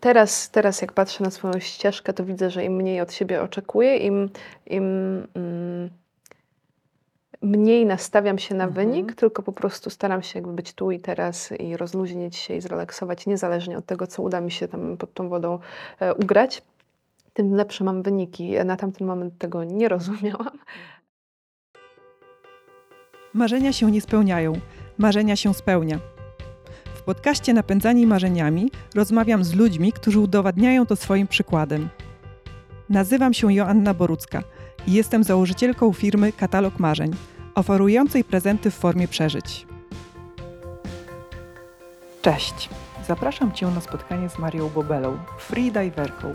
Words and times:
Teraz, 0.00 0.50
teraz 0.50 0.80
jak 0.82 0.92
patrzę 0.92 1.24
na 1.24 1.30
swoją 1.30 1.60
ścieżkę, 1.60 2.12
to 2.12 2.24
widzę, 2.24 2.50
że 2.50 2.64
im 2.64 2.72
mniej 2.72 3.00
od 3.00 3.12
siebie 3.12 3.42
oczekuję, 3.42 3.96
im, 3.96 4.30
im 4.66 4.84
mm, 5.34 5.90
mniej 7.42 7.86
nastawiam 7.86 8.38
się 8.38 8.54
na 8.54 8.64
Mhm. 8.64 8.86
wynik, 8.86 9.14
tylko 9.14 9.42
po 9.42 9.52
prostu 9.52 9.90
staram 9.90 10.22
się 10.22 10.38
jakby 10.38 10.52
być 10.52 10.72
tu 10.72 10.90
i 10.90 11.00
teraz 11.00 11.52
i 11.52 11.76
rozluźnić 11.76 12.36
się 12.36 12.54
i 12.54 12.60
zrelaksować, 12.60 13.26
niezależnie 13.26 13.78
od 13.78 13.86
tego, 13.86 14.06
co 14.06 14.22
uda 14.22 14.40
mi 14.40 14.50
się 14.50 14.68
tam 14.68 14.96
pod 14.96 15.14
tą 15.14 15.28
wodą 15.28 15.58
e, 16.00 16.14
ugrać, 16.14 16.62
tym 17.32 17.54
lepsze 17.54 17.84
mam 17.84 18.02
wyniki. 18.02 18.52
Na 18.64 18.76
tamten 18.76 19.06
moment 19.06 19.38
tego 19.38 19.64
nie 19.64 19.88
rozumiałam. 19.88 20.58
Marzenia 23.34 23.72
się 23.72 23.90
nie 23.90 24.00
spełniają, 24.00 24.52
marzenia 24.98 25.36
się 25.36 25.54
spełnia. 25.54 25.98
W 27.00 27.02
podcaście 27.02 27.54
Napędzani 27.54 28.06
Marzeniami 28.06 28.70
rozmawiam 28.94 29.44
z 29.44 29.54
ludźmi, 29.54 29.92
którzy 29.92 30.20
udowadniają 30.20 30.86
to 30.86 30.96
swoim 30.96 31.28
przykładem. 31.28 31.88
Nazywam 32.88 33.34
się 33.34 33.52
Joanna 33.52 33.94
Borucka 33.94 34.42
i 34.86 34.92
jestem 34.92 35.24
założycielką 35.24 35.92
firmy 35.92 36.32
Katalog 36.32 36.78
Marzeń, 36.78 37.10
oferującej 37.54 38.24
prezenty 38.24 38.70
w 38.70 38.74
formie 38.74 39.08
przeżyć. 39.08 39.66
Cześć! 42.22 42.68
Zapraszam 43.06 43.52
Cię 43.52 43.66
na 43.66 43.80
spotkanie 43.80 44.28
z 44.28 44.38
Marią 44.38 44.68
Bobelą, 44.68 45.18
freediverką. 45.38 46.34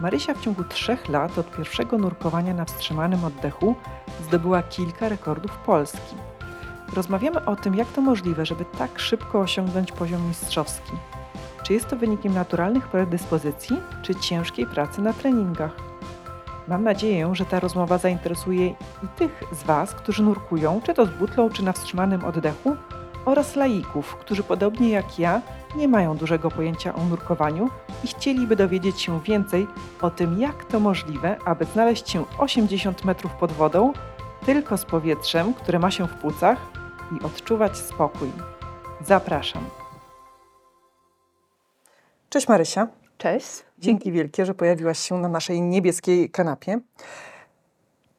Marysia 0.00 0.34
w 0.34 0.40
ciągu 0.40 0.64
trzech 0.64 1.08
lat 1.08 1.38
od 1.38 1.56
pierwszego 1.56 1.98
nurkowania 1.98 2.54
na 2.54 2.64
wstrzymanym 2.64 3.24
oddechu 3.24 3.74
zdobyła 4.26 4.62
kilka 4.62 5.08
rekordów 5.08 5.58
Polski. 5.58 6.27
Rozmawiamy 6.92 7.44
o 7.44 7.56
tym, 7.56 7.74
jak 7.74 7.88
to 7.88 8.00
możliwe, 8.00 8.46
żeby 8.46 8.64
tak 8.64 8.98
szybko 8.98 9.40
osiągnąć 9.40 9.92
poziom 9.92 10.28
mistrzowski. 10.28 10.92
Czy 11.62 11.72
jest 11.72 11.88
to 11.88 11.96
wynikiem 11.96 12.34
naturalnych 12.34 12.88
predyspozycji, 12.88 13.76
czy 14.02 14.14
ciężkiej 14.14 14.66
pracy 14.66 15.02
na 15.02 15.12
treningach? 15.12 15.76
Mam 16.68 16.84
nadzieję, 16.84 17.30
że 17.32 17.44
ta 17.44 17.60
rozmowa 17.60 17.98
zainteresuje 17.98 18.68
i 18.68 19.08
tych 19.16 19.42
z 19.52 19.62
Was, 19.62 19.94
którzy 19.94 20.22
nurkują, 20.22 20.80
czy 20.84 20.94
to 20.94 21.06
z 21.06 21.10
butlą, 21.10 21.50
czy 21.50 21.64
na 21.64 21.72
wstrzymanym 21.72 22.24
oddechu, 22.24 22.76
oraz 23.24 23.56
laików, 23.56 24.16
którzy 24.16 24.42
podobnie 24.42 24.88
jak 24.88 25.18
ja 25.18 25.42
nie 25.76 25.88
mają 25.88 26.16
dużego 26.16 26.50
pojęcia 26.50 26.94
o 26.94 27.04
nurkowaniu 27.04 27.70
i 28.04 28.06
chcieliby 28.06 28.56
dowiedzieć 28.56 29.00
się 29.00 29.20
więcej 29.20 29.66
o 30.00 30.10
tym, 30.10 30.40
jak 30.40 30.64
to 30.64 30.80
możliwe, 30.80 31.36
aby 31.44 31.64
znaleźć 31.64 32.10
się 32.10 32.24
80 32.38 33.04
metrów 33.04 33.32
pod 33.32 33.52
wodą 33.52 33.92
tylko 34.46 34.78
z 34.78 34.84
powietrzem, 34.84 35.54
które 35.54 35.78
ma 35.78 35.90
się 35.90 36.08
w 36.08 36.14
płucach 36.14 36.58
i 37.16 37.24
odczuwać 37.24 37.76
spokój. 37.76 38.28
Zapraszam. 39.00 39.64
Cześć 42.28 42.48
Marysia. 42.48 42.88
Cześć. 43.18 43.64
Dzięki 43.78 44.12
wielkie, 44.12 44.46
że 44.46 44.54
pojawiłaś 44.54 44.98
się 44.98 45.14
na 45.18 45.28
naszej 45.28 45.60
niebieskiej 45.60 46.30
kanapie. 46.30 46.80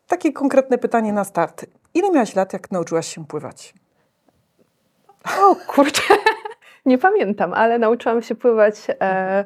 Takie 0.08 0.34
konkretne 0.34 0.78
pytanie 0.78 1.14
na 1.14 1.24
start. 1.24 1.66
Ile 1.94 2.12
miałaś 2.12 2.36
lat, 2.36 2.54
jak 2.54 2.72
nauczyłaś 2.72 3.16
się 3.16 3.26
pływać? 3.26 3.74
O 5.40 5.56
kurczę, 5.56 6.14
nie 6.86 6.98
pamiętam, 6.98 7.54
ale 7.54 7.80
nauczyłam 7.80 8.22
się 8.22 8.36
pływać 8.36 8.76
e, 9.02 9.46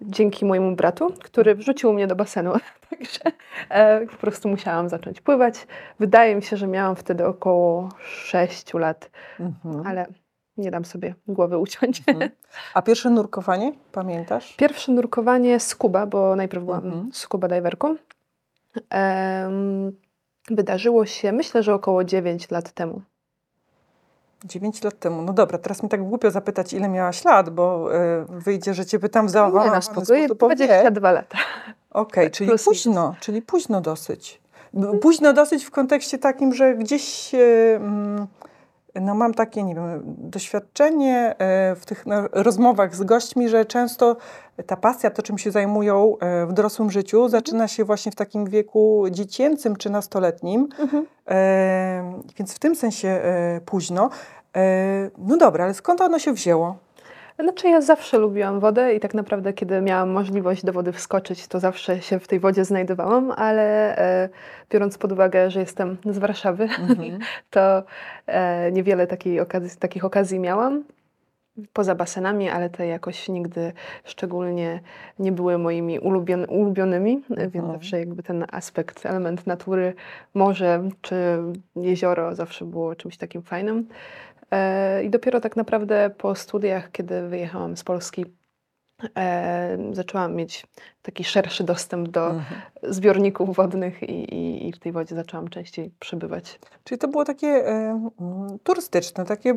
dzięki 0.00 0.44
mojemu 0.44 0.76
bratu, 0.76 1.12
który 1.24 1.54
wrzucił 1.54 1.92
mnie 1.92 2.06
do 2.06 2.16
basenu. 2.16 2.52
Także 2.90 3.20
e, 3.68 4.06
po 4.06 4.16
prostu 4.16 4.48
musiałam 4.48 4.88
zacząć 4.88 5.20
pływać. 5.20 5.66
Wydaje 6.00 6.36
mi 6.36 6.42
się, 6.42 6.56
że 6.56 6.66
miałam 6.66 6.96
wtedy 6.96 7.26
około 7.26 7.88
6 7.98 8.74
lat, 8.74 9.10
Mhm. 9.40 9.86
ale 9.86 10.06
nie 10.56 10.70
dam 10.70 10.84
sobie 10.84 11.14
głowy 11.28 11.58
uciąć. 11.58 12.02
Mhm. 12.06 12.30
A 12.74 12.82
pierwsze 12.82 13.10
nurkowanie, 13.10 13.72
pamiętasz? 13.92 14.56
Pierwsze 14.56 14.92
nurkowanie 14.92 15.60
scuba, 15.60 16.06
bo 16.06 16.36
najpierw 16.36 16.64
byłam 16.64 16.84
Mhm. 16.84 17.10
scuba 17.12 17.48
diverką, 17.48 17.96
em, 18.90 19.92
wydarzyło 20.50 21.06
się 21.06 21.32
myślę, 21.32 21.62
że 21.62 21.74
około 21.74 22.04
9 22.04 22.50
lat 22.50 22.72
temu. 22.72 23.02
9 24.44 24.84
lat 24.84 24.98
temu. 24.98 25.22
No 25.22 25.32
dobra, 25.32 25.58
teraz 25.58 25.82
mi 25.82 25.88
tak 25.88 26.02
głupio 26.02 26.30
zapytać, 26.30 26.72
ile 26.72 26.88
miałaś 26.88 27.24
lat, 27.24 27.50
bo 27.50 27.94
y, 27.94 28.24
wyjdzie, 28.28 28.74
że 28.74 28.86
cię 28.86 28.98
pytam 28.98 29.28
w 29.28 29.34
Nie 29.34 29.70
na 29.70 29.80
spokojnie, 29.80 29.82
sposób 30.28 30.42
o 30.42 30.48
wiek. 30.48 30.58
22 30.58 31.12
lata. 31.12 31.38
Okej, 31.90 32.30
czyli 32.30 32.48
plus 32.48 32.64
późno, 32.64 33.14
czyli 33.20 33.42
późno 33.42 33.80
dosyć. 33.80 34.40
Późno 35.00 35.32
dosyć 35.32 35.64
w 35.64 35.70
kontekście 35.70 36.18
takim, 36.18 36.54
że 36.54 36.74
gdzieś 36.74 37.34
e, 37.34 37.38
mm, 37.76 38.26
no 39.00 39.14
mam 39.14 39.34
takie, 39.34 39.62
nie 39.62 39.74
wiem, 39.74 40.02
doświadczenie 40.06 41.34
e, 41.38 41.74
w 41.74 41.86
tych 41.86 42.06
no, 42.06 42.16
rozmowach 42.32 42.96
z 42.96 43.02
gośćmi, 43.02 43.48
że 43.48 43.64
często 43.64 44.16
ta 44.66 44.76
pasja, 44.76 45.10
to 45.10 45.22
czym 45.22 45.38
się 45.38 45.50
zajmują 45.50 46.14
e, 46.20 46.46
w 46.46 46.52
dorosłym 46.52 46.90
życiu, 46.90 47.28
zaczyna 47.28 47.68
się 47.68 47.84
właśnie 47.84 48.12
w 48.12 48.14
takim 48.14 48.44
wieku 48.44 49.04
dziecięcym 49.10 49.76
czy 49.76 49.90
nastoletnim, 49.90 50.68
Mhm. 50.78 51.06
e, 51.28 52.20
więc 52.38 52.54
w 52.54 52.58
tym 52.58 52.76
sensie 52.76 53.20
późno. 53.66 54.10
E, 54.56 55.10
no 55.18 55.36
dobra, 55.36 55.64
ale 55.64 55.74
skąd 55.74 56.00
ono 56.00 56.18
się 56.18 56.32
wzięło? 56.32 56.76
Znaczy 57.38 57.68
ja 57.68 57.80
zawsze 57.80 58.18
lubiłam 58.18 58.60
wodę 58.60 58.94
i 58.94 59.00
tak 59.00 59.14
naprawdę 59.14 59.52
kiedy 59.52 59.80
miałam 59.80 60.10
możliwość 60.10 60.64
do 60.64 60.72
wody 60.72 60.92
wskoczyć, 60.92 61.48
to 61.48 61.60
zawsze 61.60 62.02
się 62.02 62.18
w 62.18 62.28
tej 62.28 62.40
wodzie 62.40 62.64
znajdowałam, 62.64 63.30
ale 63.36 63.96
e, 63.98 64.28
biorąc 64.70 64.98
pod 64.98 65.12
uwagę, 65.12 65.50
że 65.50 65.60
jestem 65.60 65.96
z 66.04 66.18
Warszawy, 66.18 66.64
Mhm. 66.64 67.18
to 67.50 67.82
e, 68.26 68.72
niewiele 68.72 69.06
takiej 69.06 69.40
okazji, 69.40 69.78
takich 69.78 70.04
okazji 70.04 70.38
miałam. 70.40 70.84
Poza 71.72 71.94
basenami, 71.94 72.48
ale 72.48 72.70
te 72.70 72.86
jakoś 72.86 73.28
nigdy 73.28 73.72
szczególnie 74.04 74.80
nie 75.18 75.32
były 75.32 75.58
moimi 75.58 75.98
ulubion, 75.98 76.44
ulubionymi, 76.48 77.22
więc 77.30 77.54
Mhm. 77.56 77.72
zawsze 77.72 77.98
jakby 77.98 78.22
ten 78.22 78.44
aspekt, 78.52 79.06
element 79.06 79.46
natury, 79.46 79.94
morze 80.34 80.88
czy 81.00 81.16
jezioro 81.76 82.34
zawsze 82.34 82.64
było 82.64 82.94
czymś 82.94 83.16
takim 83.16 83.42
fajnym. 83.42 83.88
E, 84.50 85.04
I 85.04 85.10
dopiero 85.10 85.40
tak 85.40 85.56
naprawdę 85.56 86.10
po 86.18 86.34
studiach, 86.34 86.92
kiedy 86.92 87.28
wyjechałam 87.28 87.76
z 87.76 87.84
Polski, 87.84 88.24
e, 89.16 89.78
zaczęłam 89.92 90.34
mieć 90.34 90.66
taki 91.02 91.24
szerszy 91.24 91.64
dostęp 91.64 92.08
do 92.08 92.26
Mhm. 92.26 92.60
zbiorników 92.82 93.56
wodnych 93.56 94.02
i, 94.02 94.34
i, 94.34 94.68
i 94.68 94.72
w 94.72 94.78
tej 94.78 94.92
wodzie 94.92 95.14
zaczęłam 95.14 95.48
częściej 95.48 95.90
przebywać. 96.00 96.60
Czyli 96.84 96.98
to 96.98 97.08
było 97.08 97.24
takie 97.24 97.48
e, 97.48 98.10
turystyczne, 98.62 99.24
takie 99.24 99.54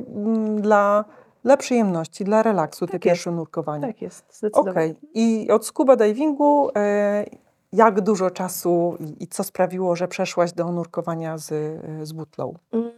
dla, 0.56 1.06
dla 1.44 1.58
przyjemności, 1.58 2.24
dla 2.24 2.44
relaksu, 2.44 2.86
te 2.86 2.92
Tak 2.92 3.02
pierwsze 3.02 3.32
nurkowanie. 3.32 3.88
Tak 3.88 4.02
jest, 4.02 4.38
zdecydowanie. 4.38 4.72
Okej. 4.72 4.96
I 5.14 5.52
od 5.52 5.66
scuba 5.66 5.96
divingu 5.96 6.70
e, 6.76 7.26
jak 7.74 8.02
dużo 8.02 8.32
czasu 8.32 8.98
i, 9.00 9.24
i 9.24 9.28
co 9.28 9.44
sprawiło, 9.44 9.96
że 9.96 10.08
przeszłaś 10.08 10.54
do 10.54 10.72
nurkowania 10.72 11.38
z, 11.38 11.80
z 12.08 12.12
butlą? 12.14 12.54
Mm, 12.72 12.92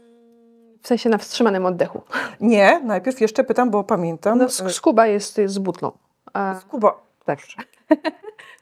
W 0.82 0.88
sensie 0.88 1.10
na 1.10 1.18
wstrzymanym 1.18 1.66
oddechu. 1.66 2.02
Nie, 2.40 2.80
najpierw 2.80 3.22
jeszcze 3.22 3.44
pytam, 3.44 3.70
bo 3.72 3.84
pamiętam. 3.84 4.38
No, 4.38 4.46
e, 4.46 4.48
sk- 4.48 4.70
skuba 4.70 5.08
jest, 5.08 5.38
jest 5.38 5.54
z 5.54 5.60
butlą. 5.60 5.92
A, 6.34 6.56
Scuba. 6.60 7.02
tak. 7.26 7.40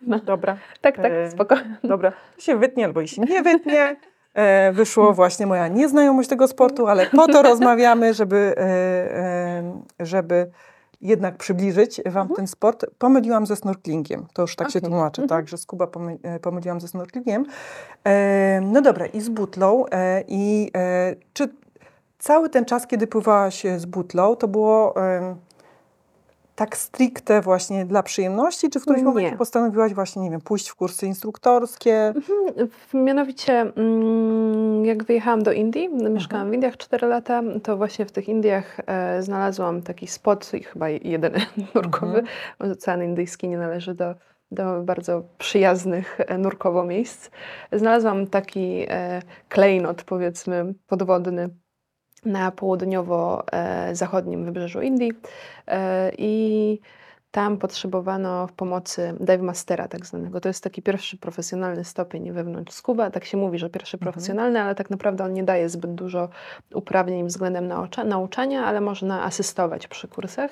No. 0.02 0.20
Dobra, 0.20 0.58
tak, 0.82 0.96
tak, 0.96 1.12
E, 1.12 1.32
spoko. 1.32 1.56
dobra. 1.84 2.12
To 2.36 2.42
się 2.42 2.56
wytnie 2.58 2.86
albo 2.86 3.02
i 3.02 3.08
się 3.08 3.22
nie 3.22 3.42
wytnie. 3.42 3.96
E, 4.34 4.72
wyszło 4.72 5.14
właśnie 5.14 5.48
moja 5.48 5.68
nieznajomość 5.68 6.30
tego 6.30 6.48
sportu, 6.48 6.88
ale 6.88 7.06
po 7.08 7.28
to 7.28 7.42
rozmawiamy, 7.42 8.14
żeby, 8.14 8.56
żeby 10.00 10.52
jednak 11.02 11.38
przybliżyć 11.38 12.02
Wam 12.06 12.22
Mhm. 12.22 12.36
ten 12.36 12.48
sport. 12.48 12.86
Pomyliłam 12.98 13.46
ze 13.46 13.56
snorklingiem. 13.56 14.26
To 14.34 14.42
już 14.42 14.56
tak 14.56 14.72
się 14.72 14.80
Okej. 14.80 14.90
tłumaczy, 14.92 15.22
Mhm. 15.22 15.40
tak, 15.42 15.50
że 15.50 15.58
skuba 15.58 15.88
pomy, 15.88 16.18
pomyliłam 16.42 16.82
ze 16.82 16.88
snorklingiem. 16.88 17.46
E, 18.08 18.62
no 18.64 18.82
dobra, 18.82 19.06
i 19.06 19.22
z 19.22 19.30
butlą. 19.30 19.86
E, 19.92 20.24
I 20.28 20.72
e, 20.78 21.16
czy 21.34 21.50
cały 22.20 22.50
ten 22.50 22.66
czas, 22.66 22.88
kiedy 22.88 23.08
pływałaś 23.08 23.64
z 23.78 23.86
butlą, 23.86 24.36
to 24.36 24.48
było 24.48 24.96
tak 26.60 26.78
stricte 26.78 27.42
właśnie 27.42 27.86
dla 27.86 28.04
przyjemności, 28.04 28.70
czy 28.70 28.80
w 28.80 28.82
którymś 28.82 29.02
Nie. 29.02 29.08
momencie 29.08 29.38
postanowiłaś 29.38 29.94
właśnie, 29.94 30.22
nie 30.22 30.30
wiem, 30.30 30.42
pójść 30.42 30.70
w 30.70 30.76
kursy 30.76 31.06
instruktorskie? 31.06 32.14
Mhm, 32.16 32.68
Mianowicie, 33.06 33.62
mm, 33.62 34.86
jak 34.86 35.04
wyjechałam 35.04 35.44
do 35.44 35.52
Indii, 35.52 35.90
mieszkałam 35.90 36.52
w 36.52 36.54
Indiach 36.54 36.78
4 36.78 37.08
lata, 37.08 37.42
to 37.64 37.78
właśnie 37.78 38.06
w 38.06 38.12
tych 38.12 38.30
Indiach 38.30 38.78
e, 38.88 39.24
znalazłam 39.24 39.82
taki 39.82 40.08
spot, 40.08 40.54
i 40.54 40.64
chyba 40.64 40.90
jedyny 40.90 41.40
nurkowy. 41.76 42.24
Ocean 42.60 43.04
Indyjski 43.04 43.50
nie 43.50 43.58
należy 43.58 43.94
do, 43.94 44.16
do 44.52 44.82
bardzo 44.84 45.24
przyjaznych 45.38 46.20
e, 46.20 46.38
nurkowo 46.38 46.84
miejsc. 46.84 47.30
Znalazłam 47.72 48.28
taki 48.28 48.86
e, 48.90 49.22
klejnot, 49.50 50.04
powiedzmy, 50.04 50.74
podwodny 50.88 51.50
na 52.26 52.52
południowo-zachodnim 52.52 54.46
wybrzeżu 54.46 54.82
Indii. 54.82 55.12
E, 55.68 56.12
I 56.18 56.80
tam 57.32 57.58
potrzebowano 57.58 58.48
pomocy 58.56 59.14
dive 59.20 59.42
mastera 59.42 59.88
tak 59.88 60.06
zwanego. 60.06 60.42
To 60.42 60.50
jest 60.50 60.64
taki 60.64 60.82
pierwszy 60.82 61.18
profesjonalny 61.18 61.84
stopień 61.84 62.32
wewnątrz 62.32 62.74
scuba. 62.74 63.12
Tak 63.12 63.26
się 63.26 63.38
mówi, 63.38 63.60
że 63.60 63.70
pierwszy 63.70 63.98
Mhm. 63.98 64.12
profesjonalny, 64.12 64.62
ale 64.62 64.76
tak 64.76 64.90
naprawdę 64.90 65.24
on 65.24 65.34
nie 65.34 65.44
daje 65.44 65.70
zbyt 65.70 65.96
dużo 65.96 66.30
uprawnień 66.74 67.28
względem 67.28 67.68
naucza, 67.68 68.04
nauczania, 68.04 68.66
ale 68.66 68.82
można 68.82 69.24
asystować 69.24 69.88
przy 69.88 70.08
kursach. 70.08 70.52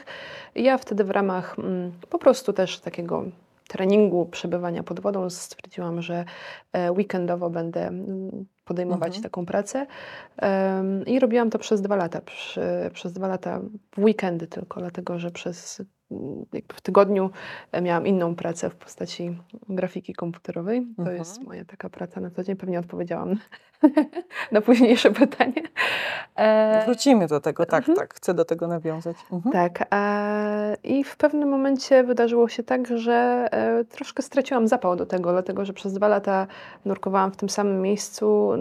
I 0.56 0.64
ja 0.64 0.78
wtedy 0.78 1.04
w 1.04 1.10
ramach 1.10 1.60
mm, 1.60 1.92
po 2.10 2.20
prostu 2.20 2.54
też 2.54 2.80
takiego 2.80 3.24
treningu 3.68 4.26
przebywania 4.26 4.84
pod 4.84 5.00
wodą 5.00 5.30
stwierdziłam, 5.30 6.02
że 6.02 6.26
e, 6.74 6.92
weekendowo 6.92 7.50
będę 7.50 7.88
mm, 7.88 8.46
podejmować 8.68 9.08
Mhm. 9.08 9.24
taką 9.24 9.46
pracę. 9.46 9.86
Em, 10.38 11.06
I 11.06 11.20
robiłam 11.20 11.50
to 11.50 11.60
przez 11.60 11.82
dwa 11.82 11.96
lata. 11.96 12.22
Przez 12.94 13.14
dwa 13.14 13.28
lata 13.28 13.60
w 13.98 14.00
weekendy 14.04 14.48
tylko, 14.48 14.80
dlatego 14.80 15.20
że 15.20 15.32
przez 15.32 15.82
w 16.74 16.82
tygodniu 16.82 17.30
e, 17.72 17.82
miałam 17.82 18.08
inną 18.08 18.36
pracę 18.36 18.70
w 18.70 18.76
postaci 18.76 19.38
grafiki 19.70 20.14
komputerowej. 20.14 20.82
To 20.96 21.02
Mhm. 21.02 21.18
jest 21.18 21.42
moja 21.42 21.66
taka 21.66 21.90
praca 21.90 22.22
na 22.22 22.30
co 22.30 22.44
dzień. 22.44 22.56
Pewnie 22.56 22.80
odpowiedziałam 22.80 23.36
na 24.52 24.62
późniejsze 24.62 25.12
pytanie. 25.12 25.64
E, 26.36 26.86
Wrócimy 26.86 27.28
do 27.28 27.40
tego, 27.40 27.66
tak, 27.66 27.80
Mhm. 27.80 27.98
tak. 27.98 28.14
Chcę 28.14 28.34
do 28.34 28.46
tego 28.46 28.68
nawiązać. 28.68 29.18
Mhm. 29.32 29.54
tak. 29.54 29.88
E, 29.94 30.78
I 30.84 31.04
w 31.04 31.18
pewnym 31.18 31.50
momencie 31.50 32.04
wydarzyło 32.04 32.48
się 32.50 32.64
tak, 32.64 32.98
że 32.98 33.48
troszkę 33.90 34.24
straciłam 34.24 34.68
zapał 34.68 34.96
do 34.96 35.06
tego, 35.06 35.32
dlatego 35.32 35.66
że 35.66 35.74
przez 35.74 35.94
dwa 35.94 36.08
lata 36.08 36.48
nurkowałam 36.86 37.32
w 37.32 37.38
tym 37.38 37.50
samym 37.50 37.82
miejscu. 37.82 38.52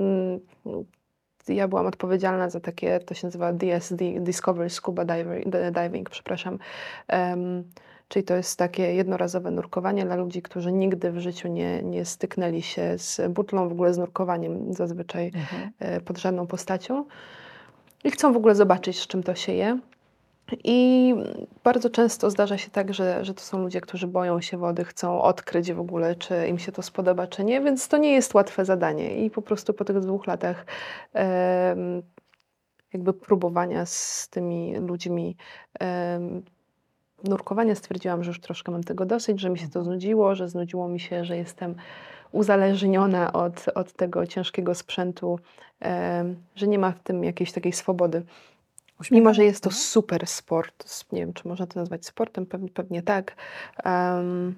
Ja 1.48 1.68
byłam 1.68 1.86
odpowiedzialna 1.86 2.50
za 2.50 2.60
takie, 2.60 3.00
to 3.00 3.14
się 3.14 3.26
nazywa 3.26 3.52
DSD, 3.52 4.04
Discovery 4.20 4.70
Scuba 4.70 5.04
Diving, 5.72 6.10
przepraszam. 6.10 6.58
Em, 7.08 7.64
czyli 8.08 8.24
to 8.24 8.34
jest 8.34 8.58
takie 8.58 8.94
jednorazowe 8.94 9.50
nurkowanie 9.50 10.04
dla 10.04 10.16
ludzi, 10.16 10.42
którzy 10.42 10.72
nigdy 10.72 11.12
w 11.12 11.18
życiu 11.18 11.48
nie, 11.48 11.82
nie 11.82 12.04
styknęli 12.04 12.62
się 12.62 12.98
z 12.98 13.20
butlą, 13.32 13.68
w 13.68 13.72
ogóle 13.72 13.94
z 13.94 13.98
nurkowaniem 13.98 14.72
zazwyczaj 14.74 15.26
Mhm. 15.26 15.70
e, 15.78 16.00
pod 16.00 16.18
żadną 16.18 16.46
postacią 16.46 17.04
i 18.04 18.10
chcą 18.10 18.32
w 18.32 18.36
ogóle 18.36 18.54
zobaczyć, 18.54 19.00
z 19.00 19.06
czym 19.06 19.22
to 19.22 19.34
się 19.34 19.52
je. 19.52 19.78
I 20.64 21.14
bardzo 21.64 21.90
często 21.90 22.30
zdarza 22.30 22.58
się 22.58 22.70
tak, 22.70 22.94
że, 22.94 23.24
że 23.24 23.34
to 23.34 23.40
są 23.40 23.62
ludzie, 23.62 23.80
którzy 23.80 24.06
boją 24.06 24.40
się 24.40 24.58
wody, 24.58 24.84
chcą 24.84 25.22
odkryć 25.22 25.72
w 25.72 25.80
ogóle, 25.80 26.14
czy 26.14 26.48
im 26.48 26.58
się 26.58 26.72
to 26.72 26.82
spodoba, 26.82 27.26
czy 27.26 27.44
nie, 27.44 27.60
więc 27.60 27.88
to 27.88 27.96
nie 27.96 28.12
jest 28.12 28.34
łatwe 28.34 28.64
zadanie. 28.64 29.24
I 29.24 29.30
po 29.30 29.42
prostu 29.42 29.74
po 29.74 29.84
tych 29.84 30.00
dwóch 30.00 30.26
latach 30.26 30.66
jakby 32.92 33.12
próbowania 33.12 33.86
z 33.86 34.28
tymi 34.30 34.76
ludźmi 34.76 35.36
nurkowania 37.24 37.74
stwierdziłam, 37.74 38.24
że 38.24 38.30
już 38.30 38.40
troszkę 38.40 38.72
mam 38.72 38.84
tego 38.84 39.06
dosyć, 39.06 39.40
że 39.40 39.50
mi 39.50 39.58
się 39.58 39.68
to 39.68 39.84
znudziło, 39.84 40.34
że 40.34 40.48
znudziło 40.48 40.88
mi 40.88 41.00
się, 41.00 41.24
że 41.24 41.36
jestem 41.36 41.74
uzależniona 42.32 43.32
od, 43.32 43.64
od 43.74 43.92
tego 43.92 44.26
ciężkiego 44.26 44.74
sprzętu, 44.74 45.38
że 46.54 46.66
nie 46.66 46.78
ma 46.78 46.92
w 46.92 46.98
tym 46.98 47.24
jakiejś 47.24 47.52
takiej 47.52 47.72
swobody. 47.72 48.22
Mimo, 49.10 49.34
że 49.34 49.44
jest 49.44 49.62
to 49.62 49.68
Mhm. 49.70 49.82
super 49.84 50.26
sport, 50.26 51.04
nie 51.12 51.20
wiem, 51.20 51.32
czy 51.32 51.48
można 51.48 51.66
to 51.66 51.80
nazwać 51.80 52.06
sportem, 52.06 52.46
pewnie, 52.46 52.68
pewnie 52.68 53.02
tak. 53.02 53.34
em, 53.84 54.54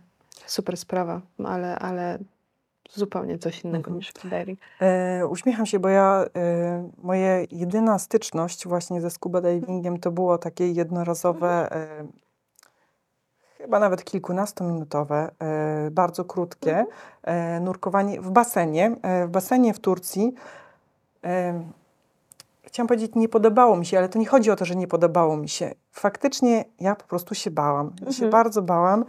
super 0.47 0.77
sprawa, 0.77 1.21
ale, 1.45 1.79
ale 1.79 2.19
zupełnie 2.91 3.39
coś 3.39 3.65
innego 3.65 3.79
Mhm. 3.79 3.97
niż 3.97 4.09
freediving. 4.13 4.59
E, 4.81 5.27
uśmiecham 5.27 5.67
się, 5.67 5.79
bo 5.79 5.89
ja, 5.89 6.25
e, 6.37 6.91
moja 7.03 7.39
jedyna 7.51 7.99
styczność 7.99 8.67
właśnie 8.69 9.01
ze 9.01 9.11
scuba 9.11 9.41
divingiem 9.41 9.99
to 10.01 10.11
było 10.11 10.39
takie 10.39 10.73
jednorazowe, 10.73 11.73
e, 11.73 12.07
chyba 13.59 13.79
nawet 13.79 14.05
kilkunastominutowe, 14.05 15.31
e, 15.43 15.91
bardzo 15.91 16.25
krótkie 16.25 16.87
e, 17.23 17.61
nurkowanie 17.61 18.21
w 18.21 18.31
basenie, 18.31 18.97
e, 19.03 19.27
w 19.27 19.31
basenie 19.31 19.75
w 19.75 19.79
Turcji. 19.81 20.35
Chciałam 22.69 22.89
powiedzieć, 22.89 23.13
nie 23.15 23.29
podobało 23.29 23.77
mi 23.77 23.87
się, 23.87 23.99
ale 23.99 24.09
to 24.09 24.19
nie 24.19 24.27
chodzi 24.27 24.51
o 24.51 24.57
to, 24.57 24.65
że 24.65 24.77
nie 24.77 24.87
podobało 24.87 25.37
mi 25.37 25.49
się. 25.49 25.75
Faktycznie 25.93 26.65
ja 26.81 26.97
po 26.97 27.05
prostu 27.05 27.35
się 27.35 27.51
bałam. 27.51 27.93
Ja 28.01 28.13
się 28.13 28.25
Mhm. 28.25 28.31
bardzo 28.31 28.63
bałam 28.63 29.05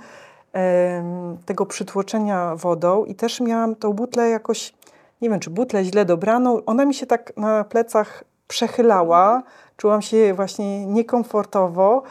tego 1.46 1.66
przytłoczenia 1.66 2.56
wodą 2.56 3.06
i 3.06 3.16
też 3.16 3.42
miałam 3.42 3.76
tą 3.76 3.94
butlę 3.94 4.30
jakoś, 4.30 4.74
nie 5.22 5.30
wiem, 5.30 5.40
czy 5.40 5.50
butlę 5.50 5.84
źle 5.84 6.06
dobraną. 6.06 6.66
Ona 6.66 6.86
mi 6.86 6.94
się 6.94 7.06
tak 7.06 7.38
na 7.38 7.64
plecach 7.64 8.24
przechylała. 8.48 9.44
Czułam 9.78 10.02
się 10.02 10.34
właśnie 10.34 10.86
niekomfortowo. 10.86 12.04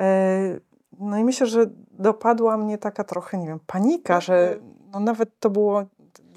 E, 0.00 0.60
No 1.00 1.18
i 1.18 1.24
myślę, 1.24 1.46
że 1.46 1.66
dopadła 1.90 2.56
mnie 2.56 2.78
taka 2.78 3.04
trochę, 3.04 3.38
nie 3.38 3.46
wiem, 3.46 3.60
panika, 3.66 4.20
że 4.20 4.58
no 4.92 5.00
nawet 5.00 5.40
to 5.40 5.50
było 5.50 5.84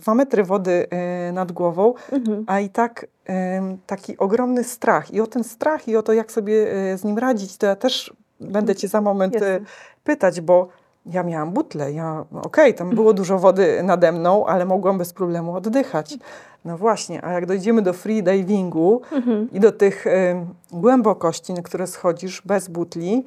dwa 0.02 0.16
metry 0.16 0.44
wody 0.44 0.88
e, 0.90 1.32
nad 1.32 1.52
głową, 1.52 1.94
Mhm. 2.12 2.44
a 2.48 2.60
i 2.60 2.70
tak 2.70 3.06
em, 3.26 3.78
taki 3.88 4.18
ogromny 4.18 4.64
strach. 4.64 5.12
I 5.14 5.22
o 5.22 5.28
ten 5.28 5.44
strach 5.44 5.88
i 5.88 5.96
o 5.98 6.04
to, 6.04 6.14
jak 6.14 6.32
sobie 6.32 6.74
e, 6.94 6.98
z 6.98 7.04
nim 7.04 7.18
radzić, 7.18 7.58
to 7.58 7.66
ja 7.68 7.76
też 7.76 8.14
będę 8.40 8.76
Cię 8.76 8.88
za 8.88 9.02
moment 9.02 9.34
Jasne. 9.34 9.60
pytać, 10.04 10.42
bo 10.42 10.68
ja 11.06 11.24
miałam 11.24 11.52
butlę, 11.52 11.92
ja, 11.92 12.26
okej, 12.44 12.74
tam 12.74 12.90
było 12.90 13.14
dużo 13.14 13.40
wody 13.40 13.84
nade 13.84 14.12
mną, 14.12 14.46
ale 14.46 14.66
mogłam 14.66 14.98
bez 14.98 15.14
problemu 15.14 15.56
oddychać. 15.56 16.18
No 16.66 16.78
właśnie, 16.78 17.26
a 17.26 17.32
jak 17.32 17.46
dojdziemy 17.46 17.82
do 17.82 17.94
freedivingu 17.94 19.02
Mhm. 19.12 19.48
i 19.52 19.60
do 19.60 19.72
tych 19.72 20.08
em, 20.08 20.46
głębokości, 20.72 21.54
na 21.54 21.62
które 21.62 21.88
schodzisz 21.88 22.42
bez 22.46 22.68
butli, 22.68 23.26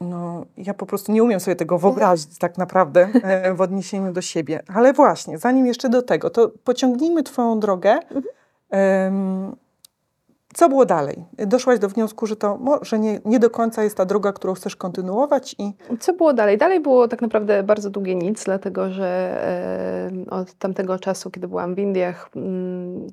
no 0.00 0.44
ja 0.56 0.74
po 0.74 0.86
prostu 0.86 1.12
nie 1.12 1.22
umiem 1.22 1.40
sobie 1.40 1.56
tego 1.56 1.78
wyobrazić 1.78 2.38
tak 2.38 2.58
naprawdę 2.58 3.08
e, 3.22 3.54
w 3.54 3.60
odniesieniu 3.60 4.12
do 4.12 4.20
siebie. 4.20 4.62
Ale 4.74 4.92
właśnie, 4.92 5.38
zanim 5.38 5.66
jeszcze 5.66 5.88
do 5.88 6.02
tego, 6.02 6.30
to 6.30 6.50
pociągnijmy 6.64 7.22
Twoją 7.22 7.60
drogę. 7.60 7.98
Em, 8.70 9.56
co 10.54 10.68
było 10.68 10.86
dalej? 10.86 11.24
Doszłaś 11.32 11.78
do 11.78 11.88
wniosku, 11.88 12.26
że 12.26 12.36
to 12.36 12.56
może 12.56 12.98
nie, 12.98 13.20
nie 13.24 13.38
do 13.38 13.50
końca 13.50 13.84
jest 13.84 13.96
ta 13.96 14.04
droga, 14.04 14.32
którą 14.32 14.54
chcesz 14.54 14.76
kontynuować 14.76 15.56
i 15.58 15.72
Co 16.00 16.12
było 16.12 16.32
dalej? 16.32 16.58
Dalej 16.58 16.80
było 16.80 17.08
tak 17.08 17.22
naprawdę 17.22 17.62
bardzo 17.62 17.90
długie 17.90 18.14
nic, 18.14 18.44
dlatego 18.44 18.90
że 18.90 19.40
od 20.30 20.54
tamtego 20.54 20.98
czasu, 20.98 21.30
kiedy 21.30 21.48
byłam 21.48 21.74
w 21.74 21.78
Indiach, 21.78 22.30
mm, 22.36 23.06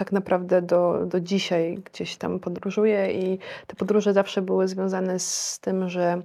tak 0.00 0.12
naprawdę 0.12 0.62
do, 0.62 1.06
do 1.06 1.20
dzisiaj 1.20 1.78
gdzieś 1.92 2.16
tam 2.16 2.40
podróżuję 2.40 3.12
i 3.12 3.38
te 3.66 3.76
podróże 3.76 4.12
zawsze 4.12 4.42
były 4.42 4.68
związane 4.68 5.18
z 5.18 5.58
tym, 5.60 5.88
że 5.88 6.22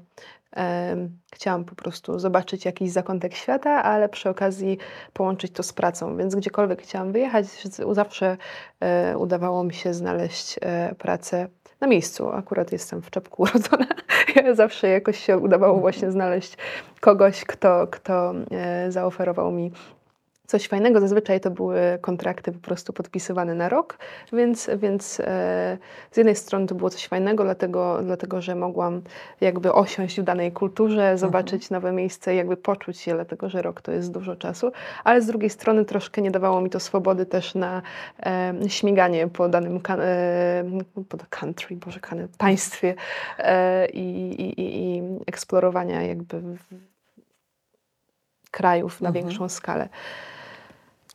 chciałam 1.34 1.66
po 1.66 1.76
prostu 1.76 2.20
zobaczyć 2.20 2.66
jakiś 2.66 2.92
zakątek 2.92 3.36
świata, 3.36 3.84
ale 3.84 4.10
przy 4.10 4.30
okazji 4.30 4.78
połączyć 5.14 5.52
to 5.52 5.64
z 5.64 5.74
pracą, 5.74 6.18
więc 6.18 6.36
gdziekolwiek 6.36 6.82
chciałam 6.82 7.12
wyjechać, 7.12 7.46
zawsze 7.92 8.38
e, 8.80 9.18
udawało 9.18 9.64
mi 9.64 9.74
się 9.74 9.94
znaleźć 9.94 10.60
e, 10.62 10.96
pracę 10.96 11.48
na 11.80 11.88
miejscu. 11.88 12.30
Akurat 12.30 12.72
jestem 12.72 13.02
w 13.02 13.10
czepku 13.10 13.42
urodzona. 13.44 13.88
Ja 14.36 14.56
zawsze 14.56 14.88
jakoś 14.88 15.20
się 15.20 15.38
udawało 15.38 15.80
właśnie 15.80 16.12
znaleźć 16.12 16.58
kogoś, 17.00 17.46
kto, 17.46 17.88
kto 17.88 18.34
e, 18.52 18.92
zaoferował 18.92 19.52
mi 19.52 19.72
coś 20.48 20.68
fajnego. 20.68 21.00
Zazwyczaj 21.00 21.40
to 21.40 21.52
były 21.52 21.80
kontrakty 22.02 22.52
po 22.52 22.60
prostu 22.60 22.94
podpisywane 22.94 23.56
na 23.56 23.70
rok, 23.70 23.98
więc, 24.34 24.70
więc 24.78 25.20
e, 25.20 25.78
z 26.12 26.18
jednej 26.18 26.36
strony 26.36 26.68
to 26.68 26.76
było 26.76 26.90
coś 26.90 27.08
fajnego, 27.08 27.44
dlatego, 27.44 28.00
dlatego 28.04 28.42
że 28.42 28.56
mogłam 28.56 29.02
jakby 29.42 29.74
osiąść 29.74 30.20
w 30.22 30.24
danej 30.24 30.52
kulturze, 30.52 31.18
zobaczyć 31.18 31.70
nowe 31.70 31.92
miejsce, 31.92 32.36
jakby 32.36 32.58
poczuć 32.58 33.08
je, 33.08 33.14
dlatego 33.14 33.50
że 33.50 33.62
rok 33.62 33.82
to 33.82 33.92
jest 33.92 34.12
dużo 34.12 34.36
czasu, 34.36 34.72
ale 35.04 35.22
z 35.22 35.26
drugiej 35.26 35.50
strony 35.50 35.86
troszkę 35.86 36.22
nie 36.22 36.32
dawało 36.32 36.62
mi 36.62 36.70
to 36.70 36.80
swobody 36.80 37.26
też 37.26 37.56
na 37.56 37.82
e, 38.26 38.54
śmiganie 38.68 39.28
po 39.28 39.50
danym 39.50 39.80
kan- 39.80 40.02
e, 40.02 40.64
po 41.10 41.18
country, 41.30 41.76
boże, 41.76 42.00
kan- 42.00 42.28
państwie 42.38 42.96
e, 43.38 43.88
i, 43.90 44.02
i, 44.42 44.62
i, 44.62 44.96
i 44.98 45.02
eksplorowania 45.28 46.02
jakby 46.02 46.42
w- 46.42 46.58
krajów 48.52 49.02
na 49.02 49.10
Mhm. 49.10 49.26
większą 49.26 49.50
skalę. 49.50 49.90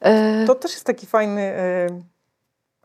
E, 0.01 0.45
To 0.47 0.55
też 0.55 0.73
jest 0.73 0.85
taki 0.85 1.07
fajny 1.07 1.41
e, 1.41 1.87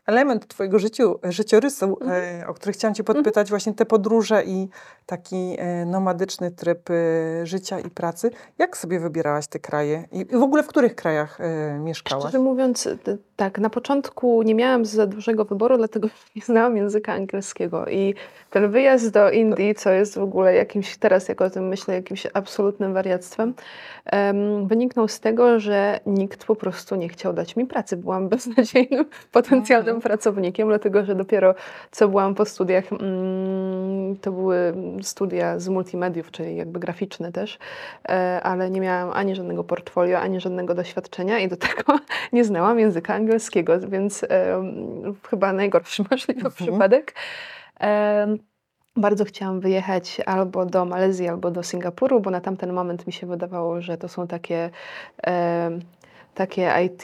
element 0.06 0.48
Twojego 0.48 0.78
życiu, 0.78 1.18
życiorysu, 1.24 1.98
Mhm. 2.00 2.42
e, 2.42 2.46
o 2.46 2.54
który 2.54 2.72
chciałam 2.72 2.94
Cię 2.94 3.04
podpytać, 3.04 3.50
właśnie 3.50 3.74
te 3.74 3.86
podróże 3.86 4.44
i 4.44 4.68
taki 5.06 5.56
nomadyczny 5.86 6.50
tryb 6.50 6.88
życia 7.44 7.80
i 7.80 7.90
pracy. 7.90 8.30
Jak 8.58 8.76
sobie 8.76 9.00
wybierałaś 9.00 9.46
te 9.46 9.58
kraje? 9.58 10.04
I 10.12 10.24
w 10.24 10.42
ogóle 10.42 10.62
w 10.62 10.66
których 10.66 10.94
krajach 10.94 11.38
mieszkałaś? 11.80 12.22
Szczerze 12.24 12.38
mówiąc, 12.38 12.88
Tak, 13.36 13.58
na 13.58 13.70
początku 13.70 14.42
nie 14.42 14.54
miałam 14.54 14.84
za 14.84 15.06
dużego 15.06 15.44
wyboru, 15.44 15.76
dlatego 15.76 16.08
nie 16.36 16.42
znałam 16.42 16.76
języka 16.76 17.12
angielskiego. 17.12 17.86
I 17.88 18.14
ten 18.50 18.70
wyjazd 18.70 19.12
do 19.12 19.30
Indii, 19.30 19.74
co 19.74 19.90
jest 19.90 20.14
w 20.18 20.22
ogóle 20.22 20.54
jakimś, 20.54 20.96
teraz 20.96 21.28
jak 21.28 21.40
o 21.40 21.50
tym 21.50 21.68
myślę, 21.68 21.94
jakimś 21.94 22.26
absolutnym 22.34 22.94
wariactwem, 22.94 23.54
em, 24.06 24.66
wyniknął 24.68 25.08
z 25.08 25.20
tego, 25.20 25.60
że 25.60 26.00
nikt 26.06 26.44
po 26.44 26.56
prostu 26.56 26.94
nie 26.96 27.08
chciał 27.08 27.32
dać 27.32 27.56
mi 27.56 27.66
pracy. 27.66 27.96
Byłam 27.96 28.28
beznadziejnym 28.36 29.04
potencjalnym 29.32 29.96
Mhm. 29.96 30.02
pracownikiem, 30.02 30.68
dlatego 30.68 31.04
że 31.04 31.14
dopiero 31.14 31.54
co 31.90 32.08
byłam 32.08 32.34
po 32.34 32.44
studiach, 32.44 32.84
mm, 32.92 34.16
to 34.16 34.32
były 34.32 34.74
studia 35.02 35.58
z 35.58 35.68
multimediów, 35.68 36.30
czyli 36.30 36.56
jakby 36.56 36.80
graficzne 36.80 37.32
też, 37.32 37.58
e, 38.08 38.40
ale 38.42 38.70
nie 38.70 38.80
miałam 38.80 39.10
ani 39.14 39.34
żadnego 39.34 39.64
portfolio, 39.64 40.18
ani 40.18 40.40
żadnego 40.40 40.74
doświadczenia 40.74 41.38
i 41.38 41.48
do 41.48 41.56
tego 41.56 41.82
nie 42.32 42.44
znałam 42.44 42.78
języka 42.78 43.14
angielskiego, 43.14 43.25
więc 43.88 44.24
em, 44.28 45.14
chyba 45.30 45.52
najgorszy 45.52 46.04
możliwy 46.10 46.40
Mhm. 46.40 46.52
przypadek. 46.54 47.14
Bardzo 48.96 49.24
chciałam 49.24 49.60
wyjechać 49.60 50.20
albo 50.26 50.66
do 50.66 50.84
Malezji, 50.84 51.28
albo 51.28 51.50
do 51.50 51.62
Singapuru, 51.62 52.20
bo 52.20 52.30
na 52.30 52.40
tamten 52.40 52.72
moment 52.72 53.06
mi 53.06 53.12
się 53.12 53.26
wydawało, 53.26 53.80
że 53.80 53.98
to 53.98 54.08
są 54.08 54.26
takie, 54.26 54.70
em, 55.22 55.80
takie 56.34 56.72
IT 56.84 57.02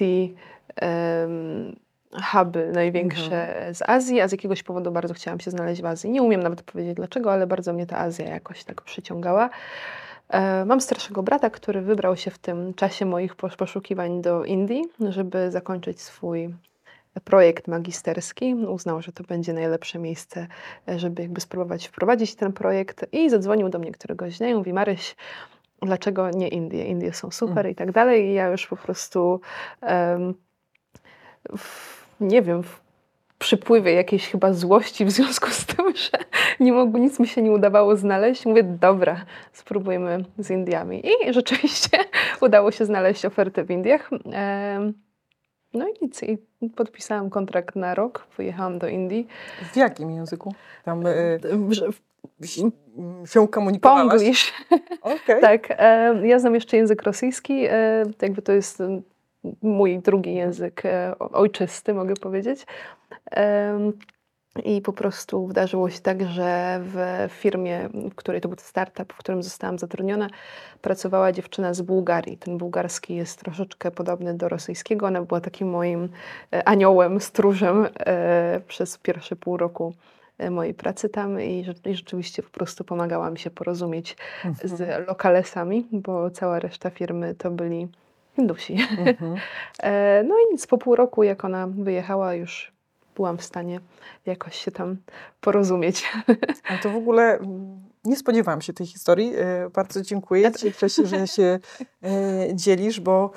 em, 0.76 1.76
huby 2.32 2.70
największe 2.74 3.68
z 3.74 3.82
Azji, 3.88 4.20
a 4.20 4.28
z 4.28 4.32
jakiegoś 4.32 4.62
powodu 4.62 4.92
bardzo 4.92 5.14
chciałam 5.14 5.40
się 5.40 5.50
znaleźć 5.50 5.82
w 5.82 5.86
Azji. 5.86 6.10
Nie 6.10 6.22
umiem 6.22 6.42
nawet 6.42 6.62
powiedzieć 6.62 6.94
dlaczego, 6.94 7.32
ale 7.32 7.46
bardzo 7.46 7.72
mnie 7.72 7.86
ta 7.86 7.98
Azja 7.98 8.26
jakoś 8.26 8.64
tak 8.64 8.82
przyciągała. 8.82 9.50
E, 10.32 10.64
Mam 10.64 10.80
starszego 10.80 11.22
brata, 11.22 11.50
który 11.50 11.80
wybrał 11.80 12.16
się 12.16 12.30
w 12.30 12.38
tym 12.38 12.74
czasie 12.74 13.06
moich 13.06 13.34
posz- 13.36 13.56
poszukiwań 13.56 14.22
do 14.22 14.44
Indii, 14.44 14.84
żeby 15.08 15.50
zakończyć 15.50 16.00
swój 16.00 16.54
projekt 17.24 17.68
magisterski. 17.68 18.54
Uznał, 18.54 19.02
że 19.02 19.12
to 19.12 19.24
będzie 19.24 19.52
najlepsze 19.52 19.98
miejsce, 19.98 20.46
e, 20.88 20.98
żeby 20.98 21.22
jakby 21.22 21.40
spróbować 21.40 21.86
wprowadzić 21.88 22.34
ten 22.34 22.52
projekt 22.52 23.06
i 23.12 23.30
zadzwonił 23.30 23.68
do 23.68 23.78
mnie 23.78 23.92
któregoś 23.92 24.38
dnia 24.38 24.48
i 24.48 24.54
mówi 24.54 24.72
Maryś, 24.72 25.16
dlaczego 25.82 26.30
nie 26.30 26.48
Indie? 26.48 26.84
Indie 26.84 27.12
są 27.12 27.30
super 27.30 27.58
Mhm. 27.58 27.72
i 27.72 27.74
tak 27.74 27.92
dalej. 27.92 28.24
I 28.26 28.34
ja 28.34 28.48
już 28.48 28.66
po 28.66 28.76
prostu 28.76 29.40
em, 29.80 30.34
w, 31.56 32.04
nie 32.20 32.42
wiem, 32.42 32.62
w 32.62 32.80
przypływie 33.42 33.92
jakiejś 33.92 34.28
chyba 34.28 34.52
złości 34.52 35.04
w 35.04 35.10
związku 35.10 35.50
z 35.50 35.66
tym, 35.66 35.96
że 36.10 36.18
nie 36.60 36.72
mogło, 36.72 37.00
nic 37.00 37.20
mi 37.20 37.26
się 37.28 37.42
nie 37.42 37.52
udawało 37.52 37.96
znaleźć. 37.96 38.46
Mówię, 38.46 38.62
dobra, 38.62 39.24
spróbujmy 39.52 40.24
z 40.38 40.50
Indiami. 40.50 41.02
I 41.06 41.32
rzeczywiście 41.32 41.98
udało 42.40 42.70
się 42.70 42.84
znaleźć 42.84 43.24
ofertę 43.24 43.64
w 43.64 43.70
Indiach. 43.70 44.10
No 45.74 45.88
i 45.88 45.92
nic, 46.02 46.22
i 46.22 46.38
podpisałam 46.76 47.30
kontrakt 47.30 47.76
na 47.76 47.94
rok, 47.94 48.26
wyjechałam 48.36 48.78
do 48.78 48.88
Indii. 48.88 49.26
W 49.72 49.76
jakim 49.76 50.10
języku 50.10 50.54
tam 50.84 51.06
y, 51.06 51.40
się- 53.26 53.48
komunikowałaś? 53.48 54.10
Ponglish, 54.10 54.52
Okej. 55.02 55.40
tak. 55.48 55.68
Ja 56.22 56.38
znam 56.38 56.54
jeszcze 56.54 56.76
język 56.76 57.02
rosyjski, 57.02 57.64
e, 57.70 58.04
jakby 58.22 58.42
to 58.42 58.52
jest 58.52 58.82
mój 59.62 59.98
drugi 59.98 60.34
język 60.34 60.86
e, 60.86 61.18
ojczysty, 61.18 61.94
mogę 61.94 62.14
powiedzieć. 62.14 62.66
I 64.64 64.80
po 64.82 64.92
prostu 64.92 65.46
wydarzyło 65.46 65.90
się 65.90 66.00
tak, 66.00 66.22
że 66.22 66.80
w 66.82 67.26
firmie, 67.32 67.88
w 68.10 68.14
której 68.14 68.40
to 68.40 68.48
był 68.48 68.58
startup, 68.60 69.12
w 69.12 69.16
którym 69.16 69.42
zostałam 69.42 69.78
zatrudniona, 69.78 70.28
pracowała 70.80 71.32
dziewczyna 71.32 71.74
z 71.74 71.82
Bułgarii. 71.82 72.36
Ten 72.36 72.58
bułgarski 72.58 73.14
jest 73.14 73.40
troszeczkę 73.40 73.90
podobny 73.90 74.34
do 74.34 74.48
rosyjskiego. 74.48 75.06
Ona 75.06 75.22
była 75.22 75.40
takim 75.40 75.70
moim 75.70 76.08
e, 76.52 76.68
aniołem, 76.68 77.20
stróżem 77.20 77.88
e, 77.98 78.60
przez 78.68 78.98
pierwsze 78.98 79.36
pół 79.36 79.56
roku 79.56 79.94
mojej 80.50 80.74
pracy 80.74 81.08
tam 81.08 81.40
i 81.40 81.64
rzeczywiście 81.86 82.42
po 82.42 82.50
prostu 82.50 82.84
pomagała 82.84 83.30
mi 83.30 83.38
się 83.38 83.50
porozumieć 83.50 84.16
Mhm. 84.44 84.68
z 84.78 85.08
lokalesami, 85.08 85.86
bo 85.92 86.30
cała 86.30 86.58
reszta 86.58 86.90
firmy 86.90 87.34
to 87.34 87.50
byli 87.50 87.88
Hindusi. 88.36 88.76
Mhm. 88.98 89.36
E, 89.82 90.22
No 90.22 90.34
i 90.34 90.52
nic, 90.52 90.66
po 90.66 90.78
pół 90.78 90.96
roku, 90.96 91.22
jak 91.22 91.44
ona 91.44 91.66
wyjechała, 91.66 92.34
już 92.34 92.72
byłam 93.16 93.38
w 93.38 93.44
stanie 93.44 93.80
jakoś 94.26 94.56
się 94.56 94.70
tam 94.70 94.96
porozumieć. 95.40 96.12
Ale 96.68 96.78
to 96.78 96.90
w 96.90 96.96
ogóle 96.96 97.38
nie 98.04 98.16
spodziewałam 98.16 98.60
się 98.62 98.72
tej 98.72 98.86
historii. 98.86 99.32
E, 99.36 99.70
Bardzo 99.70 100.02
dziękuję. 100.02 100.52
Cieszę 100.52 100.90
się, 100.90 101.06
że 101.06 101.26
się 101.26 101.42
e, 102.02 102.08
dzielisz, 102.54 103.00
bo 103.00 103.30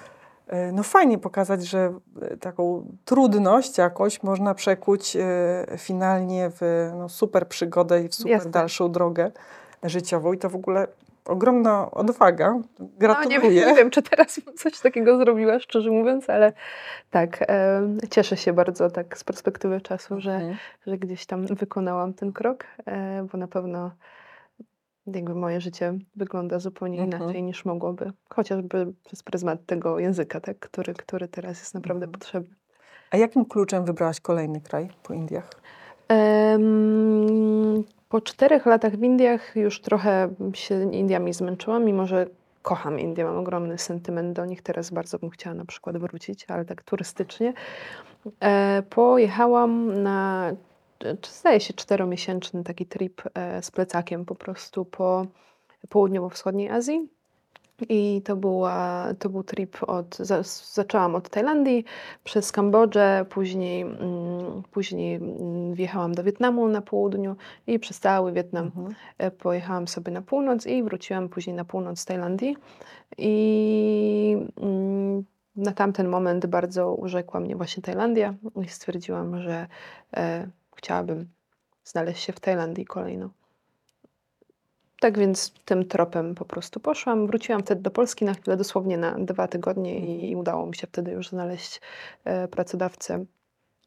no 0.74 0.84
fajnie 0.84 1.18
pokazać, 1.18 1.66
że 1.68 1.94
taką 2.42 2.88
trudność 3.06 3.78
jakąś 3.78 4.24
można 4.24 4.54
przekuć 4.54 5.18
finalnie 5.78 6.52
w 6.60 6.92
no, 6.98 7.10
super 7.10 7.48
przygodę 7.48 8.04
i 8.04 8.08
w 8.10 8.16
super 8.16 8.32
Jasne. 8.32 8.52
dalszą 8.52 8.92
drogę 8.92 9.32
życiową. 9.84 10.34
I 10.34 10.38
to 10.38 10.50
w 10.50 10.56
ogóle 10.56 10.88
ogromna 11.25 11.91
odwaga. 11.91 12.50
No, 12.50 12.60
nie, 12.79 12.88
Gratuluję. 12.98 13.39
wiem, 13.51 13.70
nie 13.70 13.75
wiem, 13.75 13.89
czy 13.89 14.01
teraz 14.01 14.41
coś 14.62 14.79
takiego 14.79 15.17
zrobiła, 15.17 15.60
szczerze 15.60 15.91
mówiąc, 15.91 16.29
ale 16.29 16.53
tak, 17.12 17.46
e, 17.50 17.82
cieszę 18.10 18.38
się 18.38 18.53
bardzo 18.53 18.89
tak 18.89 19.17
z 19.17 19.24
perspektywy 19.24 19.82
czasu, 19.82 20.22
że, 20.22 20.32
Mhm. 20.36 20.55
że 20.88 20.98
gdzieś 20.98 21.25
tam 21.25 21.46
wykonałam 21.46 22.13
ten 22.13 22.34
krok, 22.34 22.65
e, 22.86 23.27
bo 23.32 23.38
na 23.38 23.48
pewno 23.48 23.91
jakby 25.08 25.36
moje 25.36 25.62
życie 25.62 25.94
wygląda 26.15 26.60
zupełnie 26.60 27.01
Mhm. 27.01 27.22
inaczej 27.24 27.44
niż 27.44 27.65
mogłoby, 27.65 28.12
chociażby 28.29 28.94
przez 29.05 29.24
pryzmat 29.24 29.65
tego 29.65 30.00
języka, 30.00 30.39
tak, 30.39 30.60
który, 30.60 30.94
który 30.94 31.27
teraz 31.27 31.60
jest 31.60 31.74
naprawdę 31.74 32.05
Mhm. 32.05 32.20
potrzebny. 32.20 32.55
A 33.12 33.17
jakim 33.17 33.46
kluczem 33.46 33.86
wybrałaś 33.86 34.20
kolejny 34.20 34.62
kraj 34.62 34.89
po 35.03 35.13
Indiach? 35.13 35.50
Em, 36.08 37.84
Po 38.16 38.22
czterech 38.22 38.66
latach 38.66 38.96
w 38.96 39.04
Indiach 39.04 39.56
już 39.56 39.82
trochę 39.82 40.30
się 40.54 40.94
Indiami 40.94 41.34
zmęczyłam, 41.34 41.86
mimo 41.86 42.08
że 42.08 42.28
kocham 42.62 43.00
Indie, 43.00 43.26
mam 43.26 43.38
ogromny 43.38 43.78
sentyment 43.78 44.36
do 44.36 44.46
nich. 44.46 44.62
Teraz 44.62 44.92
bardzo 44.92 45.20
bym 45.20 45.30
chciała 45.30 45.56
na 45.56 45.66
przykład 45.66 45.98
wrócić, 45.98 46.46
ale 46.48 46.66
tak 46.66 46.84
turystycznie. 46.84 47.54
E, 48.40 48.84
Pojechałam 48.90 50.04
na, 50.04 50.52
zdaje 51.32 51.60
się, 51.60 51.74
czteromiesięczny 51.74 52.64
taki 52.64 52.86
trip 52.86 53.22
e, 53.34 53.62
z 53.62 53.72
plecakiem 53.72 54.26
po 54.26 54.36
prostu 54.36 54.86
po 54.86 55.26
południowo-wschodniej 55.90 56.70
Azji. 56.70 57.10
I 57.89 58.22
to, 58.25 58.36
była, 58.36 59.08
to 59.20 59.29
był 59.29 59.44
trip 59.44 59.77
od, 59.88 60.17
za, 60.17 60.44
zaczęłam 60.74 61.15
od 61.15 61.29
Tajlandii, 61.29 61.86
przez 62.24 62.51
Kambodżę, 62.51 63.25
później, 63.29 63.82
mm, 63.82 64.63
później 64.72 65.15
mm, 65.15 65.74
wjechałam 65.74 66.15
do 66.15 66.24
Wietnamu 66.24 66.67
na 66.67 66.82
południu 66.82 67.36
i 67.67 67.79
przez 67.79 68.00
cały 68.00 68.32
Wietnam 68.32 68.65
Mhm. 68.65 68.96
e, 69.17 69.32
pojechałam 69.32 69.88
sobie 69.88 70.12
na 70.12 70.22
północ 70.22 70.65
i 70.67 70.84
wróciłam 70.84 71.29
później 71.29 71.55
na 71.55 71.65
północ 71.65 72.05
Tajlandii. 72.05 72.58
I 73.17 74.38
mm, 74.62 75.24
na 75.55 75.72
tamten 75.72 76.08
moment 76.08 76.46
bardzo 76.46 76.94
urzekła 76.94 77.39
mnie 77.39 77.55
właśnie 77.55 77.84
Tajlandia 77.84 78.34
i 78.63 78.70
stwierdziłam, 78.70 79.41
że 79.41 79.67
e, 80.17 80.48
chciałabym 80.75 81.27
znaleźć 81.84 82.24
się 82.24 82.34
w 82.34 82.39
Tajlandii 82.39 82.86
kolejno. 82.86 83.29
Tak 85.00 85.18
więc 85.18 85.54
tym 85.66 85.86
tropem 85.86 86.36
po 86.36 86.46
prostu 86.46 86.80
poszłam. 86.80 87.28
Wróciłam 87.28 87.62
wtedy 87.62 87.82
do 87.82 87.92
Polski 87.92 88.25
na 88.25 88.34
chwilę, 88.34 88.58
dosłownie 88.58 88.98
na 88.98 89.16
dwa 89.20 89.48
tygodnie 89.48 90.00
i, 90.00 90.32
i 90.32 90.36
udało 90.36 90.66
mi 90.66 90.75
się 90.75 90.88
wtedy 90.88 91.12
już 91.12 91.30
znaleźć 91.30 91.82
e, 92.24 92.48
pracodawcę 92.48 93.25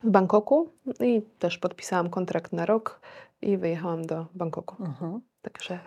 w 0.02 0.10
Bangkoku 0.10 0.68
i 1.00 1.22
też 1.38 1.58
podpisałam 1.58 2.10
kontrakt 2.10 2.52
na 2.52 2.66
rok 2.66 3.00
i 3.42 3.56
wyjechałam 3.56 4.06
do 4.06 4.26
Bangkoku. 4.34 4.84
Mhm. 4.84 5.20
Także 5.42 5.78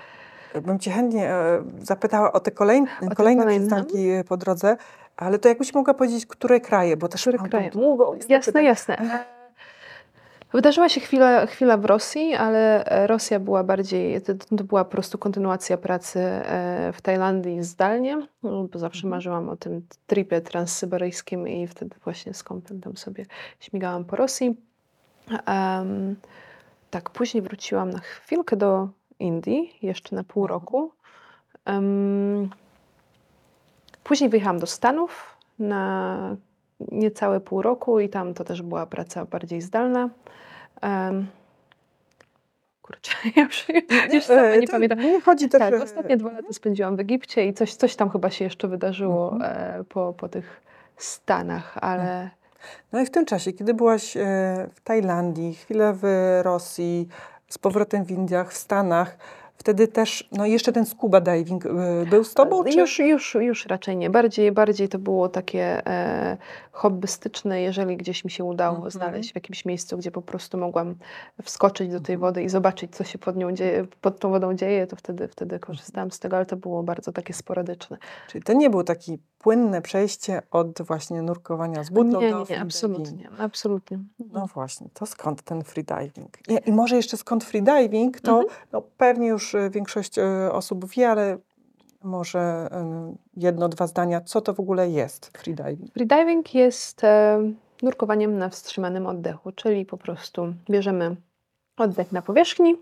Bym 0.66 0.80
Cię 0.80 0.92
chętnie 0.92 1.30
e, 1.30 1.64
zapytała 1.82 2.32
o 2.32 2.40
te 2.40 2.52
kolejne, 2.52 2.88
te 3.10 3.16
kolejne 3.16 3.46
przystanki 3.48 4.10
e, 4.10 4.24
po 4.24 4.38
drodze, 4.38 4.78
ale 5.18 5.40
to 5.40 5.50
jakbyś 5.50 5.74
mogła 5.74 5.94
powiedzieć, 5.94 6.26
które 6.26 6.60
kraje, 6.60 6.98
bo 6.98 7.08
też 7.08 7.22
Które 7.22 7.38
mam 7.38 7.50
kraje? 7.50 7.70
długą 7.70 8.14
Jasne, 8.14 8.40
pytań. 8.54 8.66
jasne. 8.66 9.26
Wydarzyła 10.54 10.90
się 10.90 11.02
chwila, 11.02 11.46
chwila 11.46 11.78
w 11.78 11.86
Rosji, 11.86 12.36
ale 12.36 12.86
e, 12.86 13.08
Rosja 13.08 13.40
była 13.40 13.64
bardziej, 13.64 14.22
to, 14.22 14.34
to 14.58 14.64
była 14.64 14.86
po 14.86 14.92
prostu 14.92 15.18
kontynuacja 15.18 15.78
pracy 15.78 16.20
e, 16.20 16.92
w 16.94 17.02
Tajlandii 17.02 17.64
zdalnie, 17.64 18.28
no, 18.44 18.64
bo 18.64 18.80
zawsze 18.80 19.00
Mhm. 19.00 19.10
marzyłam 19.10 19.50
o 19.50 19.56
tym 19.56 19.88
tripie 20.08 20.42
transsyberyjskim 20.42 21.48
i 21.48 21.68
wtedy 21.68 21.96
właśnie 22.04 22.34
z 22.34 22.44
tam 22.84 22.98
sobie 22.98 23.26
śmigałam 23.60 24.06
po 24.06 24.16
Rosji. 24.16 24.58
Em, 25.46 26.16
tak, 26.90 27.10
później 27.10 27.42
wróciłam 27.42 27.90
na 27.90 28.00
chwilkę 28.00 28.56
do 28.56 28.90
Indii, 29.20 29.78
jeszcze 29.82 30.16
na 30.16 30.24
pół 30.24 30.48
roku. 30.48 30.92
Em, 31.66 32.50
później 34.04 34.30
wyjechałam 34.30 34.60
do 34.60 34.68
Stanów 34.68 35.38
na 35.60 36.36
niecałe 36.92 37.40
pół 37.40 37.62
roku 37.62 38.00
i 38.00 38.10
tam 38.10 38.34
to 38.34 38.44
też 38.44 38.62
była 38.62 38.86
praca 38.86 39.26
bardziej 39.26 39.62
zdalna. 39.62 40.10
Um, 40.84 41.28
kurczę, 42.82 43.12
ja 43.36 43.44
już, 43.44 43.66
już 44.14 44.24
sama 44.24 44.56
nie 44.56 44.68
to 44.68 44.72
pamiętam. 44.72 45.00
Nie 45.00 45.22
chodzi 45.22 45.50
też... 45.50 45.60
Tak, 45.60 45.74
e, 45.74 45.84
ostatnie 45.84 46.18
dwa 46.18 46.32
lata 46.32 46.54
spędziłam 46.54 46.96
w 46.96 47.00
Egipcie 47.00 47.46
i 47.46 47.54
coś, 47.54 47.76
coś 47.76 47.96
tam 47.96 48.10
chyba 48.10 48.30
się 48.30 48.46
jeszcze 48.46 48.68
wydarzyło 48.68 49.32
Mhm. 49.32 49.82
e, 49.82 49.84
po, 49.84 50.14
po 50.14 50.30
tych 50.30 50.62
Stanach, 50.98 51.78
ale 51.82 52.30
No 52.92 53.02
i 53.02 53.06
w 53.06 53.10
tym 53.10 53.26
czasie, 53.26 53.54
kiedy 53.54 53.74
byłaś 53.74 54.18
e, 54.18 54.22
w 54.74 54.82
Tajlandii, 54.84 55.54
chwilę 55.54 55.94
w 56.02 56.04
Rosji, 56.44 57.08
z 57.48 57.58
powrotem 57.58 58.06
w 58.06 58.12
Indiach, 58.12 58.52
w 58.52 58.58
Stanach, 58.58 59.18
Wtedy 59.62 59.88
też, 59.88 60.30
no 60.32 60.46
jeszcze 60.46 60.72
ten 60.72 60.86
scuba 60.86 61.22
diving 61.22 61.64
był 62.10 62.24
z 62.24 62.34
tobą? 62.34 62.64
Czy? 62.64 62.80
Już, 62.80 63.00
już, 63.00 63.36
już 63.36 63.66
raczej 63.66 63.98
nie. 63.98 64.10
Bardziej, 64.10 64.52
bardziej 64.52 64.90
to 64.90 65.00
było 65.00 65.30
takie 65.30 65.88
e, 65.88 66.38
hobbystyczne, 66.72 67.62
jeżeli 67.62 67.98
gdzieś 67.98 68.26
mi 68.26 68.32
się 68.32 68.44
udało 68.44 68.76
mhm. 68.76 68.92
znaleźć 68.92 69.32
w 69.32 69.36
jakimś 69.36 69.66
miejscu, 69.66 69.98
gdzie 69.98 70.12
po 70.12 70.22
prostu 70.22 70.58
mogłam 70.58 70.96
wskoczyć 71.44 71.92
do 71.92 72.00
tej 72.00 72.16
mhm. 72.16 72.20
wody 72.20 72.44
i 72.44 72.50
zobaczyć, 72.50 72.96
co 72.96 73.04
się 73.04 73.18
pod 73.18 73.36
nią 73.36 73.52
dzieje, 73.52 73.88
pod 74.02 74.20
tą 74.20 74.30
wodą 74.30 74.54
dzieje, 74.54 74.88
to 74.88 74.96
wtedy, 74.96 75.28
wtedy 75.28 75.60
korzystałam 75.60 76.12
z 76.12 76.20
tego, 76.20 76.36
ale 76.36 76.46
to 76.46 76.56
było 76.56 76.84
bardzo 76.84 77.12
takie 77.12 77.34
sporadyczne. 77.34 77.98
Czyli 78.28 78.44
to 78.44 78.54
nie 78.54 78.70
był 78.70 78.84
taki 78.84 79.20
płynne 79.40 79.82
przejście 79.82 80.42
od 80.52 80.82
właśnie 80.82 81.22
nurkowania 81.22 81.84
z 81.84 81.90
butlą 81.90 82.22
nie, 82.22 82.28
nie, 82.28 82.44
nie, 82.50 82.62
absolutnie, 82.62 83.30
absolutnie. 83.38 84.00
No 84.34 84.48
właśnie, 84.54 84.88
to 84.94 85.06
skąd 85.06 85.42
ten 85.42 85.64
freediving? 85.64 86.38
I, 86.50 86.70
I 86.70 86.72
może 86.72 86.96
jeszcze 86.96 87.18
skąd 87.18 87.44
freediving, 87.44 88.22
to 88.22 88.42
mhm. 88.42 88.60
no, 88.72 88.82
pewnie 88.98 89.28
już 89.28 89.54
y, 89.54 89.70
większość 89.70 90.18
y, 90.18 90.52
osób 90.52 90.90
wie, 90.90 91.10
ale 91.10 91.38
może 92.04 92.68
jedno, 93.38 93.70
dwa 93.70 93.88
zdania, 93.88 94.22
co 94.22 94.42
to 94.42 94.54
w 94.54 94.60
ogóle 94.60 94.90
jest 94.90 95.38
freediving? 95.38 95.94
Freediving 95.94 96.54
jest 96.54 97.04
e, 97.04 97.40
nurkowaniem 97.84 98.38
na 98.38 98.50
wstrzymanym 98.50 99.08
oddechu, 99.08 99.52
czyli 99.52 99.86
po 99.86 99.98
prostu 99.98 100.54
bierzemy 100.70 101.16
oddech 101.78 102.12
na 102.12 102.22
powierzchni 102.22 102.76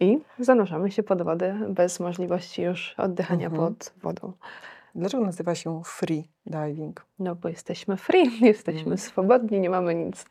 i 0.00 0.18
zanurzamy 0.38 0.90
się 0.90 1.02
pod 1.02 1.22
wodę 1.22 1.58
bez 1.68 2.00
możliwości 2.00 2.62
już 2.62 2.94
oddychania 2.98 3.46
mhm. 3.46 3.66
pod 3.66 3.92
wodą. 4.02 4.32
Dlaczego 4.98 5.24
nazywa 5.24 5.54
się 5.54 5.82
free 5.84 6.28
diving? 6.46 7.06
No 7.18 7.34
bo 7.34 7.48
jesteśmy 7.48 7.96
free, 7.96 8.30
jesteśmy 8.46 8.86
mm. 8.86 8.98
swobodni, 8.98 9.60
nie 9.60 9.70
mamy 9.70 9.94
nic 9.94 10.24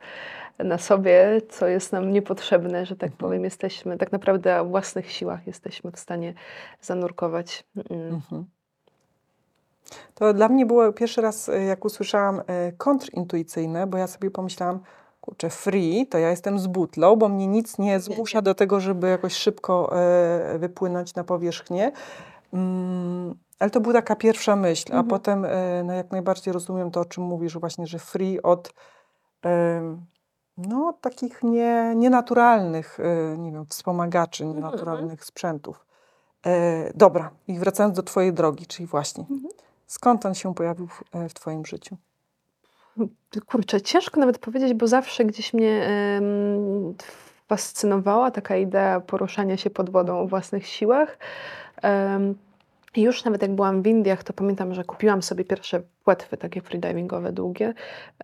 na 0.58 0.78
sobie, 0.78 1.40
co 1.48 1.66
jest 1.66 1.92
nam 1.92 2.12
niepotrzebne, 2.12 2.86
że 2.86 2.96
tak 2.96 3.10
mhm. 3.10 3.18
powiem. 3.18 3.44
Jesteśmy 3.44 3.98
tak 3.98 4.12
naprawdę 4.12 4.60
o 4.60 4.64
własnych 4.64 5.12
siłach 5.12 5.46
jesteśmy 5.46 5.92
w 5.92 5.98
stanie 5.98 6.34
zanurkować. 6.80 7.64
Mm. 7.90 8.14
Mhm. 8.14 8.44
To 10.14 10.34
dla 10.34 10.48
mnie 10.48 10.66
było 10.66 10.92
pierwszy 10.92 11.20
raz, 11.20 11.48
e, 11.48 11.64
jak 11.64 11.84
usłyszałam 11.84 12.42
e, 12.46 12.72
kontrintuicyjne, 12.72 13.86
bo 13.86 13.98
ja 13.98 14.06
sobie 14.06 14.30
pomyślałam, 14.30 14.80
kurczę, 15.20 15.50
free, 15.50 16.06
to 16.06 16.18
ja 16.18 16.30
jestem 16.30 16.58
z 16.58 16.66
butlą, 16.66 17.16
bo 17.16 17.28
mnie 17.28 17.46
nic 17.46 17.78
nie 17.78 18.00
zmusza 18.00 18.42
do 18.42 18.54
tego, 18.54 18.80
żeby 18.80 19.08
jakoś 19.08 19.32
szybko 19.32 19.96
e, 19.98 20.58
wypłynąć 20.58 21.14
na 21.14 21.24
powierzchnię. 21.24 21.92
Mm, 22.52 23.34
ale 23.58 23.70
to 23.70 23.80
była 23.80 23.94
taka 23.94 24.16
pierwsza 24.16 24.56
myśl, 24.56 24.92
a 24.92 24.96
mhm. 24.96 25.08
potem 25.08 25.44
e, 25.44 25.82
no, 25.84 25.92
jak 25.92 26.10
najbardziej 26.10 26.52
rozumiem 26.52 26.90
to, 26.90 27.00
o 27.00 27.04
czym 27.04 27.24
mówisz, 27.24 27.58
właśnie, 27.58 27.86
że 27.86 27.98
free 27.98 28.42
od 28.42 28.72
no, 30.56 30.92
takich 31.00 31.42
nie, 31.42 31.92
nienaturalnych, 31.96 33.00
e, 33.00 33.38
nie 33.38 33.52
wiem, 33.52 33.66
wspomagaczy, 33.66 34.44
mhm. 34.44 34.56
nienaturalnych 34.56 35.24
sprzętów. 35.24 35.86
E, 36.46 36.92
dobra, 36.94 37.30
i 37.48 37.58
wracając 37.58 37.96
do 37.96 38.02
Twojej 38.02 38.32
drogi, 38.32 38.66
czyli 38.66 38.86
właśnie, 38.86 39.24
mhm. 39.30 39.48
skąd 39.86 40.26
on 40.26 40.34
się 40.34 40.54
pojawił 40.54 40.86
w, 40.86 41.02
w 41.28 41.34
Twoim 41.34 41.66
życiu? 41.66 41.96
Kurczę, 43.46 43.80
ciężko 43.80 44.20
nawet 44.20 44.38
powiedzieć, 44.38 44.74
bo 44.74 44.86
zawsze 44.86 45.24
gdzieś 45.24 45.54
mnie 45.54 45.90
fascynowała 47.48 48.30
taka 48.30 48.56
idea 48.56 49.00
poruszania 49.00 49.56
się 49.56 49.70
pod 49.70 49.90
wodą 49.90 50.18
o 50.18 50.26
własnych 50.26 50.66
siłach. 50.66 51.18
I 52.98 53.02
już 53.02 53.24
nawet 53.24 53.42
jak 53.42 53.54
byłam 53.54 53.82
w 53.82 53.86
Indiach, 53.86 54.24
to 54.24 54.32
pamiętam, 54.32 54.74
że 54.74 54.84
kupiłam 54.84 55.22
sobie 55.22 55.44
pierwsze 55.44 55.82
płetwy 56.04 56.36
takie 56.36 56.60
freedivingowe, 56.60 57.32
długie 57.32 57.74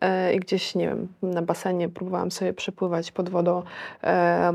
e, 0.01 0.35
i 0.35 0.41
gdzieś, 0.41 0.75
nie 0.75 0.89
wiem, 0.89 1.09
na 1.23 1.43
basenie 1.43 1.89
próbowałam 1.89 2.31
sobie 2.31 2.53
przepływać 2.53 3.13
pod 3.13 3.29
wodą 3.29 3.63
e, 4.03 4.53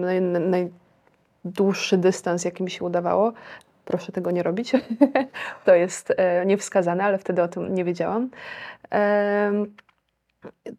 naj, 0.00 0.20
najdłuższy 1.44 1.98
dystans, 1.98 2.44
jaki 2.44 2.62
mi 2.62 2.70
się 2.70 2.84
udawało. 2.84 3.32
Proszę 3.84 4.12
tego 4.12 4.30
nie 4.30 4.42
robić. 4.42 4.72
to 5.66 5.74
jest 5.74 6.12
e, 6.16 6.46
niewskazane, 6.46 7.04
ale 7.04 7.18
wtedy 7.18 7.42
o 7.42 7.48
tym 7.48 7.74
nie 7.74 7.84
wiedziałam. 7.84 8.30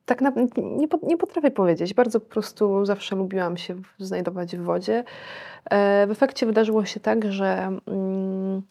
Tak 0.05 0.22
na, 0.22 0.32
nie, 0.58 0.88
nie 1.03 1.17
potrafię 1.17 1.51
powiedzieć. 1.51 1.93
Bardzo 1.93 2.20
po 2.20 2.29
prostu 2.29 2.86
zawsze 2.86 3.15
lubiłam 3.15 3.58
się 3.58 3.75
znajdować 3.98 4.58
w 4.58 4.63
wodzie. 4.63 5.03
E, 5.70 6.08
w 6.08 6.12
efekcie 6.12 6.46
wydarzyło 6.46 6.86
się 6.86 7.00
tak, 7.00 7.32
że 7.32 7.79
mm, 7.88 8.62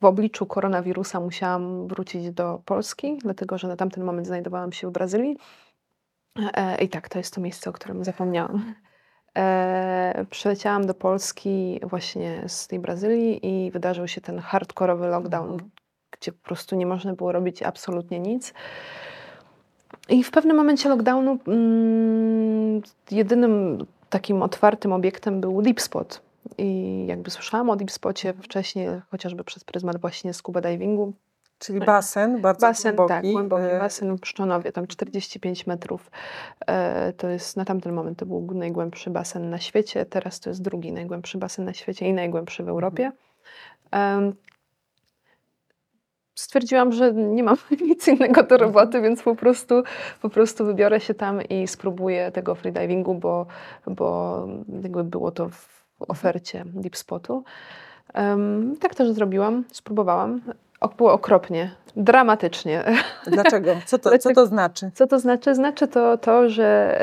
w 0.00 0.04
obliczu 0.04 0.46
koronawirusa 0.46 1.20
musiałam 1.20 1.88
wrócić 1.88 2.30
do 2.30 2.62
Polski, 2.64 3.18
dlatego 3.18 3.58
że 3.58 3.68
na 3.68 3.76
tamten 3.76 4.04
moment 4.04 4.26
znajdowałam 4.26 4.72
się 4.72 4.88
w 4.88 4.90
Brazylii. 4.90 5.36
E, 6.54 6.82
I 6.82 6.88
tak, 6.88 7.08
to 7.08 7.18
jest 7.18 7.34
to 7.34 7.40
miejsce, 7.40 7.70
o 7.70 7.72
którym 7.72 8.04
zapomniałam. 8.04 8.74
E, 9.38 10.24
przyleciałam 10.30 10.86
do 10.86 10.94
Polski 10.94 11.80
właśnie 11.82 12.44
z 12.46 12.68
tej 12.68 12.78
Brazylii 12.78 13.46
i 13.46 13.70
wydarzył 13.70 14.08
się 14.08 14.20
ten 14.20 14.38
hardkorowy 14.38 15.06
lockdown, 15.06 15.52
mhm. 15.52 15.70
gdzie 16.10 16.32
po 16.32 16.44
prostu 16.44 16.76
nie 16.76 16.86
można 16.86 17.14
było 17.14 17.32
robić 17.32 17.62
absolutnie 17.62 18.20
nic. 18.20 18.54
I 20.10 20.24
w 20.24 20.30
pewnym 20.30 20.56
momencie 20.56 20.88
lockdownu 20.88 21.38
mm, 21.46 22.82
jedynym 23.10 23.86
takim 24.10 24.42
otwartym 24.42 24.92
obiektem 24.92 25.40
był 25.40 25.62
Deep 25.62 25.80
Spot. 25.80 26.22
I 26.58 27.04
jakby 27.06 27.30
słyszałam 27.30 27.70
o 27.70 27.76
Deep 27.76 27.90
Spocie 27.90 28.34
wcześniej, 28.42 28.88
chociażby 29.10 29.44
przez 29.44 29.64
pryzmat 29.64 30.00
właśnie 30.00 30.34
scuba 30.34 30.60
divingu. 30.60 31.12
Czyli 31.58 31.80
basen, 31.80 32.40
bardzo 32.40 32.66
basen, 32.66 32.96
głęboki. 32.96 33.22
Tak, 33.22 33.32
głęboki 33.32 33.62
e, 33.62 33.78
basen 33.78 34.16
w 34.16 34.20
Pszczonowie, 34.20 34.72
tam 34.72 34.86
45 34.86 35.66
metrów. 35.66 36.10
E, 36.66 37.12
to 37.12 37.28
jest, 37.28 37.56
na 37.56 37.64
tamten 37.64 37.92
moment 37.92 38.18
to 38.18 38.26
był 38.26 38.54
najgłębszy 38.54 39.10
basen 39.10 39.50
na 39.50 39.58
świecie, 39.58 40.06
teraz 40.06 40.40
to 40.40 40.50
jest 40.50 40.62
drugi 40.62 40.92
najgłębszy 40.92 41.38
basen 41.38 41.64
na 41.64 41.74
świecie 41.74 42.08
i 42.08 42.12
najgłębszy 42.12 42.64
w 42.64 42.68
Europie 42.68 43.12
stwierdziłam, 46.40 46.92
że 46.92 47.12
nie 47.12 47.42
mam 47.42 47.56
nic 47.88 48.08
innego 48.08 48.42
do 48.42 48.56
roboty, 48.56 48.86
mhm. 48.86 49.04
więc 49.04 49.22
po 49.22 49.34
prostu, 49.36 49.82
po 50.22 50.28
prostu 50.28 50.64
wybiorę 50.64 51.00
się 51.00 51.14
tam 51.14 51.42
i 51.42 51.66
spróbuję 51.66 52.32
tego 52.32 52.54
freedivingu, 52.54 53.14
bo, 53.14 53.46
bo 53.86 54.48
jakby 54.82 55.04
było 55.04 55.30
to 55.30 55.48
w 55.48 55.80
ofercie 56.08 56.64
Deep 56.66 56.96
Spotu. 56.96 57.44
Um, 58.14 58.76
tak 58.80 58.94
też 58.94 59.10
zrobiłam, 59.10 59.64
spróbowałam. 59.72 60.40
Było 60.96 61.12
okropnie, 61.12 61.70
dramatycznie. 61.96 62.84
Dlaczego? 63.26 63.74
Co 63.86 63.98
to, 63.98 64.10
co 64.18 64.34
to 64.34 64.46
znaczy? 64.46 64.90
Co 64.94 65.06
to 65.06 65.18
znaczy? 65.18 65.54
Znaczy 65.54 65.88
to, 65.88 66.18
to 66.18 66.48
że 66.48 67.00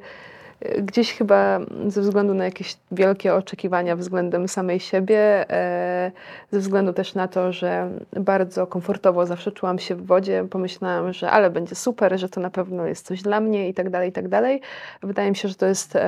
yy, 0.00 0.31
gdzieś 0.78 1.12
chyba 1.12 1.60
ze 1.86 2.00
względu 2.00 2.34
na 2.34 2.44
jakieś 2.44 2.76
wielkie 2.92 3.34
oczekiwania 3.34 3.96
względem 3.96 4.48
samej 4.48 4.80
siebie, 4.80 5.50
e, 5.50 6.12
ze 6.50 6.60
względu 6.60 6.92
też 6.92 7.14
na 7.14 7.28
to, 7.28 7.52
że 7.52 7.90
bardzo 8.16 8.66
komfortowo 8.66 9.26
zawsze 9.26 9.52
czułam 9.52 9.78
się 9.78 9.94
w 9.94 10.06
wodzie, 10.06 10.46
pomyślałam, 10.50 11.12
że 11.12 11.30
ale 11.30 11.50
będzie 11.50 11.74
super, 11.74 12.18
że 12.18 12.28
to 12.28 12.40
na 12.40 12.50
pewno 12.50 12.86
jest 12.86 13.06
coś 13.06 13.22
dla 13.22 13.40
mnie 13.40 13.68
i 13.68 13.74
tak 13.74 13.90
dalej, 13.90 14.10
i 14.10 14.12
tak 14.12 14.28
dalej. 14.28 14.60
Wydaje 15.02 15.30
mi 15.30 15.36
się, 15.36 15.48
że 15.48 15.54
to 15.54 15.66
jest 15.66 15.98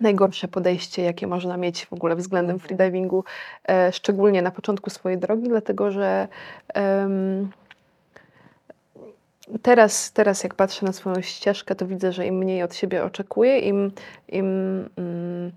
najgorsze 0.00 0.48
podejście, 0.48 1.02
jakie 1.02 1.26
można 1.26 1.56
mieć 1.56 1.86
w 1.86 1.92
ogóle 1.92 2.16
względem 2.16 2.54
mhm. 2.56 2.68
freedivingu, 2.68 3.24
e, 3.68 3.92
szczególnie 3.92 4.42
na 4.42 4.50
początku 4.50 4.90
swojej 4.90 5.18
drogi, 5.18 5.48
dlatego 5.48 5.90
że 5.90 6.28
um, 6.74 7.50
teraz, 9.62 10.12
teraz 10.12 10.42
jak 10.44 10.54
patrzę 10.54 10.86
na 10.86 10.92
swoją 10.92 11.22
ścieżkę, 11.22 11.74
to 11.74 11.86
widzę, 11.86 12.12
że 12.12 12.26
im 12.26 12.38
mniej 12.38 12.62
od 12.62 12.74
siebie 12.74 13.04
oczekuję, 13.04 13.58
im, 13.58 13.92
im 14.28 14.46
mm, 14.96 15.52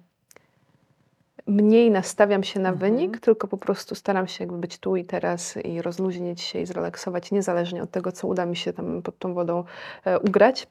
mniej 1.47 1.91
nastawiam 1.91 2.43
się 2.43 2.59
na 2.59 2.69
mhm. 2.69 2.91
wynik, 2.91 3.19
tylko 3.19 3.47
po 3.47 3.57
prostu 3.57 3.95
staram 3.95 4.27
się 4.27 4.43
jakby 4.43 4.57
być 4.57 4.77
tu 4.77 4.95
i 4.95 5.05
teraz 5.05 5.57
i 5.57 5.81
rozluźnić 5.81 6.41
się 6.41 6.59
i 6.59 6.65
zrelaksować, 6.65 7.31
niezależnie 7.31 7.83
od 7.83 7.91
tego, 7.91 8.11
co 8.11 8.27
uda 8.27 8.45
mi 8.45 8.55
się 8.55 8.73
tam 8.73 9.01
pod 9.01 9.19
tą 9.19 9.33
wodą 9.33 9.63
e, 10.05 10.19
ugrać 10.19 10.67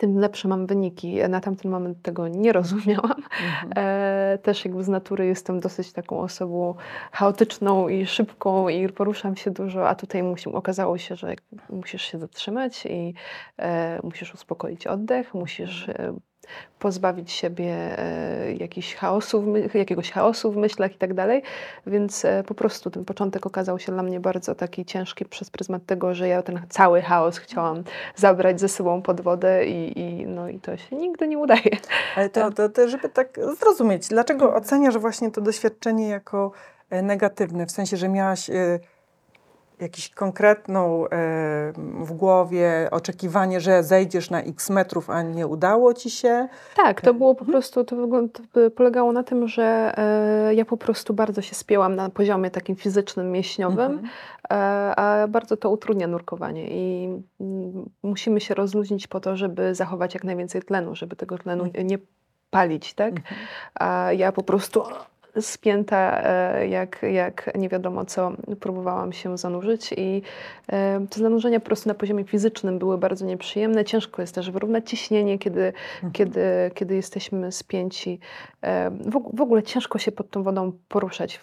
tym 0.00 0.18
lepsze 0.18 0.48
mam 0.48 0.66
wyniki. 0.66 1.16
Na 1.28 1.40
tamten 1.40 1.70
moment 1.70 2.02
tego 2.02 2.28
nie 2.28 2.52
rozumiałam. 2.52 3.16
Mhm. 3.16 3.72
E, 3.76 4.38
też 4.42 4.64
jakby 4.64 4.84
z 4.84 4.88
natury 4.88 5.26
jestem 5.26 5.60
dosyć 5.60 5.92
taką 5.92 6.20
osobą 6.20 6.74
chaotyczną 7.12 7.88
i 7.88 8.06
szybką 8.06 8.68
i 8.68 8.88
poruszam 8.88 9.36
się 9.36 9.50
dużo, 9.50 9.88
a 9.88 9.94
tutaj 9.94 10.22
musi, 10.22 10.52
okazało 10.52 10.98
się, 10.98 11.16
że 11.16 11.34
musisz 11.70 12.02
się 12.02 12.18
zatrzymać 12.18 12.86
i 12.86 13.14
e, 13.58 14.00
musisz 14.02 14.34
uspokoić 14.34 14.86
oddech, 14.86 15.34
musisz 15.34 15.88
e, 15.88 16.14
pozbawić 16.78 17.32
siebie 17.32 17.98
e, 17.98 18.52
jakiegoś 19.74 20.10
chaosu 20.12 20.52
w 20.52 20.56
myślach 20.56 20.94
i 20.94 20.98
tak 20.98 21.14
dalej. 21.14 21.42
Więc 21.86 22.24
e, 22.24 22.42
po 22.46 22.54
prostu 22.54 22.90
ten 22.90 23.04
początek 23.04 23.46
okazał 23.46 23.78
się 23.78 23.92
dla 23.92 24.02
mnie 24.02 24.20
bardzo 24.20 24.54
taki 24.54 24.84
ciężki 24.84 25.24
przez 25.24 25.50
pryzmat 25.50 25.86
tego, 25.86 26.14
że 26.14 26.28
ja 26.28 26.42
ten 26.42 26.60
cały 26.68 27.02
chaos 27.02 27.38
chciałam 27.38 27.84
zabrać 28.16 28.60
ze 28.60 28.68
sobą 28.68 29.02
pod 29.02 29.20
wodę 29.20 29.66
i, 29.66 29.98
i 30.00 30.26
no 30.26 30.48
i 30.48 30.60
to 30.60 30.76
się 30.76 30.96
nigdy 30.96 31.28
nie 31.28 31.38
udaje. 31.38 31.76
Ale 32.16 32.30
to, 32.30 32.50
to, 32.50 32.68
to 32.68 32.88
żeby 32.88 33.08
tak 33.08 33.38
zrozumieć, 33.60 34.08
dlaczego 34.08 34.54
oceniasz 34.54 34.98
właśnie 34.98 35.30
to 35.30 35.40
doświadczenie 35.40 36.08
jako 36.08 36.52
e, 36.90 37.02
negatywne, 37.02 37.66
w 37.66 37.70
sensie, 37.70 37.96
że 37.96 38.08
miałaś 38.08 38.50
jakiś 39.80 40.10
konkretną 40.10 41.04
w 42.04 42.12
głowie 42.12 42.88
oczekiwanie, 42.90 43.60
że 43.60 43.82
zejdziesz 43.82 44.30
na 44.30 44.42
x 44.42 44.70
metrów, 44.70 45.10
a 45.10 45.22
nie 45.22 45.46
udało 45.46 45.94
ci 45.94 46.10
się? 46.10 46.48
Tak, 46.76 47.00
to 47.00 47.14
było 47.14 47.34
po 47.34 47.44
prostu, 47.44 47.84
to, 47.84 47.96
polegało 48.76 49.12
na 49.12 49.22
tym, 49.22 49.48
że 49.48 49.92
e, 49.96 50.54
ja 50.54 50.64
po 50.64 50.76
prostu 50.76 51.14
bardzo 51.14 51.42
się 51.42 51.54
spięłam 51.54 51.96
na 51.96 52.10
poziomie 52.10 52.50
takim 52.50 52.76
fizycznym, 52.76 53.32
mięśniowym, 53.32 53.92
mhm. 53.92 54.08
e, 54.50 54.56
a 54.96 55.28
bardzo 55.28 55.56
to 55.56 55.70
utrudnia 55.70 56.06
nurkowanie 56.06 56.68
i 56.70 57.08
m, 57.40 57.90
musimy 58.02 58.40
się 58.40 58.54
rozluźnić 58.54 59.06
po 59.06 59.20
to, 59.20 59.36
żeby 59.36 59.74
zachować 59.74 60.14
jak 60.14 60.24
najwięcej 60.24 60.62
tlenu, 60.62 60.94
żeby 60.94 61.16
tego 61.16 61.38
tlenu 61.38 61.64
mhm. 61.64 61.86
nie 61.86 61.98
palić, 62.50 62.94
tak? 62.94 63.16
Mhm. 63.16 63.36
A 63.74 64.12
ja 64.12 64.32
po 64.32 64.42
prostu 64.42 64.82
spięta, 65.40 66.22
e, 66.24 66.68
jak, 66.68 67.02
jak 67.12 67.50
nie 67.54 67.68
wiadomo 67.68 68.04
co, 68.04 68.32
próbowałam 68.60 69.12
się 69.12 69.38
zanurzyć 69.38 69.94
i 69.96 70.22
e, 70.68 71.06
te 71.10 71.20
zanurzenia 71.20 71.60
po 71.60 71.66
prostu 71.66 71.88
na 71.88 71.94
poziomie 71.94 72.24
fizycznym 72.24 72.78
były 72.78 72.98
bardzo 72.98 73.26
nieprzyjemne. 73.26 73.84
Ciężko 73.84 74.22
jest 74.22 74.34
też 74.34 74.50
wyrównać 74.50 74.90
ciśnienie, 74.90 75.38
kiedy, 75.38 75.72
mhm. 75.94 76.12
kiedy, 76.12 76.70
kiedy 76.74 76.96
jesteśmy 76.96 77.52
spięci. 77.52 78.20
E, 78.62 78.90
w, 78.90 79.36
w 79.36 79.40
ogóle 79.40 79.62
ciężko 79.62 79.98
się 79.98 80.12
pod 80.12 80.30
tą 80.30 80.42
wodą 80.42 80.72
poruszać 80.88 81.40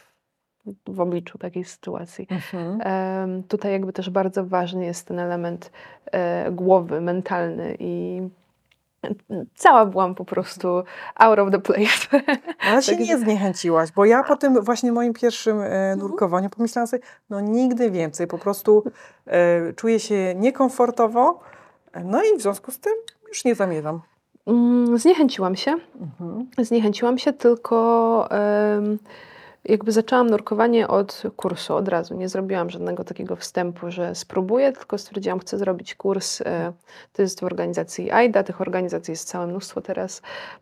w, 0.87 0.99
obliczu 0.99 1.37
takiej 1.37 1.63
sytuacji. 1.63 2.27
Mhm. 2.29 3.43
Tutaj 3.43 3.71
jakby 3.71 3.93
też 3.93 4.09
bardzo 4.09 4.45
ważny 4.45 4.85
jest 4.85 5.07
ten 5.07 5.19
element 5.19 5.71
głowy, 6.51 7.01
mentalny 7.01 7.77
i 7.79 8.21
cała 9.55 9.85
byłam 9.85 10.15
po 10.15 10.25
prostu 10.25 10.83
out 11.15 11.39
of 11.39 11.51
the 11.51 11.59
place. 11.59 12.23
Ale 12.59 12.81
się 12.81 12.95
nie 12.95 13.17
zniechęciłaś, 13.17 13.91
bo 13.91 14.05
ja 14.05 14.23
po 14.23 14.35
tym 14.35 14.61
właśnie 14.61 14.91
moim 14.91 15.13
pierwszym 15.13 15.61
e, 15.61 15.65
mhm. 15.65 15.99
nurkowaniu 15.99 16.49
pomyślałam 16.49 16.87
sobie, 16.87 17.03
no 17.29 17.39
nigdy 17.39 17.91
więcej, 17.91 18.27
po 18.27 18.37
prostu 18.37 18.83
e, 19.27 19.73
czuję 19.73 19.99
się 19.99 20.35
niekomfortowo, 20.35 21.39
no 22.03 22.23
i 22.23 22.37
w 22.37 22.41
związku 22.41 22.71
z 22.71 22.79
tym 22.79 22.93
już 23.27 23.45
nie 23.45 23.55
zamierzam. 23.55 24.01
Mm, 24.47 24.97
zniechęciłam 24.97 25.55
się. 25.55 25.75
Mhm. 26.01 26.47
Zniechęciłam 26.57 27.17
się, 27.17 27.33
tylko 27.33 28.29
jakby 29.67 29.91
zaczęłam 29.91 30.29
nurkowanie 30.29 30.87
od 30.87 31.23
kursu 31.35 31.75
od 31.75 31.87
razu. 31.87 32.15
Nie 32.15 32.29
zrobiłam 32.29 32.69
żadnego 32.69 33.03
takiego 33.03 33.35
wstępu, 33.35 33.91
że 33.91 34.15
spróbuję, 34.15 34.71
tylko 34.71 34.97
stwierdziłam, 34.97 35.39
chcę 35.39 35.57
zrobić 35.57 35.95
kurs. 35.95 36.41
E, 36.41 36.73
to 37.13 37.21
jest 37.21 37.39
w 37.39 37.43
organizacji 37.43 38.11
AIDA. 38.11 38.43
Tych 38.43 38.61
organizacji 38.61 39.11
jest 39.11 39.27
całe 39.27 39.47
mnóstwo 39.47 39.81
teraz. 39.81 40.21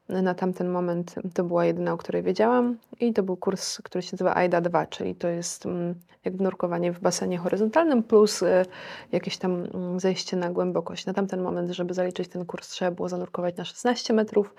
Na 0.09 0.33
tamten 0.33 0.69
moment 0.69 1.15
to 1.33 1.43
była 1.43 1.65
jedyna, 1.65 1.93
o 1.93 1.97
której 1.97 2.23
wiedziałam. 2.23 2.77
I 2.99 3.13
to 3.13 3.23
był 3.23 3.37
kurs, 3.37 3.77
który 3.83 4.01
się 4.01 4.09
nazywa 4.13 4.35
AIDA 4.35 4.61
2, 4.61 4.85
czyli 4.85 5.15
to 5.15 5.27
jest 5.27 5.65
mm, 5.65 5.95
jakby 6.25 6.43
nurkowanie 6.43 6.91
w 6.91 6.99
basenie 6.99 7.37
horyzontalnym 7.37 8.03
plus 8.03 8.43
e, 8.43 8.65
jakieś 9.11 9.37
tam 9.37 9.51
mm, 9.73 9.99
zejście 9.99 10.37
na 10.37 10.49
głębokość. 10.49 11.05
Na 11.05 11.13
tamten 11.13 11.41
moment, 11.41 11.71
żeby 11.71 11.93
zaliczyć 11.93 12.27
ten 12.27 12.45
kurs, 12.45 12.69
trzeba 12.69 12.91
było 12.91 13.09
zanurkować 13.09 13.57
na 13.57 13.65
16 13.65 14.13
metrów. 14.13 14.55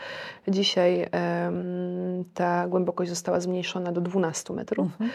Dzisiaj 0.48 1.06
ta 2.34 2.68
głębokość 2.68 3.10
została 3.10 3.40
zmniejszona 3.40 3.92
do 3.92 4.00
12 4.00 4.35
metrów. 4.54 4.86
Mhm. 4.86 5.10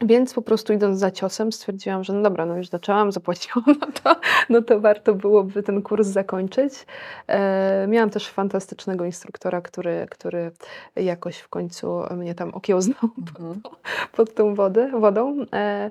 Więc 0.00 0.34
po 0.34 0.42
prostu 0.42 0.72
idąc 0.72 0.98
za 0.98 1.10
ciosem 1.10 1.52
stwierdziłam, 1.52 2.04
że 2.04 2.12
no 2.12 2.22
dobra, 2.22 2.46
no 2.46 2.56
już 2.56 2.68
zaczęłam, 2.68 3.12
zapłaciłam, 3.12 3.64
no 3.80 3.86
to, 4.02 4.16
no 4.48 4.62
to 4.62 4.80
warto 4.80 5.14
byłoby 5.14 5.62
ten 5.62 5.82
kurs 5.82 6.06
zakończyć. 6.06 6.86
E, 7.26 7.86
miałam 7.88 8.10
też 8.10 8.28
fantastycznego 8.28 9.04
instruktora, 9.04 9.60
który, 9.60 10.06
który 10.10 10.52
jakoś 10.96 11.38
w 11.38 11.48
końcu 11.48 12.02
mnie 12.10 12.34
tam 12.34 12.54
okiełznał 12.54 12.96
mhm. 13.18 13.60
pod, 13.60 13.78
pod 14.16 14.34
tą 14.34 14.54
wodę, 14.54 14.90
wodą. 15.00 15.36
E, 15.52 15.90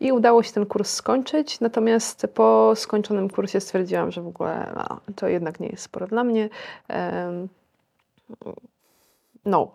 i 0.00 0.12
udało 0.12 0.42
się 0.42 0.52
ten 0.52 0.66
kurs 0.66 0.94
skończyć, 0.94 1.60
natomiast 1.60 2.26
po 2.34 2.72
skończonym 2.74 3.30
kursie 3.30 3.60
stwierdziłam, 3.60 4.12
że 4.12 4.22
w 4.22 4.26
ogóle 4.26 4.72
no, 4.76 5.00
to 5.16 5.28
jednak 5.28 5.60
nie 5.60 5.68
jest 5.68 5.82
sporo 5.82 6.06
dla 6.06 6.24
mnie. 6.24 6.48
E, 6.90 7.46
no, 9.44 9.72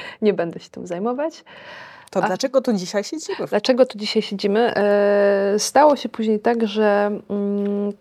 nie 0.22 0.34
będę 0.34 0.60
się 0.60 0.70
tym 0.70 0.86
zajmować. 0.86 1.44
To 2.10 2.22
A 2.22 2.26
dlaczego 2.26 2.60
tu 2.60 2.72
dzisiaj 2.72 3.04
siedzimy? 3.04 3.48
Dlaczego 3.48 3.86
tu 3.86 3.98
dzisiaj 3.98 4.22
siedzimy? 4.22 4.74
E, 4.76 5.54
stało 5.58 5.96
się 5.96 6.08
później 6.08 6.40
tak, 6.40 6.66
że 6.66 7.10
mm, 7.30 7.92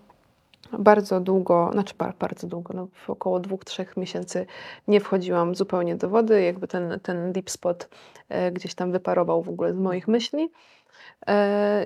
bardzo 0.79 1.19
długo, 1.19 1.69
znaczy 1.73 1.93
bardzo 2.19 2.47
długo, 2.47 2.73
no 2.73 2.87
około 3.07 3.39
dwóch, 3.39 3.65
trzech 3.65 3.97
miesięcy 3.97 4.45
nie 4.87 4.99
wchodziłam 4.99 5.55
zupełnie 5.55 5.95
do 5.95 6.09
wody. 6.09 6.41
Jakby 6.41 6.67
ten, 6.67 6.99
ten 7.03 7.33
deep 7.33 7.49
spot 7.49 7.89
e, 8.29 8.51
gdzieś 8.51 8.75
tam 8.75 8.91
wyparował 8.91 9.43
w 9.43 9.49
ogóle 9.49 9.73
z 9.73 9.77
moich 9.77 10.07
myśli. 10.07 10.51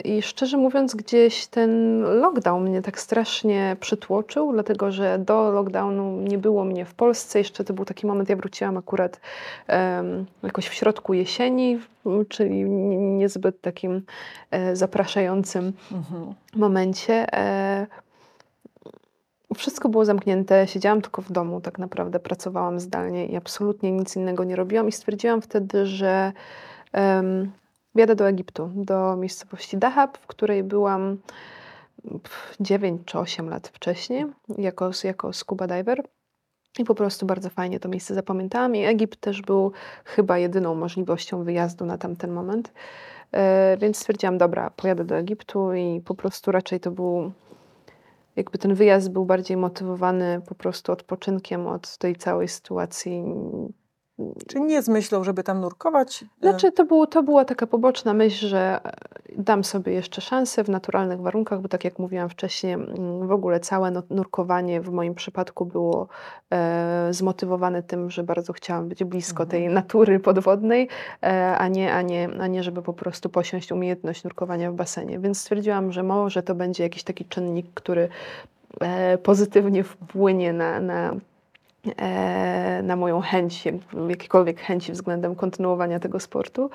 I 0.04 0.22
szczerze 0.22 0.58
mówiąc, 0.58 0.96
gdzieś 0.96 1.48
ten 1.48 2.02
lockdown 2.02 2.64
mnie 2.64 2.82
tak 2.82 3.00
strasznie 3.00 3.78
przytłoczył, 3.80 4.52
dlatego 4.54 4.92
że 4.92 5.20
do 5.20 5.52
lockdownu 5.52 6.22
nie 6.22 6.38
było 6.38 6.64
mnie 6.64 6.86
w 6.86 6.94
Polsce. 6.94 7.40
Jeszcze 7.40 7.64
to 7.64 7.74
był 7.74 7.86
taki 7.86 8.08
moment, 8.08 8.30
ja 8.30 8.36
wróciłam 8.36 8.78
akurat 8.78 9.20
um, 9.70 10.26
jakoś 10.44 10.68
w 10.68 10.74
środku 10.74 11.14
jesieni, 11.14 11.80
czyli 12.30 12.64
niezbyt 12.64 13.62
takim 13.62 14.02
e, 14.52 14.76
zapraszającym 14.76 15.74
mhm. 15.92 16.34
momencie. 16.56 17.34
E, 17.34 17.88
wszystko 19.56 19.90
było 19.90 20.06
zamknięte, 20.06 20.68
siedziałam 20.68 21.02
tylko 21.02 21.22
w 21.22 21.32
domu, 21.32 21.62
tak 21.62 21.80
naprawdę 21.80 22.20
pracowałam 22.20 22.80
zdalnie 22.80 23.26
i 23.26 23.36
absolutnie 23.36 23.92
nic 23.92 24.16
innego 24.16 24.44
nie 24.44 24.56
robiłam. 24.56 24.88
I 24.88 24.92
stwierdziłam 24.92 25.42
wtedy, 25.42 25.86
że 25.86 26.32
um, 26.94 27.52
Jadę 27.96 28.16
do 28.16 28.28
Egiptu, 28.28 28.72
do 28.76 29.16
miejscowości 29.16 29.78
Dahab, 29.78 30.18
w 30.18 30.28
której 30.28 30.64
byłam 30.64 31.18
9 32.60 33.02
czy 33.06 33.20
8 33.20 33.50
lat 33.50 33.68
wcześniej, 33.68 34.26
jako, 34.58 34.92
jako 35.04 35.34
scuba 35.34 35.68
diver. 35.68 36.04
I 36.80 36.84
po 36.84 36.96
prostu 36.96 37.26
bardzo 37.26 37.50
fajnie 37.50 37.80
to 37.80 37.90
miejsce 37.90 38.14
zapamiętałam. 38.14 38.76
I 38.76 38.84
Egipt 38.84 39.20
też 39.20 39.42
był 39.42 39.72
chyba 40.06 40.38
jedyną 40.38 40.76
możliwością 40.76 41.44
wyjazdu 41.44 41.86
na 41.86 41.98
tamten 41.98 42.32
moment. 42.32 42.74
E, 43.32 43.78
więc 43.78 43.98
stwierdziłam, 43.98 44.38
dobra, 44.38 44.70
pojadę 44.70 45.06
do 45.06 45.16
Egiptu 45.16 45.74
i 45.74 46.02
po 46.06 46.16
prostu 46.16 46.52
raczej 46.52 46.80
to 46.80 46.92
był, 46.92 47.32
jakby 48.36 48.58
ten 48.58 48.74
wyjazd 48.74 49.12
był 49.12 49.26
bardziej 49.26 49.58
motywowany 49.58 50.42
po 50.48 50.56
prostu 50.56 50.92
odpoczynkiem 50.92 51.68
od 51.68 51.98
tej 51.98 52.16
całej 52.16 52.48
sytuacji 52.48 53.24
czy 54.48 54.60
nie 54.60 54.82
z 54.82 54.90
myślą, 54.90 55.24
żeby 55.24 55.44
tam 55.44 55.62
nurkować? 55.62 56.26
Znaczy, 56.42 56.72
to, 56.72 56.86
było, 56.86 57.08
to 57.08 57.24
była 57.24 57.46
taka 57.46 57.68
poboczna 57.68 58.14
myśl, 58.14 58.48
że 58.48 58.80
e, 58.86 58.92
dam 59.38 59.64
sobie 59.64 59.94
jeszcze 59.94 60.22
szansę 60.22 60.64
w 60.64 60.70
naturalnych 60.70 61.22
warunkach, 61.22 61.62
bo 61.62 61.68
tak 61.68 61.84
jak 61.84 62.00
mówiłam 62.00 62.30
wcześniej, 62.30 62.74
mm, 62.74 63.28
w 63.28 63.32
ogóle 63.32 63.60
całe 63.60 63.92
nurkowanie 64.10 64.82
w 64.82 64.90
moim 64.90 65.16
przypadku 65.16 65.66
było 65.66 66.08
e, 66.54 67.08
zmotywowane 67.12 67.84
tym, 67.84 68.10
że 68.10 68.24
bardzo 68.24 68.54
chciałam 68.54 68.90
być 68.90 69.04
blisko 69.04 69.44
mhm. 69.44 69.50
tej 69.50 69.74
natury 69.74 70.20
podwodnej, 70.20 70.90
e, 71.24 71.58
a, 71.58 71.68
nie, 71.68 71.94
a, 71.94 72.02
nie, 72.02 72.30
a 72.40 72.48
nie, 72.48 72.64
żeby 72.64 72.82
po 72.82 72.94
prostu 72.94 73.30
posiąść 73.30 73.72
umiejętność 73.72 74.24
nurkowania 74.24 74.72
w 74.72 74.76
basenie. 74.76 75.20
Więc 75.20 75.42
stwierdziłam, 75.42 75.92
że 75.92 76.04
może 76.04 76.44
to 76.44 76.56
będzie 76.56 76.84
jakiś 76.84 77.04
taki 77.04 77.26
czynnik, 77.26 77.66
który 77.74 78.10
e, 78.82 79.18
pozytywnie 79.18 79.84
wpłynie 79.84 80.54
na, 80.54 80.80
na 80.80 81.16
na 82.84 82.96
moją 82.96 83.22
chęć, 83.22 83.64
jakiekolwiek 84.10 84.60
chęci 84.60 84.92
względem 84.92 85.36
kontynuowania 85.36 86.00
tego 86.00 86.20
sportu. 86.20 86.70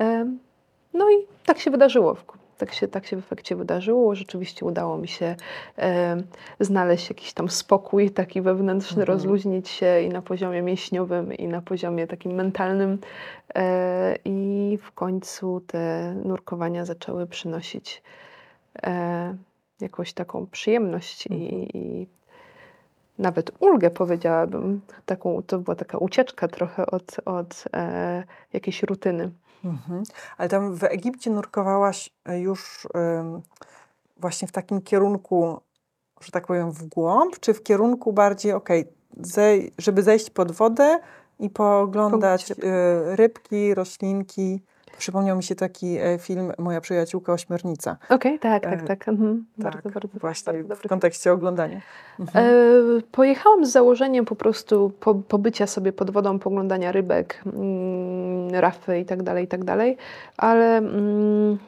E, 0.00 0.26
no 0.94 1.10
i 1.10 1.14
tak 1.46 1.58
się 1.58 1.70
wydarzyło. 1.70 2.16
Tak 2.58 2.72
się, 2.72 2.88
tak 2.88 3.06
się 3.06 3.16
w 3.16 3.18
efekcie 3.18 3.56
wydarzyło. 3.56 4.14
Rzeczywiście 4.14 4.66
udało 4.66 4.98
mi 4.98 5.08
się 5.08 5.36
e, 5.78 6.16
znaleźć 6.60 7.08
jakiś 7.08 7.32
tam 7.32 7.48
spokój 7.48 8.10
taki 8.10 8.42
wewnętrzny, 8.42 9.02
mhm. 9.02 9.06
rozluźnić 9.06 9.68
się 9.68 10.00
i 10.00 10.08
na 10.08 10.22
poziomie 10.22 10.62
mięśniowym, 10.62 11.32
i 11.32 11.48
na 11.48 11.62
poziomie 11.62 12.06
takim 12.06 12.32
mentalnym. 12.32 12.98
E, 13.54 14.18
I 14.24 14.78
w 14.82 14.92
końcu 14.92 15.60
te 15.66 16.14
nurkowania 16.24 16.84
zaczęły 16.84 17.26
przynosić 17.26 18.02
e, 18.82 19.36
jakąś 19.80 20.12
taką 20.12 20.46
przyjemność 20.46 21.26
mhm. 21.26 21.50
i, 21.50 21.76
i 21.76 22.06
nawet 23.18 23.50
ulgę, 23.60 23.90
powiedziałabym. 23.90 24.80
Taką, 25.06 25.42
to 25.42 25.58
była 25.58 25.74
taka 25.74 25.98
ucieczka 25.98 26.48
trochę 26.48 26.86
od, 26.86 27.16
od 27.24 27.64
e, 27.72 28.24
jakiejś 28.52 28.82
rutyny. 28.82 29.30
Mhm. 29.64 30.02
Ale 30.38 30.48
tam 30.48 30.74
w 30.74 30.84
Egipcie 30.84 31.30
nurkowałaś 31.30 32.10
e, 32.24 32.40
już 32.40 32.88
właśnie 34.16 34.48
w 34.48 34.52
takim 34.52 34.82
kierunku, 34.82 35.60
że 36.20 36.32
tak 36.32 36.46
powiem, 36.46 36.72
w 36.72 36.84
głąb, 36.84 37.40
czy 37.40 37.54
w 37.54 37.62
kierunku 37.62 38.12
bardziej, 38.12 38.52
okej, 38.52 38.84
okay, 39.20 39.70
żeby 39.78 40.02
zejść 40.02 40.30
pod 40.30 40.52
wodę 40.52 40.98
i 41.38 41.50
pooglądać. 41.50 42.50
Y, 42.50 42.54
rybki, 43.16 43.74
roślinki? 43.74 44.62
Przypomniał 44.98 45.36
mi 45.36 45.42
się 45.42 45.54
taki 45.54 45.96
e, 45.98 46.18
film 46.18 46.52
Moja 46.58 46.80
przyjaciółka 46.80 47.32
Ośmiornica. 47.32 47.96
Okej, 48.04 48.16
okay, 48.16 48.38
tak, 48.38 48.62
tak, 48.62 48.88
tak. 48.88 49.08
Mhm. 49.08 49.46
tak. 49.62 49.72
Bardzo, 49.72 49.90
bardzo 49.90 50.08
Właśnie 50.20 50.52
bardzo 50.52 50.74
w 50.74 50.88
kontekście 50.88 51.32
oglądania. 51.32 51.80
Mhm. 52.20 52.46
E, 52.46 52.50
pojechałam 53.12 53.66
z 53.66 53.70
założeniem 53.70 54.24
po 54.24 54.36
prostu 54.36 54.92
po, 55.00 55.14
pobycia 55.14 55.66
sobie 55.66 55.92
pod 55.92 56.10
wodą, 56.10 56.38
poglądania 56.38 56.92
rybek, 56.92 57.42
mm, 57.46 58.54
rafy 58.54 58.98
i 58.98 59.04
tak 59.04 59.22
dalej, 59.22 59.44
i 59.44 59.48
tak 59.48 59.64
dalej, 59.64 59.96
ale... 60.36 60.76
Mm, 60.76 61.58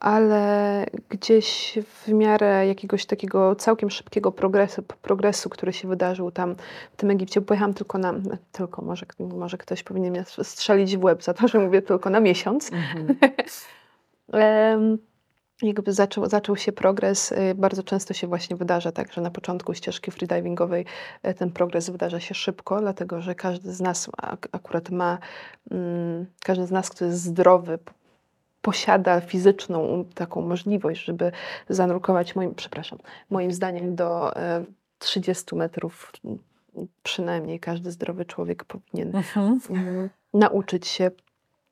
ale 0.00 0.86
gdzieś 1.08 1.78
w 1.84 2.08
miarę 2.08 2.66
jakiegoś 2.66 3.06
takiego 3.06 3.56
całkiem 3.56 3.90
szybkiego 3.90 4.32
progresu, 4.32 4.82
progresu 4.82 5.50
który 5.50 5.72
się 5.72 5.88
wydarzył 5.88 6.30
tam 6.30 6.56
w 6.92 6.96
tym 6.96 7.10
Egipcie, 7.10 7.40
pojechałam 7.40 7.74
tylko 7.74 7.98
na, 7.98 8.14
tylko 8.52 8.82
może, 8.82 9.06
może 9.18 9.58
ktoś 9.58 9.82
powinien 9.82 10.10
mnie 10.10 10.24
strzelić 10.42 10.96
w 10.96 11.04
łeb 11.04 11.22
za 11.22 11.34
to, 11.34 11.48
że 11.48 11.58
mówię 11.58 11.82
tylko 11.82 12.10
na 12.10 12.20
miesiąc. 12.20 12.70
Mhm. 12.72 13.16
jakby 15.62 15.92
zaczął, 15.92 16.28
zaczął 16.28 16.56
się 16.56 16.72
progres, 16.72 17.32
y, 17.32 17.54
bardzo 17.54 17.82
często 17.82 18.14
się 18.14 18.26
właśnie 18.26 18.56
wydarza 18.56 18.92
tak, 18.92 19.12
że 19.12 19.20
na 19.20 19.30
początku 19.30 19.74
ścieżki 19.74 20.10
freedivingowej 20.10 20.84
y, 21.28 21.34
ten 21.34 21.50
progres 21.50 21.90
wydarza 21.90 22.20
się 22.20 22.34
szybko, 22.34 22.80
dlatego 22.80 23.20
że 23.20 23.34
każdy 23.34 23.72
z 23.72 23.80
nas 23.80 24.10
akurat 24.52 24.90
ma, 24.90 25.18
mm, 25.70 26.26
każdy 26.44 26.66
z 26.66 26.70
nas, 26.70 26.90
kto 26.90 27.04
jest 27.04 27.22
zdrowy, 27.22 27.78
posiada 28.62 29.20
fizyczną 29.20 30.04
taką 30.14 30.40
możliwość, 30.40 31.04
żeby 31.04 31.32
zanurkować 31.68 32.36
moim, 32.36 32.54
przepraszam, 32.54 32.98
moim 33.30 33.52
zdaniem 33.52 33.94
do 33.94 34.32
30 34.98 35.44
e, 35.52 35.58
metrów 35.58 36.12
przynajmniej 37.02 37.60
każdy 37.60 37.90
zdrowy 37.90 38.24
człowiek 38.24 38.64
powinien 38.64 39.16
mhm. 39.16 39.60
Mm, 39.70 40.10
nauczyć 40.34 40.86
się, 40.86 41.10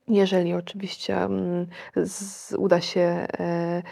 jeżeli 0.08 0.54
oczywiście 0.54 1.16
mm, 1.16 1.66
z, 1.96 2.52
uda 2.52 2.80
się 2.80 3.00
e, 3.00 3.82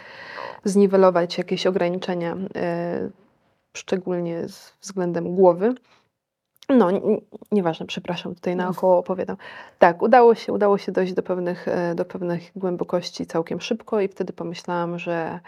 zniwelować 0.63 1.37
jakieś 1.37 1.67
ograniczenia, 1.67 2.37
e, 2.55 3.09
szczególnie 3.73 4.45
względem 4.81 5.35
głowy. 5.35 5.75
No, 6.69 6.87
nieważne, 7.51 7.85
przepraszam, 7.85 8.35
tutaj 8.35 8.55
naokoło 8.55 8.97
opowiadam. 8.97 9.37
Tak, 9.79 10.01
udało 10.01 10.35
się, 10.35 10.53
udało 10.53 10.77
się 10.77 10.91
dojść 10.91 11.13
do 11.13 11.23
pewnych, 11.23 11.67
e, 11.67 11.95
do 11.95 12.05
pewnych 12.05 12.51
głębokości 12.55 13.25
całkiem 13.25 13.61
szybko 13.61 14.01
i 14.01 14.07
wtedy 14.07 14.33
pomyślałam, 14.33 14.99
że, 14.99 15.39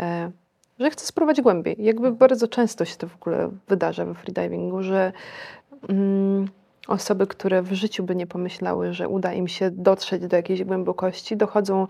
e, 0.00 0.30
że 0.78 0.90
chcę 0.90 1.06
spróbować 1.06 1.40
głębiej. 1.40 1.76
Jakby 1.78 2.12
bardzo 2.12 2.48
często 2.48 2.84
się 2.84 2.96
to 2.96 3.08
w 3.08 3.14
ogóle 3.14 3.50
wydarza 3.68 4.04
we 4.04 4.14
freedivingu, 4.14 4.82
że 4.82 5.12
mm, 5.88 6.48
osoby, 6.88 7.26
które 7.26 7.62
w 7.62 7.72
życiu 7.72 8.04
by 8.04 8.16
nie 8.16 8.26
pomyślały, 8.26 8.92
że 8.92 9.08
uda 9.08 9.32
im 9.32 9.48
się 9.48 9.70
dotrzeć 9.70 10.26
do 10.26 10.36
jakiejś 10.36 10.64
głębokości, 10.64 11.36
dochodzą, 11.36 11.86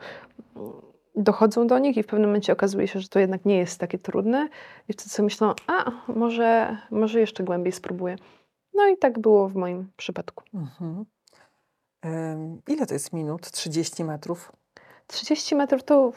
dochodzą 1.17 1.67
do 1.67 1.79
nich 1.79 1.97
i 1.97 2.03
w 2.03 2.07
pewnym 2.07 2.29
momencie 2.29 2.53
okazuje 2.53 2.89
się, 2.89 3.01
że 3.01 3.09
to 3.09 3.19
jednak 3.19 3.45
nie 3.45 3.59
jest 3.59 3.81
takie 3.81 3.99
trudne 3.99 4.49
i 4.89 4.93
wtedy 4.93 5.11
sobie 5.11 5.25
myślą, 5.25 5.53
a 5.67 5.91
może, 6.09 6.77
może 6.91 7.21
jeszcze 7.21 7.45
głębiej 7.45 7.73
spróbuję. 7.73 8.17
No 8.77 8.89
i 8.89 8.97
tak 8.97 9.19
było 9.19 9.49
w 9.49 9.55
moim 9.55 9.89
przypadku. 9.97 10.45
Mhm. 10.55 11.05
ile 12.69 12.87
to 12.87 12.95
jest 12.95 13.13
minut? 13.13 13.51
30 13.51 14.05
metrów? 14.05 14.53
30 15.07 15.55
metrów 15.55 15.83
to, 15.83 16.13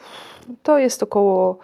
to 0.62 0.78
jest 0.78 1.02
około 1.02 1.58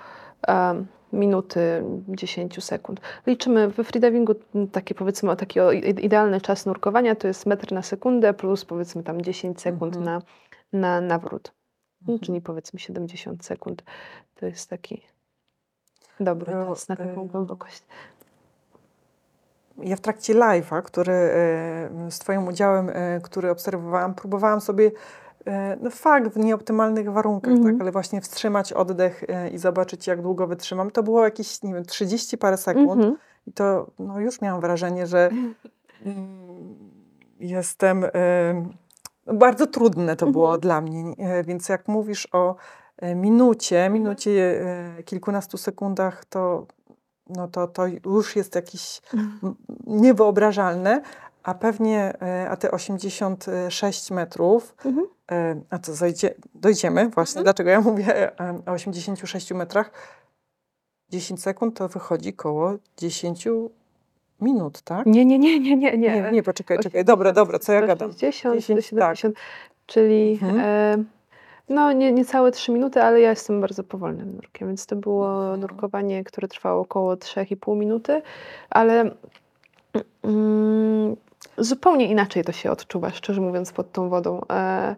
minuty 1.13 1.85
10 2.09 2.65
sekund. 2.65 3.01
Liczymy 3.27 3.69
we 3.69 3.85
freedivingu 3.85 4.35
taki 4.73 4.95
powiedzmy 4.95 5.37
taki 5.37 5.61
idealny 6.03 6.41
czas 6.41 6.67
nurkowania 6.67 7.15
to 7.15 7.29
jest 7.29 7.47
metr 7.47 7.73
na 7.73 7.83
sekundę 7.83 8.35
plus 8.35 8.65
powiedzmy 8.65 9.03
tam 9.03 9.23
10 9.23 9.61
sekund 9.61 9.97
mhm. 9.97 10.05
na, 10.05 10.23
na 10.81 11.01
nawrót. 11.01 11.53
Mhm. 12.01 12.19
Czyli 12.19 12.41
powiedzmy 12.41 12.81
70 12.81 13.45
sekund. 13.45 13.83
To 14.35 14.47
jest 14.47 14.71
taki 14.71 15.03
dobry 16.21 16.55
no, 16.55 16.67
czas 16.67 16.89
na 16.89 16.97
taką 16.97 17.29
głębokość 17.29 17.83
ja 19.83 19.97
w 19.97 20.01
trakcie 20.01 20.35
live'a, 20.35 20.83
który 20.83 21.13
e, 21.13 22.11
z 22.11 22.19
Twoim 22.19 22.49
udziałem, 22.49 22.91
e, 22.93 23.21
który 23.21 23.51
obserwowałam, 23.51 24.15
próbowałam 24.15 24.61
sobie 24.61 24.91
e, 25.47 25.77
no 25.81 25.91
fakt 25.91 26.35
w 26.35 26.37
nieoptymalnych 26.37 27.13
warunkach, 27.13 27.53
mm 27.53 27.61
-hmm. 27.61 27.65
tak, 27.65 27.73
mhm. 27.73 27.83
ale 27.83 27.93
właśnie 27.93 28.21
wstrzymać 28.21 28.73
oddech 28.73 29.25
i 29.53 29.59
zobaczyć, 29.59 30.07
jak 30.07 30.23
długo 30.23 30.47
wytrzymam. 30.47 30.91
To 30.91 31.03
było 31.03 31.25
jakieś, 31.25 31.63
nie 31.63 31.75
wiem, 31.75 31.85
30 31.85 32.39
parę 32.39 32.57
sekund 32.57 33.03
mm 33.03 33.13
-hmm. 33.13 33.17
i 33.47 33.53
to 33.53 33.91
no, 33.99 34.21
już 34.21 34.41
miałam 34.41 34.61
wrażenie, 34.61 35.07
że 35.07 35.29
mm, 36.07 36.77
jestem, 37.41 38.05
bardzo 39.27 39.67
trudne 39.67 40.17
to 40.17 40.27
było 40.27 40.49
mm 40.49 40.59
-hmm. 40.59 40.63
dla 40.63 40.81
mnie, 40.81 41.15
więc 41.47 41.69
jak 41.69 41.89
mówisz 41.89 42.29
o 42.33 42.57
minucie, 43.15 43.91
minucie, 43.91 44.65
kilkunastu 45.05 45.57
sekundach, 45.57 46.25
to 46.25 46.67
no 47.29 47.49
to, 47.49 47.69
to 47.69 47.87
już 48.05 48.37
jest 48.37 48.55
jakieś 48.55 49.01
mhm. 49.15 49.55
niewyobrażalne, 49.87 51.03
a 51.43 51.55
pewnie, 51.55 52.23
e, 52.23 52.51
a 52.51 52.57
te 52.57 52.71
86 52.71 54.11
metrów, 54.11 54.75
mhm. 54.85 55.07
E, 55.33 55.61
a 55.71 55.79
to 55.79 55.95
zajdzie, 55.95 56.35
dojdziemy 56.55 57.09
właśnie, 57.09 57.39
mhm. 57.39 57.45
dlaczego 57.45 57.71
ja 57.71 57.81
mówię 57.81 58.41
e, 58.41 58.63
o 58.67 58.73
86 58.73 59.51
metrach, 59.51 59.91
10 61.11 61.43
sekund 61.43 61.77
to 61.77 61.89
wychodzi 61.89 62.33
koło 62.33 62.75
10 62.97 63.49
minut, 64.41 64.83
tak? 64.83 65.07
Nie, 65.07 65.25
nie, 65.25 65.39
nie, 65.39 65.61
nie, 65.61 65.77
nie. 65.77 65.97
Nie, 65.97 66.31
nie, 66.33 66.43
poczekaj, 66.43 66.79
czekaj. 66.79 67.05
Dobra, 67.05 67.33
dobra, 67.33 67.59
co 67.59 67.73
ja 67.73 67.87
gadam? 67.87 68.15
10, 68.15 68.55
10 68.55 68.87
70, 68.87 69.35
tak. 69.35 69.45
czyli... 69.87 70.33
Mhm. 70.33 70.61
E, 70.61 71.16
no, 71.69 71.93
nie, 71.93 72.13
niecałe 72.13 72.53
3 72.53 72.73
minuty, 72.73 73.03
ale 73.03 73.21
ja 73.21 73.31
jestem 73.31 73.61
bardzo 73.61 73.85
powolnym 73.85 74.35
nurkiem, 74.35 74.69
więc 74.69 74.87
to 74.87 74.97
było 74.97 75.43
mhm. 75.43 75.61
nurkowanie, 75.61 76.25
które 76.25 76.49
trwało 76.49 76.81
około 76.81 77.15
3,5 77.15 77.77
minuty, 77.77 78.23
ale 78.71 79.11
mm, 80.23 81.17
zupełnie 81.59 82.07
inaczej 82.07 82.45
to 82.45 82.53
się 82.53 82.71
odczuwa, 82.71 83.11
szczerze 83.11 83.41
mówiąc, 83.41 83.73
pod 83.73 83.93
tą 83.93 84.09
wodą. 84.09 84.41
E, 84.51 84.97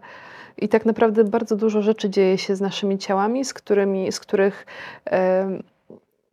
I 0.56 0.68
tak 0.68 0.86
naprawdę 0.86 1.24
bardzo 1.24 1.56
dużo 1.56 1.82
rzeczy 1.82 2.10
dzieje 2.10 2.38
się 2.38 2.56
z 2.56 2.60
naszymi 2.60 2.98
ciałami, 2.98 3.44
z, 3.44 3.54
którymi, 3.54 4.12
z 4.12 4.20
których 4.20 4.66
e, 5.10 5.48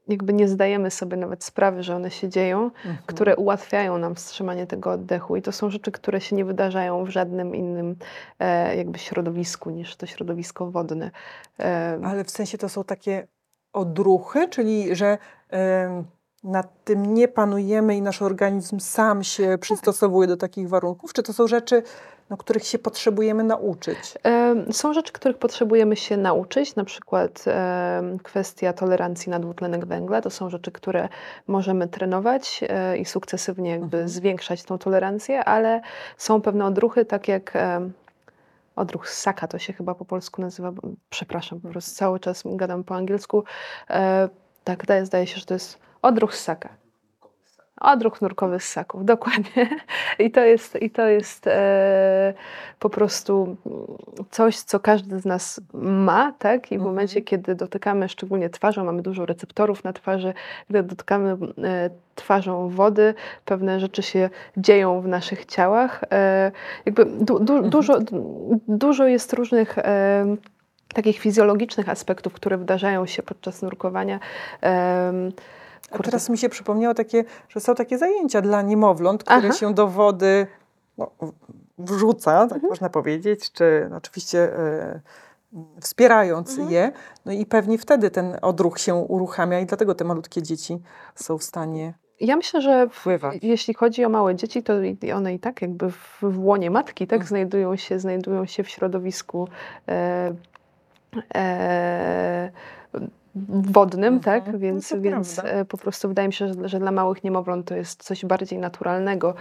jakby 0.07 0.33
nie 0.33 0.47
zdajemy 0.47 0.91
sobie 0.91 1.17
nawet 1.17 1.43
sprawy, 1.43 1.83
że 1.83 1.95
one 1.95 2.11
się 2.11 2.29
dzieją, 2.29 2.63
mhm. 2.63 2.97
które 3.05 3.35
ułatwiają 3.35 3.97
nam 3.97 4.15
wstrzymanie 4.15 4.67
tego 4.67 4.91
oddechu. 4.91 5.35
I 5.35 5.41
to 5.41 5.51
są 5.51 5.69
rzeczy, 5.69 5.91
które 5.91 6.21
się 6.21 6.35
nie 6.35 6.45
wydarzają 6.45 7.05
w 7.05 7.09
żadnym 7.09 7.55
innym 7.55 7.95
e, 8.39 8.75
jakby 8.75 8.99
środowisku 8.99 9.69
niż 9.69 9.95
to 9.95 10.05
środowisko 10.05 10.71
wodne. 10.71 11.11
E, 11.59 11.99
Ale 12.03 12.23
w 12.23 12.31
sensie 12.31 12.57
to 12.57 12.69
są 12.69 12.83
takie 12.83 13.27
odruchy, 13.73 14.47
czyli 14.49 14.95
że 14.95 15.17
e, 15.53 16.03
nad 16.45 16.83
tym 16.83 17.13
nie 17.13 17.27
panujemy 17.27 17.95
i 17.95 18.01
nasz 18.01 18.21
organizm 18.21 18.79
sam 18.79 19.23
się 19.23 19.57
przystosowuje 19.61 20.27
do 20.27 20.37
takich 20.37 20.69
warunków? 20.69 21.13
Czy 21.13 21.23
to 21.23 21.33
są 21.33 21.47
rzeczy 21.47 21.83
no, 22.29 22.37
których 22.37 22.63
się 22.63 22.79
potrzebujemy 22.79 23.43
nauczyć? 23.43 24.17
Są 24.71 24.93
rzeczy, 24.93 25.13
których 25.13 25.37
potrzebujemy 25.37 25.95
się 25.95 26.17
nauczyć, 26.17 26.75
na 26.75 26.83
przykład 26.83 27.45
kwestia 28.23 28.73
tolerancji 28.73 29.29
na 29.29 29.39
dwutlenek 29.39 29.85
węgla. 29.85 30.21
To 30.21 30.29
są 30.29 30.49
rzeczy, 30.49 30.71
które 30.71 31.09
możemy 31.47 31.87
trenować 31.87 32.63
e, 32.69 32.97
i 32.97 33.05
sukcesywnie 33.05 33.69
jakby 33.69 33.97
mhm. 33.97 34.09
zwiększać 34.09 34.63
tą 34.63 34.77
tolerancję, 34.77 35.43
ale 35.43 35.81
są 36.17 36.41
pewne 36.41 36.65
odruchy, 36.65 37.05
tak 37.05 37.27
jak 37.27 37.53
odruch 38.75 39.09
Saka, 39.09 39.47
to 39.47 39.59
się 39.59 39.73
chyba 39.73 39.95
po 39.95 40.05
polsku 40.05 40.41
nazywa, 40.41 40.71
przepraszam, 41.09 41.61
po 41.61 41.69
prostu 41.69 41.95
cały 41.95 42.19
czas 42.19 42.43
gadam 42.45 42.83
po 42.83 42.95
angielsku. 42.95 43.43
E, 43.89 44.29
tak, 44.63 44.85
zdaje 45.03 45.27
się, 45.27 45.39
że 45.39 45.45
to 45.45 45.53
jest 45.53 45.79
odruch 46.05 46.35
Saka. 46.35 46.69
Odruch 47.81 48.21
nurkowy 48.21 48.59
ssaków, 48.59 49.05
dokładnie. 49.15 49.69
I 50.19 50.31
to 50.31 50.43
jest, 50.43 50.81
i 50.81 50.89
to 50.89 51.07
jest 51.07 51.47
e, 51.47 52.33
po 52.79 52.89
prostu 52.89 53.57
coś, 54.31 54.57
co 54.59 54.79
każdy 54.79 55.19
z 55.19 55.25
nas 55.25 55.61
ma, 55.73 56.31
tak? 56.39 56.71
I 56.71 56.79
w 56.79 56.81
momencie, 56.81 57.19
mhm. 57.19 57.25
kiedy 57.25 57.55
dotykamy 57.55 58.09
szczególnie 58.09 58.49
twarzą, 58.49 58.85
mamy 58.85 59.01
dużo 59.01 59.25
receptorów 59.25 59.83
na 59.83 59.93
twarzy, 59.93 60.33
gdy 60.69 60.83
dotykamy 60.83 61.37
e, 61.63 61.89
twarzą 62.15 62.69
wody, 62.69 63.13
pewne 63.45 63.79
rzeczy 63.79 64.03
się 64.03 64.29
dzieją 64.57 65.01
w 65.01 65.07
naszych 65.07 65.45
ciałach. 65.45 66.03
E, 66.11 66.51
jakby 66.85 67.05
du, 67.05 67.39
du, 67.39 67.53
mhm. 67.53 67.69
dużo, 67.69 67.99
dużo 68.67 69.07
jest 69.07 69.33
różnych 69.33 69.77
e, 69.77 70.25
takich 70.93 71.19
fizjologicznych 71.19 71.89
aspektów, 71.89 72.33
które 72.33 72.57
wydarzają 72.57 73.05
się 73.05 73.23
podczas 73.23 73.61
nurkowania. 73.61 74.19
A 75.91 76.03
teraz 76.03 76.29
mi 76.29 76.37
się 76.37 76.49
przypomniało 76.49 76.93
takie, 76.93 77.23
że 77.49 77.59
są 77.59 77.75
takie 77.75 77.97
zajęcia 77.97 78.41
dla 78.41 78.61
niemowląt, 78.61 79.23
które 79.23 79.37
Aha. 79.37 79.53
się 79.53 79.73
do 79.73 79.87
wody 79.87 80.47
no, 80.97 81.11
wrzuca, 81.77 82.31
tak 82.47 82.53
mhm. 82.53 82.69
można 82.69 82.89
powiedzieć, 82.89 83.51
czy 83.51 83.87
no, 83.89 83.97
oczywiście 83.97 84.57
e, 84.59 85.01
wspierając 85.81 86.49
mhm. 86.49 86.71
je. 86.71 86.91
No 87.25 87.31
i 87.31 87.45
pewnie 87.45 87.77
wtedy 87.77 88.11
ten 88.11 88.37
odruch 88.41 88.79
się 88.79 88.95
uruchamia 88.95 89.59
i 89.59 89.65
dlatego 89.65 89.95
te 89.95 90.05
malutkie 90.05 90.41
dzieci 90.41 90.81
są 91.15 91.37
w 91.37 91.43
stanie 91.43 91.93
ja 92.19 92.35
myślę, 92.35 92.61
że 92.61 92.87
w, 92.89 93.05
jeśli 93.41 93.73
chodzi 93.73 94.05
o 94.05 94.09
małe 94.09 94.35
dzieci, 94.35 94.63
to 94.63 94.73
one 95.15 95.33
i 95.33 95.39
tak 95.39 95.61
jakby 95.61 95.91
w, 95.91 96.17
w 96.21 96.39
łonie 96.39 96.71
matki 96.71 97.07
tak 97.07 97.15
mhm. 97.21 97.27
znajdują, 97.27 97.75
się, 97.75 97.99
znajdują 97.99 98.45
się 98.45 98.63
w 98.63 98.69
środowisku 98.69 99.47
e, 99.87 100.33
e, 101.35 102.51
wodnym, 103.49 104.13
mhm. 104.13 104.23
tak? 104.23 104.53
No 104.53 104.59
więc, 104.59 104.93
więc 104.99 105.39
e, 105.43 105.65
po 105.65 105.77
prostu 105.77 106.07
wydaje 106.07 106.27
mi 106.27 106.33
się, 106.33 106.47
że, 106.47 106.69
że, 106.69 106.79
dla 106.79 106.91
małych 106.91 107.23
niemowląt 107.23 107.67
to 107.67 107.75
jest 107.75 108.03
coś 108.03 108.25
bardziej 108.25 108.59
naturalnego. 108.59 109.33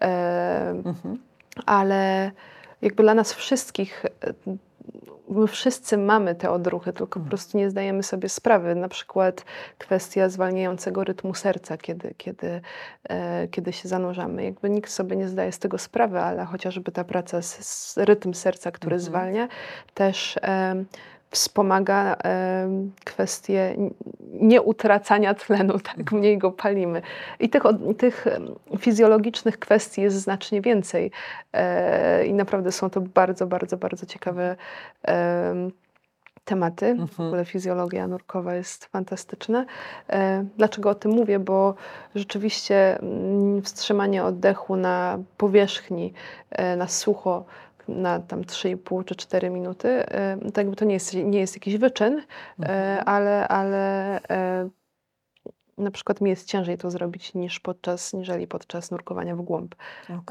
E, 0.00 0.70
mhm. 0.70 1.18
Ale 1.66 2.30
jakby 2.82 3.02
dla 3.02 3.14
nas 3.14 3.32
wszystkich 3.32 4.04
e, 4.04 4.56
my 5.28 5.46
wszyscy 5.46 5.98
mamy 5.98 6.34
te 6.34 6.50
odruchy, 6.50 6.92
tylko 6.92 7.14
po 7.14 7.20
Mhm. 7.20 7.28
prostu 7.28 7.58
nie 7.58 7.70
zdajemy 7.70 8.02
sobie 8.02 8.28
sprawy. 8.28 8.74
Na 8.74 8.88
przykład 8.88 9.44
kwestia 9.78 10.28
zwalniającego 10.28 11.04
rytmu 11.04 11.34
serca, 11.34 11.76
kiedy, 11.76 12.14
kiedy, 12.16 12.60
e, 13.08 13.48
kiedy 13.48 13.72
się 13.72 13.88
zanurzamy. 13.88 14.44
Jakby 14.44 14.70
nikt 14.70 14.90
sobie 14.90 15.16
nie 15.16 15.28
zdaje 15.28 15.52
z 15.52 15.58
tego 15.58 15.78
sprawy, 15.78 16.20
ale 16.20 16.44
chociażby 16.44 16.92
ta 16.92 17.04
praca 17.04 17.42
z, 17.42 17.64
z 17.64 17.98
rytm 17.98 18.34
serca, 18.34 18.70
który 18.70 18.94
Mhm. 18.94 19.10
zwalnia, 19.10 19.48
też 19.94 20.38
em, 20.42 20.86
wspomaga 21.34 22.16
kwestię 23.04 23.76
nieutracania 24.40 25.34
tlenu, 25.34 25.78
tak 25.80 25.98
Mhm. 25.98 26.18
mniej 26.20 26.38
go 26.38 26.50
palimy. 26.50 27.02
I 27.40 27.48
tych, 27.48 27.62
tych 27.98 28.24
fizjologicznych 28.78 29.58
kwestii 29.58 30.02
jest 30.02 30.16
znacznie 30.16 30.60
więcej. 30.60 31.10
E, 31.52 32.26
I 32.26 32.34
naprawdę 32.34 32.72
są 32.72 32.90
to 32.90 33.00
bardzo, 33.00 33.46
bardzo, 33.46 33.76
bardzo 33.76 34.06
ciekawe 34.06 34.56
em, 35.02 35.70
tematy. 36.44 36.94
W 36.94 37.00
Mhm. 37.00 37.28
ogóle 37.28 37.44
fizjologia 37.44 38.06
nurkowa 38.08 38.54
jest 38.54 38.84
fantastyczna. 38.84 39.64
E, 40.10 40.44
Dlaczego 40.56 40.90
o 40.90 40.94
tym 40.94 41.10
mówię? 41.12 41.38
Bo 41.38 41.74
rzeczywiście 42.14 42.98
mm, 43.00 43.62
wstrzymanie 43.62 44.24
oddechu 44.24 44.76
na 44.76 45.18
powierzchni, 45.36 46.12
e, 46.50 46.76
na 46.76 46.88
sucho, 46.88 47.44
na 47.88 48.20
tam 48.20 48.42
3,5 48.42 49.04
czy 49.04 49.14
4 49.14 49.50
minuty, 49.50 49.88
e, 49.88 50.50
to 50.52 50.60
jakby 50.60 50.76
to 50.76 50.84
nie 50.84 50.94
jest, 50.94 51.14
nie 51.14 51.38
jest 51.38 51.56
jakiś 51.56 51.76
wyczyn, 51.76 52.18
e, 52.18 52.22
Mhm. 52.58 53.02
ale, 53.06 53.48
ale 53.48 54.20
e, 54.30 54.68
na 55.78 55.90
przykład 55.90 56.20
mi 56.20 56.30
jest 56.30 56.48
ciężej 56.48 56.78
to 56.78 56.90
zrobić 56.90 57.34
niż 57.34 57.60
podczas, 57.60 58.12
niżeli 58.12 58.46
podczas 58.46 58.90
nurkowania 58.90 59.36
w 59.36 59.42
głąb. 59.42 59.74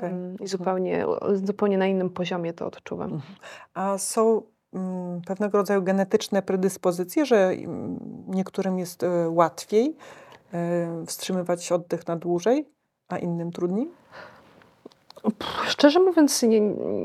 Mm, 0.01 0.37
I 0.39 0.47
zupełnie, 0.47 1.05
zupełnie 1.33 1.77
na 1.77 1.87
innym 1.87 2.09
poziomie 2.09 2.53
to 2.53 2.65
odczuwam. 2.65 3.13
Mhm. 3.13 3.35
A 3.73 3.97
są 3.97 4.41
mm, 4.73 5.21
pewnego 5.21 5.57
rodzaju 5.57 5.81
genetyczne 5.81 6.41
predyspozycje, 6.41 7.25
że 7.25 7.37
mm, 7.37 7.99
niektórym 8.27 8.79
jest 8.79 9.05
łatwiej 9.29 9.95
e, 10.53 11.05
wstrzymywać 11.05 11.71
oddech 11.71 12.07
na 12.07 12.15
dłużej, 12.15 12.69
a 13.09 13.17
innym 13.17 13.51
trudniej? 13.51 13.91
Szczerze 15.67 15.99
mówiąc, 15.99 16.43
nie, 16.43 16.59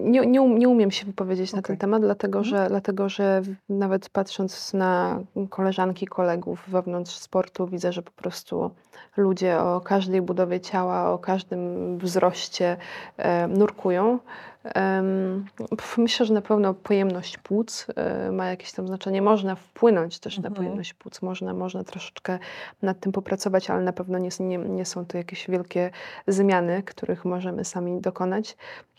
nie, 0.05 0.27
nie, 0.27 0.43
um- 0.43 0.67
umiem 0.67 0.91
się 0.91 1.07
wypowiedzieć 1.07 1.53
na 1.53 1.63
ten 1.63 1.77
temat, 1.77 2.03
dlatego 2.03 2.39
Mhm. 2.39 2.45
że, 2.45 2.69
dlatego 2.69 3.09
że 3.09 3.43
nawet 3.69 4.09
patrząc 4.09 4.75
na 4.75 5.21
koleżanki, 5.51 6.07
kolegów 6.07 6.65
wewnątrz 6.69 7.17
sportu, 7.17 7.67
widzę, 7.67 7.93
że 7.93 8.03
po 8.03 8.11
prostu 8.11 8.71
ludzie 9.17 9.61
o 9.61 9.81
każdej 9.81 10.23
budowie 10.23 10.61
ciała, 10.61 11.11
o 11.13 11.19
każdym 11.19 11.99
wzroście 11.99 12.77
e, 13.17 13.49
nurkują. 13.49 14.19
Myślę, 15.99 16.27
że 16.27 16.35
na 16.35 16.43
pewno 16.43 16.75
pojemność 16.75 17.39
płuc 17.39 17.87
e, 17.97 18.33
ma 18.33 18.47
jakieś 18.47 18.73
tam 18.73 18.87
znaczenie. 18.87 19.23
Można 19.23 19.55
wpłynąć 19.57 20.19
też 20.19 20.39
na 20.39 20.49
Mhm. 20.49 20.55
pojemność 20.55 20.95
płuc, 20.95 21.23
można, 21.23 21.55
można 21.55 21.85
troszeczkę 21.85 22.39
nad 22.83 23.01
tym 23.01 23.13
popracować, 23.13 23.71
ale 23.71 23.83
na 23.83 23.93
pewno 23.93 24.19
nie, 24.19 24.31
nie, 24.41 24.59
nie 24.59 24.85
są 24.85 25.07
to 25.07 25.19
jakieś 25.19 25.51
wielkie 25.51 25.91
zmiany, 26.27 26.83
których 26.83 27.25
możemy 27.25 27.65
sami 27.65 28.01
dokonać. 28.01 28.57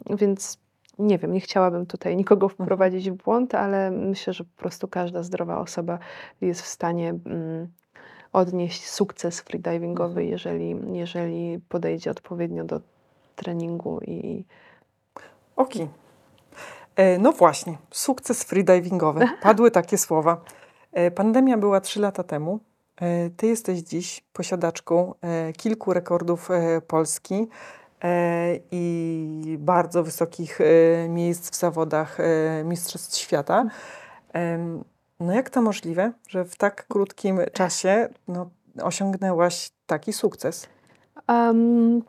Więc 0.10 0.58
nie 1.00 1.18
wiem, 1.18 1.34
nie 1.34 1.40
chciałabym 1.40 1.86
tutaj 1.86 2.16
nikogo 2.18 2.46
Mhm. 2.46 2.66
wprowadzić 2.66 3.12
w 3.12 3.14
błąd, 3.24 3.56
ale 3.56 3.92
myślę, 3.92 4.34
że 4.34 4.44
po 4.44 4.62
prostu 4.62 4.88
każda 4.88 5.24
zdrowa 5.24 5.60
osoba 5.60 6.00
jest 6.42 6.62
w 6.62 6.66
stanie 6.68 7.10
mm, 7.10 7.68
odnieść 8.34 8.90
sukces 8.90 9.42
freedivingowy, 9.42 10.22
Mhm. 10.22 10.28
jeżeli, 10.28 10.76
jeżeli 10.94 11.60
podejdzie 11.70 12.12
odpowiednio 12.12 12.64
do 12.64 12.82
treningu 13.36 14.00
i 14.02 14.46
Okej. 15.60 15.90
E, 16.96 17.18
No 17.18 17.32
właśnie, 17.32 17.78
sukces 17.92 18.44
freedivingowy. 18.44 19.26
Padły 19.42 19.72
takie 19.72 19.98
słowa. 19.98 20.42
E, 20.92 21.12
Pandemia 21.12 21.58
była 21.58 21.82
trzy 21.82 22.00
lata 22.00 22.24
temu. 22.24 22.60
E, 23.02 23.30
Ty 23.30 23.48
jesteś 23.48 23.80
dziś 23.80 24.24
posiadaczką 24.34 25.14
kilku 25.58 25.94
rekordów 25.94 26.50
Polski 26.88 27.48
i 28.72 29.58
bardzo 29.60 30.04
wysokich 30.04 30.60
miejsc 31.10 31.50
w 31.52 31.56
zawodach 31.56 32.18
Mistrzostw 32.64 33.18
Świata. 33.18 33.66
No 35.20 35.34
jak 35.34 35.50
to 35.50 35.62
możliwe, 35.62 36.12
że 36.28 36.46
w 36.46 36.56
tak 36.56 36.88
krótkim 36.88 37.40
czasie 37.54 38.10
no, 38.28 38.50
osiągnęłaś 38.82 39.72
taki 39.88 40.14
sukces? 40.14 40.68
Em, 41.28 42.02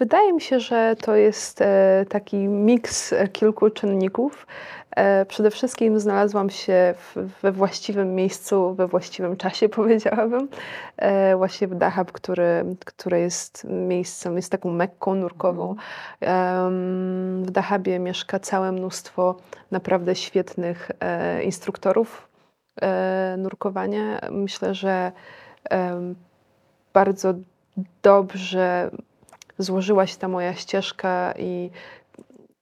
wydaje 0.00 0.32
mi 0.32 0.40
się, 0.40 0.60
że 0.60 0.96
to 1.02 1.16
jest 1.16 1.60
e, 1.62 2.04
taki 2.08 2.36
miks 2.36 3.12
e, 3.12 3.28
kilku 3.28 3.70
czynników. 3.70 4.46
E, 4.90 5.26
przede 5.26 5.50
wszystkim 5.50 6.00
znalazłam 6.00 6.50
się 6.50 6.94
we 7.42 7.52
właściwym 7.52 8.14
miejscu, 8.14 8.74
we 8.74 8.86
właściwym 8.86 9.36
czasie, 9.36 9.68
powiedziałabym. 9.78 10.48
Właśnie 11.36 11.68
w 11.68 11.74
Dahab, 11.74 12.12
który, 12.12 12.64
które 12.84 13.20
jest 13.20 13.64
miejscem, 13.64 14.36
jest 14.36 14.52
taką 14.52 14.70
mekką 14.70 15.14
nurkową. 15.14 15.76
Em, 16.20 17.44
w 17.44 17.50
Dahabie 17.50 17.98
mieszka 17.98 18.38
całe 18.38 18.72
mnóstwo 18.72 19.36
naprawdę 19.70 20.14
świetnych 20.14 20.90
instruktorów 21.44 22.28
nurkowania. 23.38 24.20
Myślę, 24.30 24.74
że 24.74 25.12
bardzo 26.92 27.34
dobrze 28.02 28.90
złożyła 29.62 30.06
się 30.06 30.16
ta 30.16 30.28
moja 30.28 30.54
ścieżka 30.54 31.34
i 31.38 31.70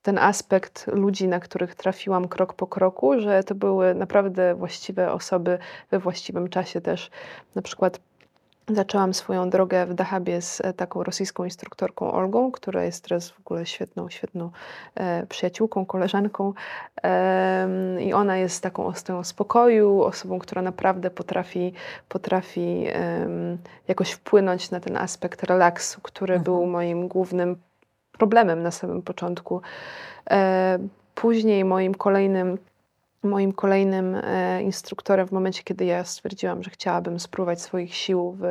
ten 0.02 0.18
aspekt 0.18 0.86
ludzi, 0.86 1.28
na 1.28 1.40
których 1.40 1.74
trafiłam 1.74 2.28
krok 2.28 2.54
po 2.54 2.66
kroku, 2.66 3.20
że 3.20 3.44
to 3.44 3.54
były 3.54 3.94
naprawdę 3.94 4.54
właściwe 4.54 5.12
osoby 5.12 5.58
we 5.90 5.98
właściwym 5.98 6.48
czasie 6.48 6.80
też. 6.80 7.10
Na 7.54 7.62
przykład 7.62 8.00
zaczęłam 8.70 9.14
swoją 9.14 9.50
drogę 9.50 9.86
w 9.86 9.94
Dahabie 9.94 10.42
z 10.42 10.60
e, 10.60 10.72
taką 10.72 11.02
rosyjską 11.02 11.44
instruktorką 11.44 12.12
Olgą, 12.12 12.52
która 12.52 12.84
jest 12.84 13.04
teraz 13.04 13.30
w 13.30 13.40
ogóle 13.40 13.66
świetną, 13.66 14.10
świetną 14.10 14.50
e, 14.94 15.26
przyjaciółką, 15.26 15.86
koleżanką. 15.86 16.52
Em, 17.02 18.00
I 18.00 18.12
ona 18.12 18.36
jest 18.36 18.62
taką 18.62 18.86
ostoją 18.86 19.24
spokoju, 19.24 20.02
osobą, 20.02 20.38
która 20.38 20.62
naprawdę 20.62 21.10
potrafi, 21.10 21.72
potrafi 22.08 22.84
em, 22.88 23.58
jakoś 23.88 24.10
wpłynąć 24.12 24.70
na 24.70 24.80
ten 24.80 24.96
aspekt 24.96 25.42
relaksu, 25.42 26.00
który 26.02 26.34
Mhm. 26.34 26.44
był 26.44 26.66
moim 26.66 27.08
głównym 27.08 27.56
problemem 28.12 28.62
na 28.62 28.70
samym 28.70 29.02
początku. 29.02 29.60
E, 30.30 30.78
Później 31.14 31.64
moim 31.64 31.94
kolejnym, 31.94 32.58
moim 33.22 33.52
kolejnym 33.52 34.14
e, 34.14 34.62
instruktorem 34.62 35.26
w 35.26 35.32
momencie, 35.32 35.62
kiedy 35.62 35.84
ja 35.84 36.04
stwierdziłam, 36.04 36.62
że 36.62 36.70
chciałabym 36.70 37.20
spróbować 37.20 37.60
swoich 37.60 37.94
sił 37.94 38.36
w, 38.38 38.44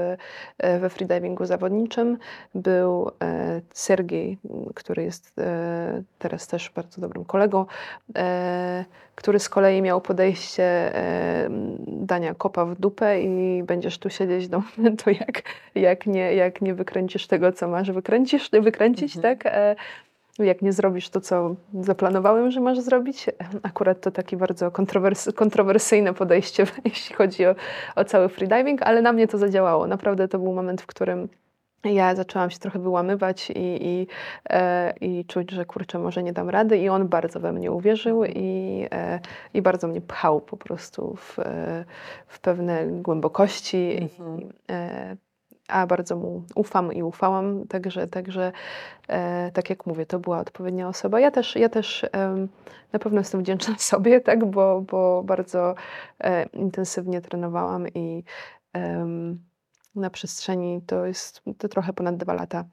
e, 0.58 0.80
we 0.80 0.90
freedivingu 0.90 1.46
zawodniczym, 1.46 2.18
był 2.56 3.12
e, 3.24 3.62
Sergiej, 3.74 4.38
który 4.76 5.04
jest 5.04 5.34
teraz 6.20 6.48
też 6.48 6.70
bardzo 6.76 7.02
dobrym 7.02 7.26
kolegą, 7.26 7.66
który 9.16 9.40
z 9.40 9.50
kolei 9.50 9.82
miał 9.82 10.02
podejście 10.02 10.94
dania 11.88 12.36
kopa 12.36 12.66
w 12.66 12.76
dupę 12.76 13.22
i 13.22 13.64
będziesz 13.64 13.98
tu 13.98 14.10
siedzieć 14.10 14.48
do 14.48 14.62
momentu, 14.78 15.10
jak, 15.10 15.44
jak, 15.76 16.06
nie, 16.08 16.34
jak 16.34 16.62
nie 16.62 16.74
wykręcisz 16.74 17.28
tego, 17.28 17.52
co 17.52 17.68
masz 17.68 17.92
wykręcisz, 17.92 18.50
wykręcić, 18.62 19.16
Mhm. 19.16 19.38
tak? 19.38 19.54
Jak 20.40 20.62
nie 20.62 20.74
zrobisz 20.74 21.10
to, 21.10 21.22
co 21.22 21.56
zaplanowałem, 21.82 22.52
że 22.52 22.60
masz 22.60 22.80
zrobić. 22.80 23.26
Akurat 23.64 24.02
to 24.02 24.12
takie 24.12 24.38
bardzo 24.38 24.72
kontrowers 24.72 25.30
kontrowersyjne 25.36 26.14
podejście, 26.14 26.66
jeśli 26.86 27.16
chodzi 27.16 27.46
o, 27.46 27.56
o 27.96 28.06
cały 28.06 28.30
freediving, 28.30 28.82
ale 28.82 29.02
na 29.02 29.14
mnie 29.14 29.28
to 29.28 29.38
zadziałało. 29.38 29.88
Naprawdę 29.88 30.28
to 30.28 30.40
był 30.40 30.54
moment, 30.54 30.82
w 30.82 30.86
którym 30.86 31.30
ja 31.84 32.16
zaczęłam 32.16 32.50
się 32.50 32.60
trochę 32.60 32.80
wyłamywać 32.80 33.50
i, 33.50 33.88
i, 33.88 34.08
e, 34.50 34.94
i 35.02 35.26
czuć, 35.26 35.52
że 35.52 35.66
kurczę, 35.66 36.00
może 36.00 36.24
nie 36.24 36.34
dam 36.34 36.50
rady. 36.50 36.78
I 36.78 36.90
on 36.90 37.08
bardzo 37.08 37.40
we 37.40 37.54
mnie 37.54 37.72
uwierzył 37.72 38.26
i, 38.26 38.86
e, 38.92 39.20
i 39.54 39.62
bardzo 39.62 39.88
mnie 39.88 40.02
pchał 40.02 40.42
po 40.42 40.58
prostu 40.58 41.16
w, 41.16 41.40
e, 41.40 41.86
w 42.28 42.40
pewne 42.40 42.88
głębokości. 42.88 43.98
Mhm. 44.02 44.42
I, 44.42 44.50
e, 44.72 45.18
a 45.68 45.88
bardzo 45.88 46.16
mu 46.16 46.44
ufam 46.56 46.94
i 46.94 47.04
ufałam, 47.04 47.68
także, 47.68 48.08
także 48.08 48.52
e, 49.08 49.52
tak 49.52 49.70
jak 49.70 49.86
mówię, 49.86 50.06
to 50.06 50.20
była 50.20 50.40
odpowiednia 50.40 50.88
osoba. 50.88 51.20
Ja 51.20 51.32
też, 51.32 51.56
ja 51.56 51.70
też 51.70 52.06
em, 52.12 52.48
na 52.94 53.00
pewno 53.00 53.20
jestem 53.20 53.42
wdzięczna 53.42 53.76
sobie, 53.94 54.22
tak, 54.22 54.46
bo, 54.46 54.82
bo 54.82 55.24
bardzo 55.24 55.76
e, 56.20 56.46
intensywnie 56.46 57.22
trenowałam 57.22 57.88
i 57.88 58.24
na 59.96 60.10
przestrzeni 60.10 60.82
to 60.82 61.06
jest 61.06 61.42
to 61.58 61.68
trochę 61.68 61.94
ponad 61.94 62.18
dwa 62.18 62.34
lata. 62.34 62.66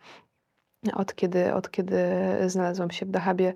Od 0.94 1.14
kiedy, 1.14 1.54
od 1.54 1.70
kiedy 1.70 1.98
znalazłam 2.46 2.90
się 2.90 3.06
w 3.06 3.10
Dahabie, 3.10 3.54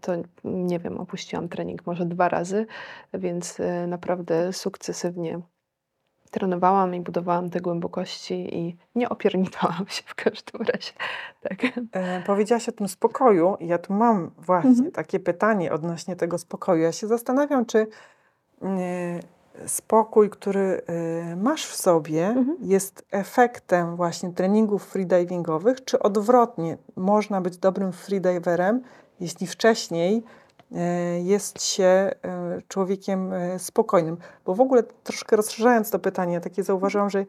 to 0.00 0.12
nie 0.44 0.78
wiem, 0.78 1.00
opuściłam 1.00 1.48
trening 1.48 1.86
może 1.86 2.06
dwa 2.06 2.28
razy, 2.28 2.66
więc 3.14 3.60
e, 3.60 3.86
naprawdę 3.86 4.52
sukcesywnie 4.52 5.40
trenowałam 6.30 6.94
i 6.94 7.00
budowałam 7.00 7.50
te 7.50 7.60
głębokości 7.60 8.56
i 8.56 8.76
nie 8.94 9.08
opierniczałam 9.08 9.84
się 9.88 10.02
w 10.06 10.14
każdym 10.14 10.62
razie. 10.62 10.92
Tak. 11.48 11.58
E, 11.92 12.22
powiedziałaś 12.26 12.68
o 12.68 12.72
tym 12.72 12.88
spokoju 12.88 13.56
i 13.60 13.66
ja 13.66 13.78
tu 13.78 13.92
mam 13.92 14.30
właśnie 14.38 14.70
Mhm. 14.70 14.92
takie 14.92 15.20
pytanie 15.20 15.72
odnośnie 15.72 16.16
tego 16.16 16.38
spokoju. 16.38 16.82
Ja 16.82 16.92
się 16.92 17.06
zastanawiam, 17.06 17.66
czy 17.66 17.86
e, 18.62 19.20
spokój, 19.66 20.30
który 20.30 20.82
e, 20.86 21.36
masz 21.36 21.66
w 21.66 21.76
sobie, 21.76 22.26
Mhm. 22.26 22.56
jest 22.60 23.06
efektem 23.10 23.96
właśnie 23.96 24.32
treningów 24.32 24.84
freedivingowych, 24.86 25.84
czy 25.84 25.98
odwrotnie, 25.98 26.76
można 26.96 27.40
być 27.40 27.56
dobrym 27.58 27.92
freediverem, 27.92 28.82
jeśli 29.20 29.46
wcześniej 29.46 30.22
jest 31.22 31.62
się 31.62 31.84
e, 31.84 32.12
człowiekiem 32.68 33.32
e, 33.32 33.58
spokojnym. 33.58 34.16
Bo 34.44 34.54
w 34.54 34.60
ogóle 34.60 34.82
troszkę 34.82 35.36
rozszerzając 35.36 35.90
to 35.90 35.98
pytanie, 35.98 36.40
takie 36.40 36.62
zauważyłam, 36.62 37.10
że 37.10 37.24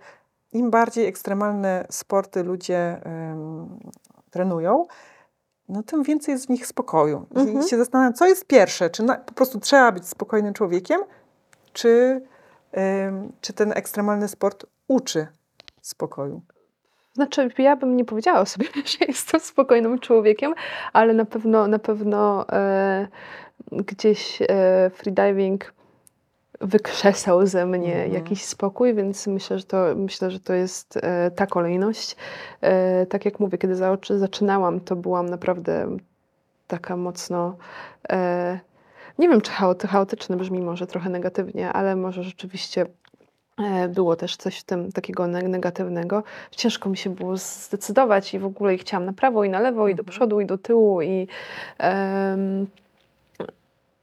im 0.54 0.72
bardziej 0.72 1.06
ekstremalne 1.06 1.86
sporty 1.90 2.44
ludzie 2.44 3.02
trenują, 4.32 4.86
no 5.70 5.84
tym 5.84 6.04
więcej 6.04 6.32
jest 6.32 6.46
w 6.46 6.50
nich 6.50 6.68
spokoju. 6.68 7.26
I 7.36 7.40
Mhm. 7.40 7.68
się 7.68 7.78
zastanawiam, 7.78 8.14
co 8.14 8.28
jest 8.28 8.46
pierwsze, 8.46 8.90
czy 8.90 9.04
na, 9.04 9.16
po 9.16 9.34
prostu 9.34 9.60
trzeba 9.60 9.92
być 9.92 10.08
spokojnym 10.08 10.54
człowiekiem, 10.54 11.02
czy, 11.74 12.22
czy 13.42 13.54
ten 13.54 13.72
ekstremalny 13.76 14.28
sport 14.28 14.66
uczy 14.88 15.28
spokoju. 15.82 16.42
Znaczy, 17.18 17.50
ja 17.58 17.76
bym 17.76 17.96
nie 17.98 18.06
powiedziała 18.06 18.40
o 18.40 18.46
sobie, 18.46 18.68
że 19.00 19.06
jestem 19.08 19.40
spokojnym 19.40 20.00
człowiekiem, 20.00 20.54
ale 20.94 21.14
na 21.14 21.26
pewno, 21.26 21.68
na 21.68 21.80
pewno 21.80 22.50
e, 22.50 23.08
gdzieś 23.72 24.42
e, 24.42 24.46
freediving 24.94 25.74
wykrzesał 26.62 27.46
ze 27.48 27.66
mnie 27.66 27.94
Mhm. 27.96 28.14
jakiś 28.14 28.46
spokój, 28.46 28.94
więc 28.94 29.28
myślę, 29.28 29.60
że 29.60 29.66
to, 29.66 29.86
myślę, 29.96 30.32
że 30.32 30.40
to 30.40 30.54
jest 30.54 30.98
e, 30.98 31.32
ta 31.32 31.46
kolejność. 31.48 32.16
E, 32.62 33.06
tak 33.06 33.26
jak 33.26 33.40
mówię, 33.40 33.58
kiedy 33.58 33.76
zaoczy- 33.76 34.18
zaczynałam, 34.18 34.80
to 34.80 34.96
byłam 34.96 35.30
naprawdę 35.30 35.98
taka 36.68 36.98
mocno. 36.98 37.58
E, 38.10 38.60
nie 39.20 39.30
wiem, 39.30 39.42
czy 39.42 39.52
chaoty, 39.52 39.88
chaotyczne 39.88 40.38
brzmi 40.38 40.62
może 40.62 40.88
trochę 40.88 41.10
negatywnie, 41.10 41.74
ale 41.74 41.96
może 41.96 42.24
rzeczywiście 42.24 42.86
było 43.90 44.16
też 44.16 44.36
coś 44.36 44.60
w 44.60 44.64
tym 44.64 44.92
takiego 44.92 45.28
ne- 45.28 45.42
negatywnego. 45.42 46.24
Ciężko 46.52 46.90
mi 46.90 46.98
się 46.98 47.10
było 47.10 47.38
zdecydować 47.38 48.34
i 48.34 48.40
w 48.40 48.46
ogóle 48.46 48.76
i 48.76 48.78
chciałam 48.78 49.06
na 49.06 49.14
prawo 49.14 49.44
i 49.44 49.50
na 49.50 49.60
lewo 49.60 49.88
i 49.88 49.96
do 49.96 50.02
Mhm. 50.02 50.12
przodu 50.12 50.42
i 50.42 50.46
do 50.46 50.58
tyłu 50.58 51.02
i 51.02 51.28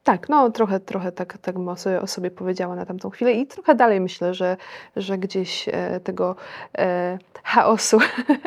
tak, 0.04 0.28
no 0.28 0.50
trochę, 0.50 0.80
trochę 0.80 1.12
tak, 1.12 1.38
tak 1.38 1.54
bym 1.54 1.68
o 1.68 1.76
sobie, 1.76 2.00
o 2.00 2.06
sobie 2.06 2.30
powiedziała 2.30 2.76
na 2.76 2.86
tamtą 2.86 3.10
chwilę 3.10 3.32
i 3.32 3.46
trochę 3.46 3.74
dalej 3.74 4.00
myślę, 4.00 4.34
że, 4.34 4.56
że 4.96 5.18
gdzieś 5.18 5.68
e, 5.68 6.00
tego 6.00 6.36
e, 6.78 7.18
chaosu 7.44 7.98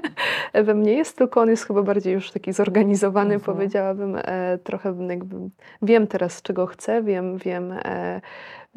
we 0.66 0.74
mnie 0.74 0.93
jest, 0.93 1.18
tylko 1.18 1.41
on 1.41 1.49
jest 1.49 1.68
chyba 1.68 1.84
bardziej 1.84 2.14
już 2.14 2.32
taki 2.32 2.53
zorganizowany, 2.53 3.36
Mhm. 3.36 3.55
powiedziałabym. 3.55 4.16
E, 4.16 4.58
trochę 4.64 5.08
jakby 5.10 5.36
wiem 5.82 6.08
teraz, 6.08 6.41
czego 6.41 6.66
chcę, 6.66 7.03
wiem, 7.03 7.38
wiem, 7.38 7.72
e, 7.72 8.22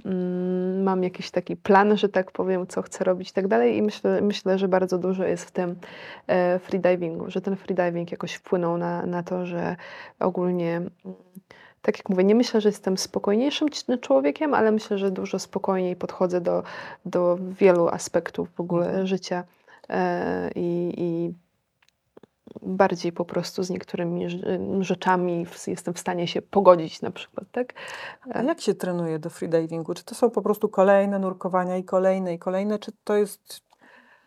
mm, 0.04 0.82
mam 0.82 1.02
jakiś 1.02 1.30
taki 1.30 1.56
plan, 1.56 1.96
że 1.96 2.08
tak 2.08 2.32
powiem, 2.32 2.66
co 2.66 2.82
chcę 2.82 3.04
robić 3.04 3.30
i 3.30 3.32
tak 3.32 3.48
dalej 3.48 3.76
i 3.76 3.82
myślę, 3.82 4.20
myślę, 4.20 4.58
że 4.58 4.68
bardzo 4.68 4.98
dużo 4.98 5.24
jest 5.24 5.44
w 5.44 5.50
tym 5.50 5.76
e, 6.26 6.58
freedivingu, 6.58 7.30
że 7.30 7.40
ten 7.40 7.56
freediving 7.56 8.10
jakoś 8.10 8.34
wpłynął 8.34 8.78
na, 8.78 9.06
na 9.06 9.22
to, 9.22 9.46
że 9.46 9.76
ogólnie 10.20 10.76
mm, 10.76 10.90
tak 11.82 11.98
jak 11.98 12.08
mówię, 12.08 12.24
nie 12.24 12.34
myślę, 12.34 12.60
że 12.60 12.68
jestem 12.68 12.98
spokojniejszym 12.98 13.68
człowiekiem, 14.00 14.54
ale 14.54 14.72
myślę, 14.72 14.98
że 14.98 15.10
dużo 15.10 15.38
spokojniej 15.38 15.96
podchodzę 15.96 16.40
do, 16.40 16.62
do 17.04 17.38
wielu 17.60 17.88
aspektów 17.88 18.48
w 18.54 18.60
ogóle 18.60 18.86
Mhm. 18.86 19.06
życia 19.06 19.44
e, 19.88 20.50
i, 20.54 20.94
i 20.96 21.34
bardziej 22.62 23.12
po 23.12 23.24
prostu 23.24 23.62
z 23.62 23.70
niektórymi 23.70 24.26
rz- 24.28 24.82
rzeczami 24.82 25.46
jestem 25.66 25.94
w 25.94 25.98
stanie 25.98 26.26
się 26.26 26.42
pogodzić 26.42 27.02
na 27.02 27.10
przykład, 27.10 27.46
tak? 27.52 27.74
A 28.30 28.42
jak 28.42 28.60
się 28.60 28.74
trenuje 28.74 29.18
do 29.18 29.30
freedivingu? 29.30 29.94
Czy 29.94 30.04
to 30.04 30.14
są 30.14 30.30
po 30.30 30.42
prostu 30.42 30.68
kolejne 30.68 31.18
nurkowania 31.18 31.76
i 31.76 31.84
kolejne 31.84 32.34
i 32.34 32.38
kolejne, 32.38 32.78
czy 32.78 32.92
to 33.04 33.16
jest 33.16 33.60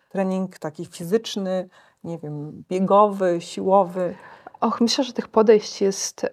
trening 0.09 0.59
taki 0.59 0.85
fizyczny, 0.85 1.69
nie 2.03 2.17
wiem, 2.17 2.63
biegowy, 2.69 3.37
siłowy? 3.41 4.15
Och, 4.59 4.81
myślę, 4.81 5.03
że 5.03 5.13
tych 5.13 5.27
podejść 5.27 5.81
jest 5.81 6.25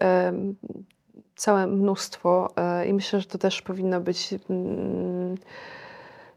całe 1.41 1.67
mnóstwo 1.67 2.49
e, 2.57 2.87
i 2.87 2.93
myślę, 2.93 3.21
że 3.21 3.27
to 3.27 3.39
też 3.39 3.63
powinno 3.63 4.01
być 4.01 4.35
mm, 4.51 5.35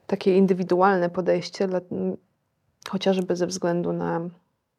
takie 0.07 0.37
indywidualne 0.37 1.09
podejście, 1.09 1.67
dla, 1.67 1.81
m, 1.91 2.17
chociażby 2.89 3.35
ze 3.35 3.47
względu 3.47 3.93
na, 3.93 4.21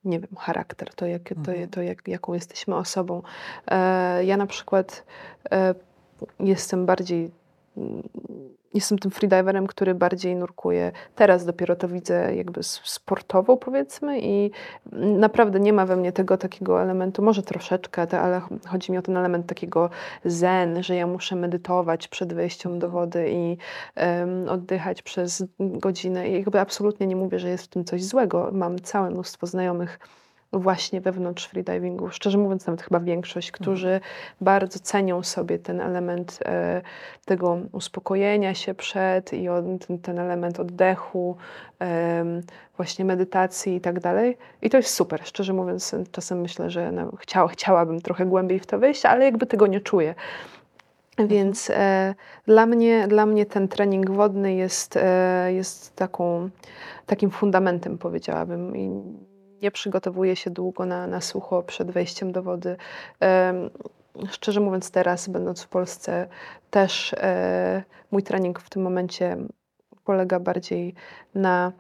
nie 0.04 0.20
wiem, 0.20 0.36
charakter, 0.38 0.94
to, 0.94 1.06
jak, 1.06 1.22
to, 1.28 1.34
Mhm. 1.52 1.68
to 1.68 1.82
jak, 1.82 2.08
jaką 2.08 2.34
jesteśmy 2.34 2.76
osobą. 2.76 3.22
E, 3.66 4.24
ja 4.24 4.36
na 4.36 4.46
przykład 4.46 5.04
e, 5.50 5.74
jestem 6.40 6.86
bardziej, 6.86 7.30
mm, 7.76 8.02
jestem 8.74 8.98
tym 8.98 9.10
freediverem, 9.10 9.66
który 9.66 9.94
bardziej 9.94 10.36
nurkuje. 10.36 10.92
Teraz 11.14 11.44
dopiero 11.44 11.76
to 11.76 11.88
widzę 11.88 12.34
jakby 12.34 12.62
sportowo 12.62 13.56
powiedzmy 13.56 14.20
i 14.20 14.50
naprawdę 14.92 15.60
nie 15.60 15.72
ma 15.72 15.86
we 15.86 15.96
mnie 15.96 16.12
tego 16.12 16.36
takiego 16.36 16.82
elementu, 16.82 17.22
może 17.22 17.42
troszeczkę, 17.42 18.20
ale 18.20 18.40
ch- 18.40 18.66
chodzi 18.66 18.92
mi 18.92 18.98
o 18.98 19.02
ten 19.02 19.16
element 19.16 19.46
takiego 19.46 19.90
zen, 20.24 20.82
że 20.82 20.96
ja 20.96 21.06
muszę 21.06 21.36
medytować 21.36 22.08
przed 22.08 22.32
wejściem 22.32 22.78
do 22.78 22.88
wody 22.88 23.30
i 23.30 23.56
em, 23.94 24.48
oddychać 24.48 25.02
przez 25.02 25.44
godzinę. 25.58 26.28
I 26.28 26.32
jakby 26.32 26.60
absolutnie 26.60 27.06
nie 27.06 27.16
mówię, 27.16 27.38
że 27.38 27.48
jest 27.48 27.64
w 27.64 27.68
tym 27.68 27.84
coś 27.84 28.04
złego. 28.04 28.50
Mam 28.52 28.78
całe 28.78 29.10
mnóstwo 29.10 29.46
znajomych 29.46 29.98
właśnie 30.60 31.00
wewnątrz 31.00 31.46
freedivingu, 31.46 32.10
szczerze 32.10 32.38
mówiąc 32.38 32.66
nawet 32.66 32.82
chyba 32.82 33.00
większość, 33.00 33.50
którzy 33.50 34.00
bardzo 34.40 34.78
cenią 34.78 35.22
sobie 35.22 35.58
ten 35.58 35.80
element 35.80 36.38
e, 36.44 36.82
tego 37.24 37.58
uspokojenia 37.72 38.54
się 38.54 38.74
przed 38.74 39.32
i 39.32 39.48
on, 39.48 39.78
ten, 39.78 39.98
ten 39.98 40.18
element 40.18 40.60
oddechu, 40.60 41.36
em, 41.78 42.42
właśnie 42.76 43.04
medytacji 43.04 43.74
i 43.76 43.80
tak 43.80 44.00
dalej. 44.00 44.36
I 44.62 44.70
to 44.70 44.76
jest 44.76 44.94
super. 44.94 45.20
Szczerze 45.24 45.52
mówiąc, 45.52 45.94
czasem 46.12 46.40
myślę, 46.40 46.70
że 46.70 46.92
no, 46.92 47.16
chciała, 47.16 47.48
chciałabym 47.48 48.00
trochę 48.00 48.26
głębiej 48.26 48.60
w 48.60 48.66
to 48.66 48.78
wejść, 48.78 49.06
ale 49.06 49.24
jakby 49.24 49.46
tego 49.46 49.66
nie 49.66 49.80
czuję. 49.80 50.14
Więc 51.18 51.70
e, 51.70 52.14
dla, 52.46 52.66
mnie, 52.66 53.08
dla 53.08 53.26
mnie 53.26 53.46
ten 53.46 53.68
trening 53.68 54.10
wodny 54.10 54.54
jest, 54.54 54.96
e, 54.96 55.52
jest 55.52 55.96
taką, 55.96 56.50
takim 57.06 57.30
fundamentem, 57.30 57.98
powiedziałabym. 57.98 58.76
I 58.76 58.90
nie 59.64 59.70
przygotowuję 59.70 60.36
się 60.36 60.50
długo 60.50 60.86
na, 60.86 61.06
na 61.06 61.20
sucho 61.20 61.62
przed 61.62 61.90
wejściem 61.90 62.32
do 62.32 62.42
wody. 62.42 62.76
Szczerze 64.30 64.60
mówiąc, 64.60 64.90
teraz, 64.90 65.28
będąc 65.28 65.62
w 65.62 65.68
Polsce, 65.68 66.28
też 66.70 67.14
e, 67.18 67.82
mój 68.10 68.22
trening 68.22 68.60
w 68.60 68.70
tym 68.70 68.82
momencie 68.82 69.36
polega 70.04 70.40
bardziej 70.40 70.94
na 71.34 71.72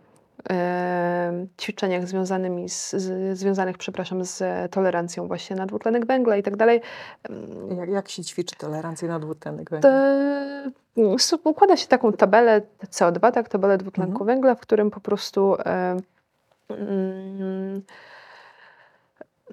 e, 0.50 1.46
ćwiczeniach 1.60 2.08
związanymi 2.08 2.68
z, 2.68 2.90
z, 2.92 3.38
związanych, 3.38 3.78
przepraszam, 3.78 4.24
z 4.24 4.42
tolerancją 4.72 5.28
właśnie 5.28 5.56
na 5.56 5.66
dwutlenek 5.66 6.06
węgla 6.06 6.36
i 6.36 6.42
tak 6.42 6.56
dalej. 6.56 6.80
Jak, 7.78 7.88
jak 7.90 8.08
się 8.08 8.24
ćwiczy 8.24 8.56
tolerancję 8.56 9.08
na 9.08 9.18
dwutlenek 9.20 9.70
węgla? 9.70 9.90
s- 11.14 11.36
układa 11.44 11.76
się 11.76 11.86
taką 11.86 12.12
tabelę 12.12 12.62
CO2, 12.86 13.32
tak, 13.32 13.48
tabelę 13.48 13.78
dwutlenku 13.78 14.12
Mhm. 14.22 14.26
węgla, 14.26 14.54
w 14.54 14.60
którym 14.60 14.90
po 14.90 15.00
prostu 15.00 15.56
e, 15.66 15.96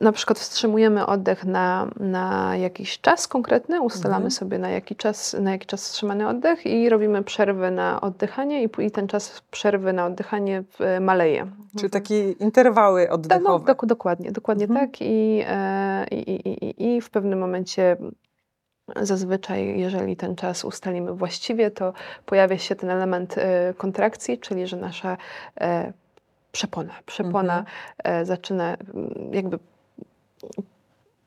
na 0.01 0.11
przykład 0.11 0.39
wstrzymujemy 0.39 1.05
oddech 1.05 1.45
na, 1.45 1.87
na 1.99 2.57
jakiś 2.57 2.99
czas 3.01 3.27
konkretny, 3.27 3.81
ustalamy 3.81 4.15
Mhm. 4.15 4.31
sobie 4.31 4.57
na 4.59 4.69
jaki, 4.69 4.95
czas, 4.95 5.35
na 5.41 5.51
jaki 5.51 5.65
czas 5.67 5.83
wstrzymany 5.83 6.27
oddech 6.27 6.65
i 6.65 6.89
robimy 6.89 7.23
przerwę 7.23 7.71
na 7.71 8.01
oddychanie 8.01 8.63
i, 8.63 8.69
i 8.79 8.91
ten 8.91 9.07
czas 9.07 9.41
przerwy 9.51 9.93
na 9.93 10.05
oddychanie 10.05 10.63
w- 10.79 10.99
maleje. 11.01 11.47
Czy 11.79 11.89
takie 11.89 12.31
interwały 12.31 13.01
Tak, 13.01 13.09
no, 13.09 13.15
oddechowe? 13.15 13.73
dok- 13.73 13.85
dokładnie, 13.85 14.31
dokładnie 14.31 14.65
Mhm. 14.65 14.87
tak. 14.89 15.01
I, 15.01 15.43
e, 15.47 16.05
i, 16.11 16.31
i, 16.31 16.65
i, 16.81 16.95
I 16.95 17.01
w 17.01 17.09
pewnym 17.09 17.39
momencie 17.39 17.97
zazwyczaj, 19.01 19.79
jeżeli 19.79 20.15
ten 20.17 20.35
czas 20.35 20.65
ustalimy 20.65 21.13
właściwie, 21.13 21.71
to 21.71 21.93
pojawia 22.25 22.57
się 22.57 22.75
ten 22.75 22.89
element 22.89 23.37
e, 23.37 23.73
kontrakcji, 23.77 24.37
czyli 24.39 24.67
że 24.67 24.77
nasza 24.77 25.17
przepona, 26.51 26.93
przepona 27.05 27.57
Mhm. 27.59 28.21
e, 28.21 28.25
zaczyna 28.25 28.73
mm, 28.75 29.33
jakby 29.33 29.59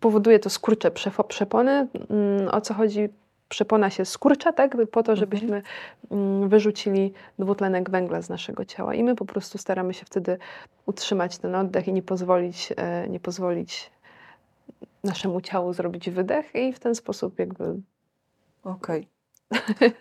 powoduje 0.01 0.39
to 0.39 0.51
skurcze 0.51 0.91
przepony. 1.29 1.89
Mm, 2.11 2.49
O 2.53 2.61
co 2.61 2.75
chodzi? 2.75 3.09
Przepona 3.49 3.91
się 3.91 4.05
skurcza, 4.05 4.53
tak? 4.53 4.77
Po 4.91 5.03
to, 5.03 5.13
Mhm. 5.13 5.17
żebyśmy 5.17 5.63
mm, 6.11 6.49
wyrzucili 6.49 7.13
dwutlenek 7.39 7.91
węgla 7.91 8.23
z 8.23 8.29
naszego 8.29 8.65
ciała. 8.65 8.95
I 8.95 9.03
my 9.03 9.15
po 9.15 9.25
prostu 9.25 9.59
staramy 9.59 9.95
się 9.95 10.05
wtedy 10.07 10.39
utrzymać 10.87 11.39
ten 11.39 11.55
oddech 11.55 11.89
i 11.89 11.93
nie 11.93 12.03
pozwolić, 12.03 12.73
e, 12.77 13.09
nie 13.09 13.21
pozwolić 13.21 13.91
naszemu 15.05 15.41
ciału 15.41 15.73
zrobić 15.73 16.11
wydech 16.11 16.55
i 16.55 16.73
w 16.73 16.79
ten 16.79 16.95
sposób 16.95 17.39
jakby 17.39 17.65
Okej. 18.65 19.09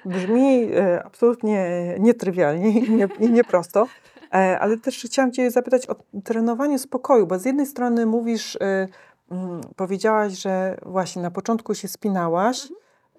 Brzmi 0.06 0.64
e, 0.74 1.04
absolutnie 1.04 1.70
nietrywialnie 2.00 2.70
i 2.70 2.92
nie, 2.92 3.08
i 3.20 3.30
nieprosto. 3.30 3.88
Ale 4.34 4.78
też 4.78 5.04
chciałam 5.06 5.32
Cię 5.32 5.52
zapytać 5.52 5.90
o 5.90 5.96
trenowanie 6.24 6.80
spokoju, 6.80 7.28
bo 7.28 7.40
z 7.40 7.46
jednej 7.46 7.66
strony 7.66 8.06
mówisz, 8.06 8.56
e, 8.56 8.88
mm, 9.32 9.62
powiedziałaś, 9.76 10.34
że 10.34 10.78
właśnie 10.86 11.22
na 11.22 11.32
początku 11.32 11.76
się 11.76 11.88
spinałaś, 11.88 12.68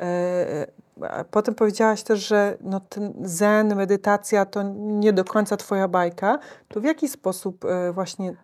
mhm. 0.01 0.67
a 1.11 1.25
potem 1.25 1.55
powiedziałaś 1.55 2.03
też, 2.03 2.29
że 2.29 2.59
no 2.61 2.81
ten 2.81 3.13
zen, 3.23 3.77
medytacja 3.77 4.47
to 4.47 4.63
nie 4.77 5.13
do 5.13 5.25
końca 5.25 5.57
Twoja 5.57 5.89
bajka. 5.89 6.39
To 6.69 6.81
w 6.81 6.85
jaki 6.85 7.09
sposób 7.09 7.65
właśnie 7.93 8.37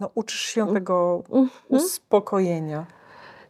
no, 0.00 0.10
uczysz 0.14 0.40
się 0.40 0.74
tego 0.74 1.22
mhm. 1.28 1.50
uspokojenia? 1.68 2.86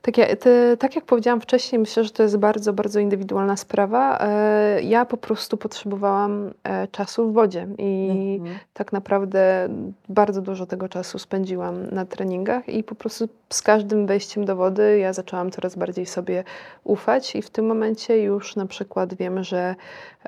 Tak, 0.02 0.18
ja, 0.18 0.36
te, 0.36 0.76
tak 0.76 0.96
jak 0.96 1.04
powiedziałam 1.04 1.40
wcześniej, 1.40 1.78
myślę, 1.78 2.04
że 2.04 2.10
to 2.10 2.22
jest 2.22 2.36
bardzo, 2.36 2.72
bardzo 2.72 3.00
indywidualna 3.00 3.56
sprawa. 3.56 4.18
E, 4.18 4.82
ja 4.82 5.04
po 5.04 5.16
prostu 5.16 5.56
potrzebowałam 5.56 6.50
e, 6.64 6.88
czasu 6.88 7.30
w 7.30 7.32
wodzie 7.32 7.68
i 7.78 8.36
mhm. 8.40 8.58
tak 8.74 8.92
naprawdę 8.92 9.68
bardzo 10.08 10.42
dużo 10.42 10.66
tego 10.66 10.88
czasu 10.88 11.18
spędziłam 11.18 11.86
na 11.90 12.04
treningach 12.04 12.68
i 12.68 12.84
po 12.84 12.94
prostu 12.94 13.28
z 13.50 13.62
każdym 13.62 14.06
wejściem 14.06 14.44
do 14.44 14.56
wody 14.56 14.98
ja 14.98 15.12
zaczęłam 15.12 15.50
coraz 15.50 15.76
bardziej 15.76 16.06
sobie 16.06 16.44
ufać 16.84 17.36
i 17.36 17.42
w 17.42 17.50
tym 17.50 17.66
momencie 17.66 18.22
już 18.22 18.56
na 18.56 18.66
przykład 18.66 19.14
wiem, 19.14 19.44
że 19.44 19.74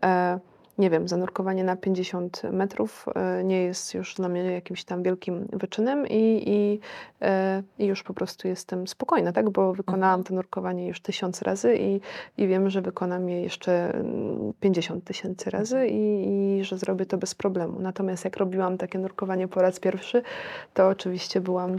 e, 0.02 0.38
nie 0.78 0.90
wiem, 0.90 1.08
zanurkowanie 1.08 1.64
na 1.64 1.76
50 1.76 2.42
metrów 2.52 3.06
e, 3.14 3.44
nie 3.44 3.62
jest 3.62 3.94
już 3.94 4.14
dla 4.14 4.28
mnie 4.28 4.42
jakimś 4.42 4.84
tam 4.84 5.02
wielkim 5.02 5.48
wyczynem 5.52 6.06
i, 6.06 6.42
i, 6.46 6.80
e, 7.22 7.62
i 7.78 7.86
już 7.86 8.02
po 8.02 8.14
prostu 8.14 8.48
jestem 8.48 8.86
spokojna, 8.86 9.32
tak? 9.32 9.50
Bo 9.50 9.72
wykonałam 9.72 10.20
mhm. 10.20 10.24
to 10.24 10.34
nurkowanie 10.34 10.88
już 10.88 11.00
tysiąc 11.00 11.42
razy 11.42 11.76
i, 11.76 12.00
i 12.38 12.48
wiem, 12.48 12.70
że 12.70 12.82
wykonam 12.82 13.28
je 13.28 13.42
jeszcze 13.42 14.02
50 14.60 15.04
tysięcy 15.04 15.50
razy 15.50 15.76
mhm. 15.76 15.94
i, 15.94 16.58
i 16.60 16.64
że 16.64 16.78
zrobię 16.78 17.06
to 17.06 17.18
bez 17.18 17.34
problemu. 17.34 17.80
Natomiast 17.80 18.24
jak 18.24 18.36
robiłam 18.36 18.78
takie 18.78 18.98
nurkowanie 18.98 19.48
po 19.48 19.62
raz 19.62 19.80
pierwszy, 19.80 20.22
to 20.74 20.88
oczywiście 20.88 21.40
byłam 21.40 21.78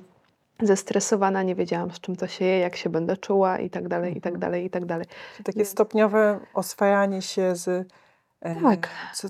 zestresowana, 0.62 1.44
nie 1.44 1.56
wiedziałam 1.56 1.92
z 1.92 2.00
czym 2.00 2.16
to 2.16 2.28
się 2.28 2.46
je, 2.46 2.60
jak 2.60 2.76
się 2.76 2.90
będę 2.90 3.18
czuła 3.18 3.60
i 3.60 3.70
tak 3.70 3.88
dalej, 3.88 4.18
i 4.18 4.22
tak 4.22 4.34
mhm. 4.34 4.40
dalej, 4.40 4.66
i 4.66 4.70
tak 4.70 4.86
dalej. 4.86 5.06
Takie 5.44 5.66
stopniowe 5.66 6.40
oswajanie 6.54 7.22
się 7.22 7.56
z 7.56 7.88
tak. 8.64 8.90
Co, 9.14 9.28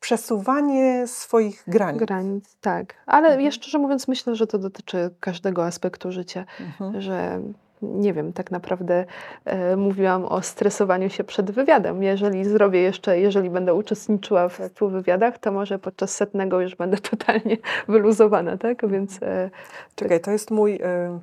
przesuwanie 0.00 1.06
swoich 1.06 1.64
granic. 1.66 2.00
Granic, 2.00 2.56
tak. 2.60 2.94
Ale 3.06 3.26
mhm. 3.26 3.44
jeszcze 3.44 3.62
szczerze 3.62 3.78
mówiąc, 3.78 4.08
myślę, 4.08 4.34
że 4.34 4.46
to 4.46 4.58
dotyczy 4.58 5.10
każdego 5.20 5.64
aspektu 5.64 6.12
życia, 6.12 6.44
mhm. 6.60 7.00
że 7.00 7.40
nie 7.82 8.12
wiem, 8.12 8.32
tak 8.32 8.50
naprawdę 8.50 9.04
e, 9.44 9.76
mówiłam 9.76 10.24
o 10.24 10.42
stresowaniu 10.42 11.10
się 11.10 11.24
przed 11.24 11.50
wywiadem. 11.50 12.02
Jeżeli 12.02 12.44
zrobię 12.44 12.80
jeszcze, 12.80 13.20
jeżeli 13.20 13.50
będę 13.50 13.74
uczestniczyła 13.74 14.48
w, 14.48 14.60
w 14.60 14.90
wywiadach, 14.90 15.38
to 15.38 15.52
może 15.52 15.78
podczas 15.78 16.10
setnego 16.10 16.60
już 16.60 16.74
będę 16.74 16.96
totalnie 17.10 17.56
wyluzowana, 17.88 18.56
tak? 18.56 18.88
Więc... 18.88 19.22
E, 19.22 19.50
Czekaj, 19.94 20.20
to 20.20 20.30
jest 20.30 20.50
mój... 20.50 20.74
E, 20.82 21.20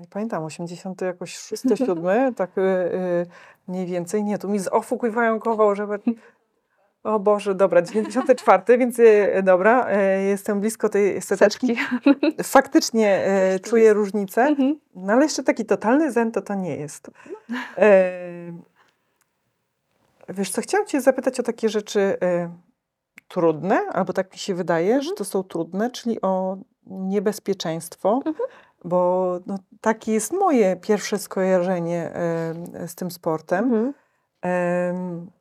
nie 0.00 0.06
pamiętam, 0.06 0.44
80 0.44 1.00
jakoś 1.00 1.36
6, 1.36 1.62
7, 1.74 2.34
tak 2.34 2.50
e, 2.58 2.90
mniej 3.68 3.86
więcej. 3.86 4.24
Nie, 4.24 4.38
tu 4.38 4.48
mi 4.48 4.58
z 4.58 4.68
ofu 4.68 4.98
koło, 5.40 5.74
żeby... 5.74 5.98
O 7.04 7.20
Boże, 7.20 7.54
dobra, 7.54 7.82
94, 7.82 8.78
więc 8.78 8.98
e, 9.00 9.42
dobra, 9.42 9.86
e, 9.88 10.22
jestem 10.22 10.60
blisko 10.60 10.88
tej 10.88 11.22
seteczki. 11.22 11.76
Faktycznie 12.42 13.24
e, 13.26 13.60
czuję 13.60 13.92
różnicę, 13.92 14.42
mhm. 14.42 14.80
no 14.94 15.12
ale 15.12 15.22
jeszcze 15.22 15.42
taki 15.42 15.64
totalny 15.64 16.12
zen 16.12 16.32
to 16.32 16.42
to 16.42 16.54
nie 16.54 16.76
jest. 16.76 17.10
Wiesz 20.28 20.50
co, 20.50 20.60
chciałam 20.60 20.86
cię 20.86 21.00
zapytać 21.00 21.40
o 21.40 21.42
takie 21.42 21.68
rzeczy 21.68 22.16
trudne, 23.28 23.80
albo 23.92 24.12
tak 24.12 24.32
mi 24.32 24.38
się 24.38 24.54
wydaje, 24.54 24.94
mhm. 24.94 25.02
że 25.02 25.10
to 25.12 25.24
są 25.24 25.42
trudne, 25.42 25.90
czyli 25.90 26.20
o 26.20 26.56
niebezpieczeństwo, 26.86 28.22
mhm. 28.26 28.48
Bo 28.84 29.40
no, 29.46 29.58
takie 29.80 30.12
jest 30.12 30.32
moje 30.32 30.76
pierwsze 30.76 31.18
skojarzenie 31.18 32.12
z 32.86 32.94
tym 32.94 33.10
sportem. 33.10 33.64
Mhm. 33.64 33.94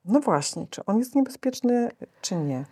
No 0.05 0.19
właśnie, 0.19 0.67
czy 0.69 0.85
on 0.85 0.97
jest 0.99 1.15
niebezpieczny, 1.15 1.89
czy 2.21 2.35
nie? 2.35 2.65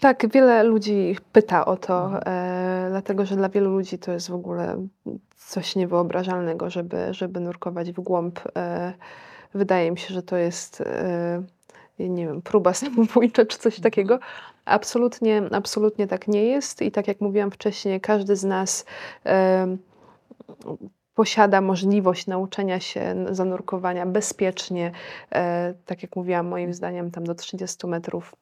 Tak, 0.00 0.32
wiele 0.32 0.62
ludzi 0.62 1.16
pyta 1.32 1.64
o 1.64 1.76
to, 1.76 2.04
mhm. 2.04 2.22
e, 2.26 2.90
dlatego 2.90 3.26
że 3.26 3.36
dla 3.36 3.48
wielu 3.48 3.70
ludzi 3.70 3.98
to 3.98 4.12
jest 4.12 4.30
w 4.30 4.34
ogóle 4.34 4.86
coś 5.36 5.76
niewyobrażalnego, 5.76 6.70
żeby, 6.70 7.14
żeby 7.14 7.40
nurkować 7.40 7.92
w 7.92 8.00
głąb. 8.00 8.40
E, 8.56 8.92
wydaje 9.54 9.90
mi 9.90 9.98
się, 9.98 10.14
że 10.14 10.22
to 10.22 10.36
jest, 10.36 10.80
e, 10.80 11.42
nie 11.98 12.26
wiem, 12.26 12.42
próba 12.42 12.74
samobójcza 12.84 13.46
czy 13.46 13.58
coś 13.58 13.80
takiego. 13.80 14.18
Absolutnie, 14.64 15.42
absolutnie 15.50 16.06
tak 16.06 16.28
nie 16.28 16.44
jest 16.44 16.82
i 16.82 16.92
tak 16.92 17.08
jak 17.08 17.20
mówiłam 17.20 17.50
wcześniej, 17.50 18.00
każdy 18.00 18.36
z 18.36 18.44
nas 18.44 18.84
posiada 21.14 21.60
możliwość 21.60 22.26
nauczenia 22.26 22.80
się 22.80 23.14
zanurkowania 23.30 24.06
bezpiecznie, 24.06 24.92
e, 25.32 25.74
tak 25.86 26.02
jak 26.02 26.16
mówiłam, 26.16 26.46
moim 26.46 26.74
zdaniem 26.74 27.10
tam 27.10 27.24
do 27.24 27.34
30 27.34 27.86
metrów 27.86 28.34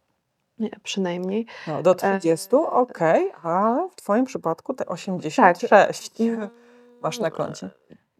nie, 0.59 0.71
przynajmniej. 0.83 1.47
No, 1.67 1.83
do 1.83 1.95
30, 1.95 2.57
e, 2.57 2.59
okej, 2.59 3.31
okay, 3.31 3.53
a 3.53 3.79
w 3.91 3.97
Twoim 3.97 4.25
przypadku 4.25 4.75
te 4.75 4.87
86 4.87 5.69
tak. 5.69 6.51
masz 7.03 7.19
na 7.19 7.31
koncie. 7.31 7.71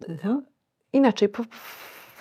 Mhm. 0.09 0.47
Inaczej, 0.93 1.29
po, 1.29 1.43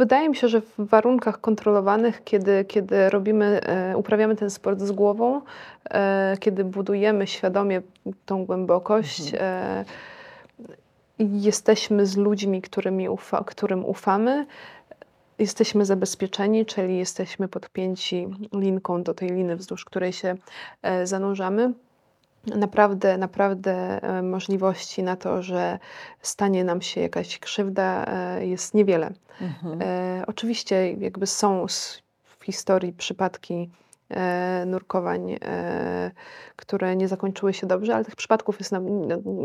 wydaje 0.02 0.30
mi 0.30 0.36
się, 0.36 0.48
że 0.48 0.62
w 0.62 0.74
warunkach 0.78 1.42
kontrolowanych, 1.42 2.24
kiedy, 2.24 2.66
kiedy 2.66 3.10
robimy, 3.10 3.62
e, 3.64 3.98
uprawiamy 3.98 4.36
ten 4.36 4.50
sport 4.50 4.80
z 4.80 4.92
głową, 4.92 5.42
e, 5.90 6.38
kiedy 6.40 6.64
budujemy 6.64 7.28
świadomie 7.28 7.82
tą 8.26 8.46
głębokość, 8.46 9.34
mhm. 9.34 9.42
e, 9.42 9.86
jesteśmy 11.20 12.06
z 12.06 12.18
ludźmi, 12.18 12.62
którymi 12.62 13.10
ufa, 13.10 13.44
którym 13.44 13.86
ufamy, 13.86 14.46
jesteśmy 15.40 15.86
zabezpieczeni, 15.86 16.66
czyli 16.66 16.98
jesteśmy 16.98 17.48
podpięci 17.48 18.28
linką 18.54 19.04
do 19.04 19.14
tej 19.14 19.30
liny, 19.30 19.56
wzdłuż 19.56 19.86
której 19.86 20.14
się 20.14 20.36
zanurzamy. 21.04 21.74
Naprawdę, 22.46 23.18
naprawdę 23.18 23.74
e, 24.04 24.22
możliwości 24.22 25.04
na 25.04 25.16
to, 25.16 25.42
że 25.42 25.80
stanie 26.22 26.64
nam 26.64 26.82
się 26.82 27.02
jakaś 27.02 27.40
krzywda, 27.40 28.06
e, 28.08 28.46
jest 28.46 28.74
niewiele. 28.74 29.12
Mhm. 29.42 29.80
Oczywiście, 30.28 30.94
jakby 30.94 31.28
są 31.28 31.66
w 32.24 32.46
historii 32.46 32.94
przypadki, 32.94 33.70
e, 34.12 34.66
nurkowań, 34.66 35.38
e, 35.42 36.12
które 36.56 36.96
nie 36.96 37.08
zakończyły 37.08 37.54
się 37.54 37.68
dobrze, 37.68 37.96
ale 37.96 38.06
tych 38.06 38.16
przypadków 38.16 38.60
jest, 38.60 38.72
na, 38.72 38.82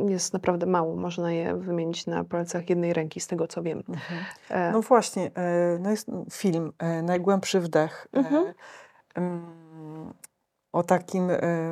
jest 0.09 0.33
naprawdę 0.33 0.67
mało. 0.67 0.97
Można 0.97 1.33
je 1.33 1.57
wymienić 1.57 2.07
na 2.07 2.25
palcach 2.25 2.71
jednej 2.71 2.93
ręki, 2.93 3.21
z 3.21 3.27
tego 3.27 3.47
co 3.47 3.63
wiem. 3.63 3.83
Mhm. 3.89 4.21
E, 4.51 4.73
no 4.73 4.83
właśnie, 4.83 5.31
e, 5.35 5.79
no 5.81 5.91
jest 5.91 6.11
film 6.33 6.73
e, 6.79 7.03
Najgłębszy 7.03 7.61
wdech 7.61 8.07
e, 8.13 8.19
mhm. 8.19 8.55
o 10.73 10.83
takim 10.83 11.31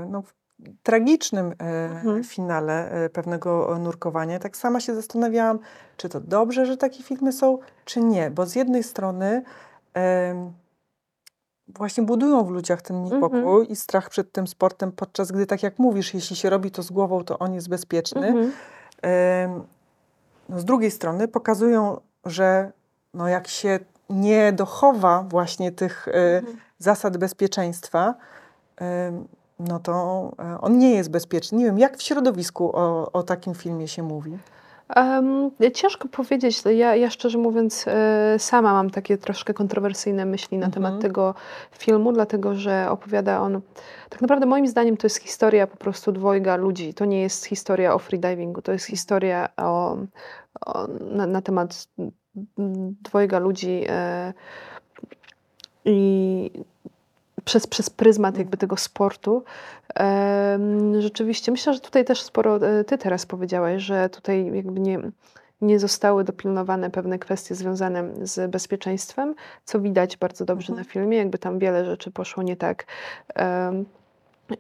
no, 0.09 0.23
tragicznym 0.83 1.55
mhm. 1.59 2.25
finale 2.25 2.91
pewnego 3.13 3.79
nurkowania. 3.79 4.39
Tak 4.39 4.57
sama 4.57 4.81
się 4.81 4.95
zastanawiałam, 4.95 5.59
czy 5.97 6.09
to 6.09 6.21
dobrze, 6.21 6.67
że 6.67 6.77
takie 6.77 7.03
filmy 7.03 7.33
są, 7.33 7.59
czy 7.85 8.01
nie. 8.01 8.31
Bo 8.31 8.47
z 8.47 8.55
jednej 8.55 8.83
strony 8.83 9.43
właśnie 11.69 12.05
budują 12.05 12.45
w 12.45 12.51
ludziach 12.51 12.83
ten 12.83 13.05
niepokój 13.05 13.39
mm 13.39 13.51
-hmm. 13.51 13.71
i 13.71 13.77
strach 13.77 14.11
przed 14.11 14.33
tym 14.33 14.47
sportem, 14.47 14.93
podczas 14.93 15.33
gdy, 15.33 15.47
tak 15.47 15.63
jak 15.63 15.79
mówisz, 15.79 16.15
jeśli 16.15 16.37
się 16.37 16.51
robi 16.51 16.71
to 16.71 16.83
z 16.83 16.91
głową, 16.91 17.25
to 17.25 17.39
on 17.39 17.55
jest 17.55 17.69
bezpieczny. 17.69 18.27
Mm 18.27 18.51
-hmm. 18.51 19.61
no, 20.49 20.61
z 20.61 20.65
drugiej 20.65 20.91
strony 20.91 21.29
pokazują, 21.29 22.01
że 22.25 22.73
no, 23.15 23.29
jak 23.29 23.49
się 23.49 23.79
nie 24.11 24.53
dochowa 24.53 25.25
właśnie 25.29 25.73
tych 25.73 26.09
mm 26.09 26.45
-hmm. 26.45 26.57
zasad 26.79 27.17
bezpieczeństwa, 27.17 28.15
no 29.59 29.79
to 29.79 29.93
e, 30.39 30.61
on 30.61 30.79
nie 30.79 30.95
jest 30.95 31.11
bezpieczny. 31.11 31.59
Nie 31.59 31.65
wiem, 31.65 31.79
jak 31.79 31.97
w 31.99 32.03
środowisku 32.03 32.71
o, 32.77 33.13
o 33.13 33.23
takim 33.23 33.55
filmie 33.55 33.89
się 33.89 34.03
mówi? 34.03 34.39
Um, 34.97 35.51
ciężko 35.75 36.09
powiedzieć. 36.09 36.63
Ja, 36.77 36.97
ja 36.97 37.11
szczerze 37.11 37.39
mówiąc, 37.39 37.85
e, 37.89 38.39
sama 38.39 38.73
mam 38.73 38.91
takie 38.91 39.19
troszkę 39.19 39.55
kontrowersyjne 39.55 40.25
myśli 40.25 40.59
na 40.59 40.71
temat 40.71 40.93
mhm. 40.93 41.03
tego 41.03 41.35
filmu, 41.79 42.13
dlatego 42.13 42.55
że 42.55 42.87
opowiada 42.91 43.41
on. 43.41 43.61
Tak 44.09 44.21
naprawdę, 44.21 44.47
moim 44.47 44.67
zdaniem, 44.67 44.97
to 44.97 45.07
jest 45.07 45.17
historia 45.17 45.67
po 45.67 45.77
prostu 45.77 46.13
dwojga 46.13 46.57
ludzi. 46.57 46.95
To 46.95 47.05
nie 47.05 47.21
jest 47.21 47.45
historia 47.45 47.95
o 47.95 47.99
freedivingu, 47.99 48.63
to 48.63 48.73
jest 48.73 48.87
historia 48.87 49.49
o, 49.57 49.97
o 50.67 50.87
na, 51.11 51.27
na, 51.27 51.43
temat 51.43 51.89
dwojga 53.03 53.39
ludzi. 53.39 53.85
E, 53.89 54.33
I 55.85 56.51
przez, 57.45 57.67
przez 57.67 57.91
pryzmat 57.91 58.39
jakby 58.39 58.57
tego 58.57 58.77
sportu. 58.77 59.45
Rzeczywiście, 60.99 61.53
myślę, 61.53 61.75
że 61.75 61.81
tutaj 61.81 62.05
też 62.05 62.23
sporo 62.23 62.57
e, 62.57 62.85
ty 62.85 62.99
teraz 62.99 63.27
powiedziałaś, 63.27 63.83
że 63.83 64.09
tutaj 64.09 64.51
jakby 64.55 64.81
nie, 64.81 64.99
nie 65.61 65.79
zostały 65.79 66.25
dopilnowane 66.25 66.91
pewne 66.91 67.19
kwestie 67.19 67.55
związane 67.55 68.11
z 68.23 68.51
bezpieczeństwem, 68.51 69.35
co 69.65 69.81
widać 69.81 70.17
bardzo 70.17 70.45
dobrze 70.45 70.73
Mhm. 70.73 70.87
na 70.87 70.93
filmie, 70.93 71.19
jakby 71.19 71.39
tam 71.39 71.59
wiele 71.59 71.85
rzeczy 71.85 72.11
poszło 72.11 72.43
nie 72.43 72.57
tak. 72.57 72.87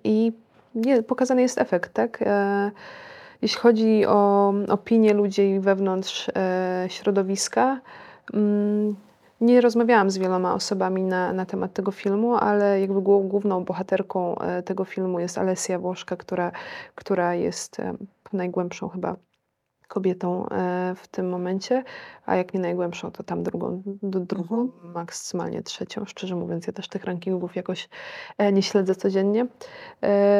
I 0.04 0.32
nie, 0.74 1.02
pokazany 1.02 1.42
jest 1.42 1.58
efekt, 1.58 1.92
tak? 1.92 2.22
E, 2.22 2.70
Jeśli 3.42 3.60
chodzi 3.60 4.06
o 4.06 4.52
opinie 4.68 5.14
ludzi 5.14 5.60
wewnątrz 5.60 6.28
e, 6.36 6.86
środowiska, 6.88 7.80
mm, 8.34 8.96
nie 9.44 9.60
rozmawiałam 9.60 10.10
z 10.10 10.18
wieloma 10.18 10.54
osobami 10.54 11.02
na, 11.02 11.32
na 11.32 11.46
temat 11.46 11.72
tego 11.72 11.90
filmu, 11.92 12.34
ale 12.36 12.80
jakby 12.80 13.00
głó- 13.00 13.28
główną 13.28 13.64
bohaterką 13.64 14.38
e, 14.38 14.62
tego 14.62 14.84
filmu 14.84 15.20
jest 15.20 15.38
Alessia 15.38 15.78
Włoszka, 15.78 16.16
która, 16.16 16.52
która 16.94 17.34
jest 17.34 17.80
e, 17.80 17.94
najgłębszą 18.32 18.88
chyba 18.88 19.16
kobietą 19.88 20.48
e, 20.48 20.94
w 20.96 21.08
tym 21.08 21.28
momencie, 21.28 21.84
a 22.26 22.36
jak 22.36 22.54
nie 22.54 22.60
najgłębszą, 22.60 23.10
to 23.10 23.22
tam 23.22 23.42
drugą, 23.42 23.82
drugą 24.02 24.60
Mhm. 24.60 24.92
maksymalnie 24.92 25.62
trzecią. 25.62 26.04
Szczerze 26.04 26.36
mówiąc, 26.36 26.66
ja 26.66 26.72
też 26.72 26.88
tych 26.88 27.04
rankingów 27.04 27.56
jakoś 27.56 27.88
nie 28.52 28.62
śledzę 28.62 28.94
codziennie, 28.94 29.46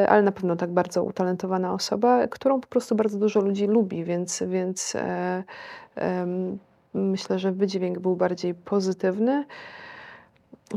ale 0.09 0.23
na 0.23 0.33
pewno 0.33 0.57
tak 0.57 0.73
bardzo 0.73 1.03
utalentowana 1.03 1.75
osoba, 1.75 2.29
którą 2.29 2.61
po 2.61 2.67
prostu 2.67 2.95
bardzo 2.95 3.19
dużo 3.19 3.41
ludzi 3.41 3.67
lubi, 3.67 4.05
więc, 4.05 4.43
więc 4.47 4.97
myślę, 6.95 7.39
że 7.39 7.53
wydźwięk 7.53 7.99
był 7.99 8.17
bardziej 8.17 8.55
pozytywny. 8.55 9.45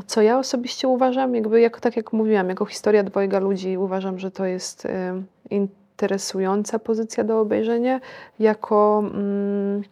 Co 0.07 0.21
ja 0.21 0.39
osobiście 0.39 0.87
uważam, 0.87 1.35
jakby 1.35 1.61
jak, 1.61 1.79
tak 1.79 1.97
jak 1.97 2.13
mówiłam, 2.13 2.49
jako 2.49 2.65
historia 2.65 3.03
dwojga 3.03 3.39
ludzi, 3.39 3.77
uważam, 3.77 4.19
że 4.19 4.31
to 4.31 4.45
jest 4.45 4.85
em, 4.85 5.25
interesująca 5.49 6.79
pozycja 6.79 7.23
do 7.23 7.39
obejrzenia. 7.39 7.99
Jako 8.39 9.03
mm, 9.13 9.83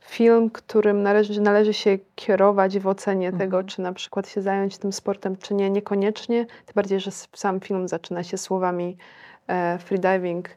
film, 0.00 0.50
którym 0.50 1.02
należy, 1.02 1.40
należy 1.40 1.74
się 1.74 1.98
kierować 2.14 2.78
w 2.78 2.86
ocenie 2.86 3.32
tego, 3.32 3.56
Mhm. 3.56 3.66
czy 3.66 3.80
na 3.80 3.92
przykład 3.92 4.28
się 4.28 4.42
zająć 4.42 4.78
tym 4.78 4.92
sportem, 4.92 5.36
czy 5.36 5.54
nie, 5.54 5.70
niekoniecznie. 5.70 6.46
Tym 6.46 6.72
bardziej, 6.74 7.00
że 7.00 7.10
sam 7.10 7.60
film 7.60 7.88
zaczyna 7.88 8.22
się 8.22 8.38
słowami 8.38 8.96
e, 9.48 9.78
freediving, 9.78 10.48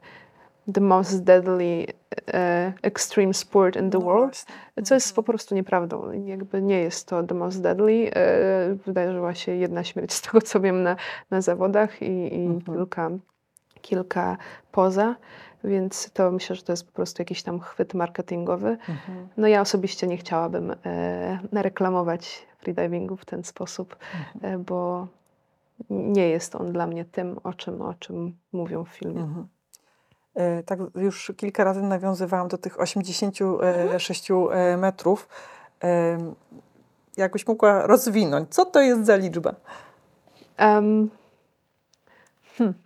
the 0.73 0.81
most 0.81 1.23
deadly 1.23 1.85
e, 2.33 2.73
extreme 2.83 3.33
sport 3.33 3.75
in 3.75 3.89
the 3.91 3.97
No 3.99 4.05
world. 4.05 4.45
właśnie. 4.45 4.83
Co 4.83 4.93
jest 4.95 5.15
po 5.15 5.21
Mhm. 5.21 5.25
prostu 5.25 5.55
nieprawdą. 5.55 6.11
Jakby 6.11 6.61
nie 6.61 6.79
jest 6.81 7.07
to 7.07 7.23
the 7.23 7.35
most 7.35 7.61
deadly. 7.61 8.11
E, 8.15 8.75
Wydarzyła 8.85 9.35
się 9.35 9.51
jedna 9.51 9.83
śmierć 9.83 10.13
z 10.17 10.21
tego, 10.21 10.41
co 10.41 10.59
wiem 10.59 10.83
na, 10.83 10.95
na 11.31 11.41
zawodach 11.41 12.01
i, 12.01 12.05
i 12.35 12.45
Mhm. 12.45 12.61
kilka, 12.77 13.09
kilka 13.81 14.37
poza, 14.71 15.15
więc 15.63 16.11
to 16.11 16.31
myślę, 16.31 16.55
że 16.55 16.61
to 16.63 16.73
jest 16.73 16.85
po 16.87 16.91
prostu 16.93 17.21
jakiś 17.21 17.43
tam 17.43 17.59
chwyt 17.59 17.93
marketingowy. 17.93 18.69
Mhm. 18.69 19.27
No 19.37 19.47
ja 19.47 19.61
osobiście 19.61 20.07
nie 20.07 20.17
chciałabym 20.17 20.75
e, 20.85 21.39
nareklamować 21.51 22.47
freedivingu 22.59 23.17
w 23.17 23.25
ten 23.25 23.43
sposób, 23.43 23.95
Mhm. 24.35 24.53
e, 24.61 24.63
bo 24.63 25.07
nie 25.89 26.29
jest 26.29 26.55
on 26.55 26.71
dla 26.71 26.87
mnie 26.87 27.05
tym, 27.05 27.37
o 27.43 27.53
czym, 27.53 27.81
o 27.81 27.93
czym 27.93 28.35
mówią 28.51 28.83
w 28.85 28.89
filmie. 28.89 29.21
Mhm. 30.39 30.59
E, 30.59 30.63
Tak 30.63 30.79
już 30.95 31.31
kilka 31.37 31.63
razy 31.63 31.81
nawiązywałam 31.81 32.47
do 32.47 32.57
tych 32.57 32.79
86 32.79 34.31
e, 34.31 34.77
metrów. 34.77 35.27
Em, 35.79 36.35
Jakbyś 37.17 37.47
mogła 37.47 37.87
rozwinąć, 37.87 38.49
co 38.49 38.65
to 38.65 38.81
jest 38.81 39.05
za 39.05 39.15
liczba? 39.15 39.55
Em, 40.57 41.09
hmm. 42.57 42.73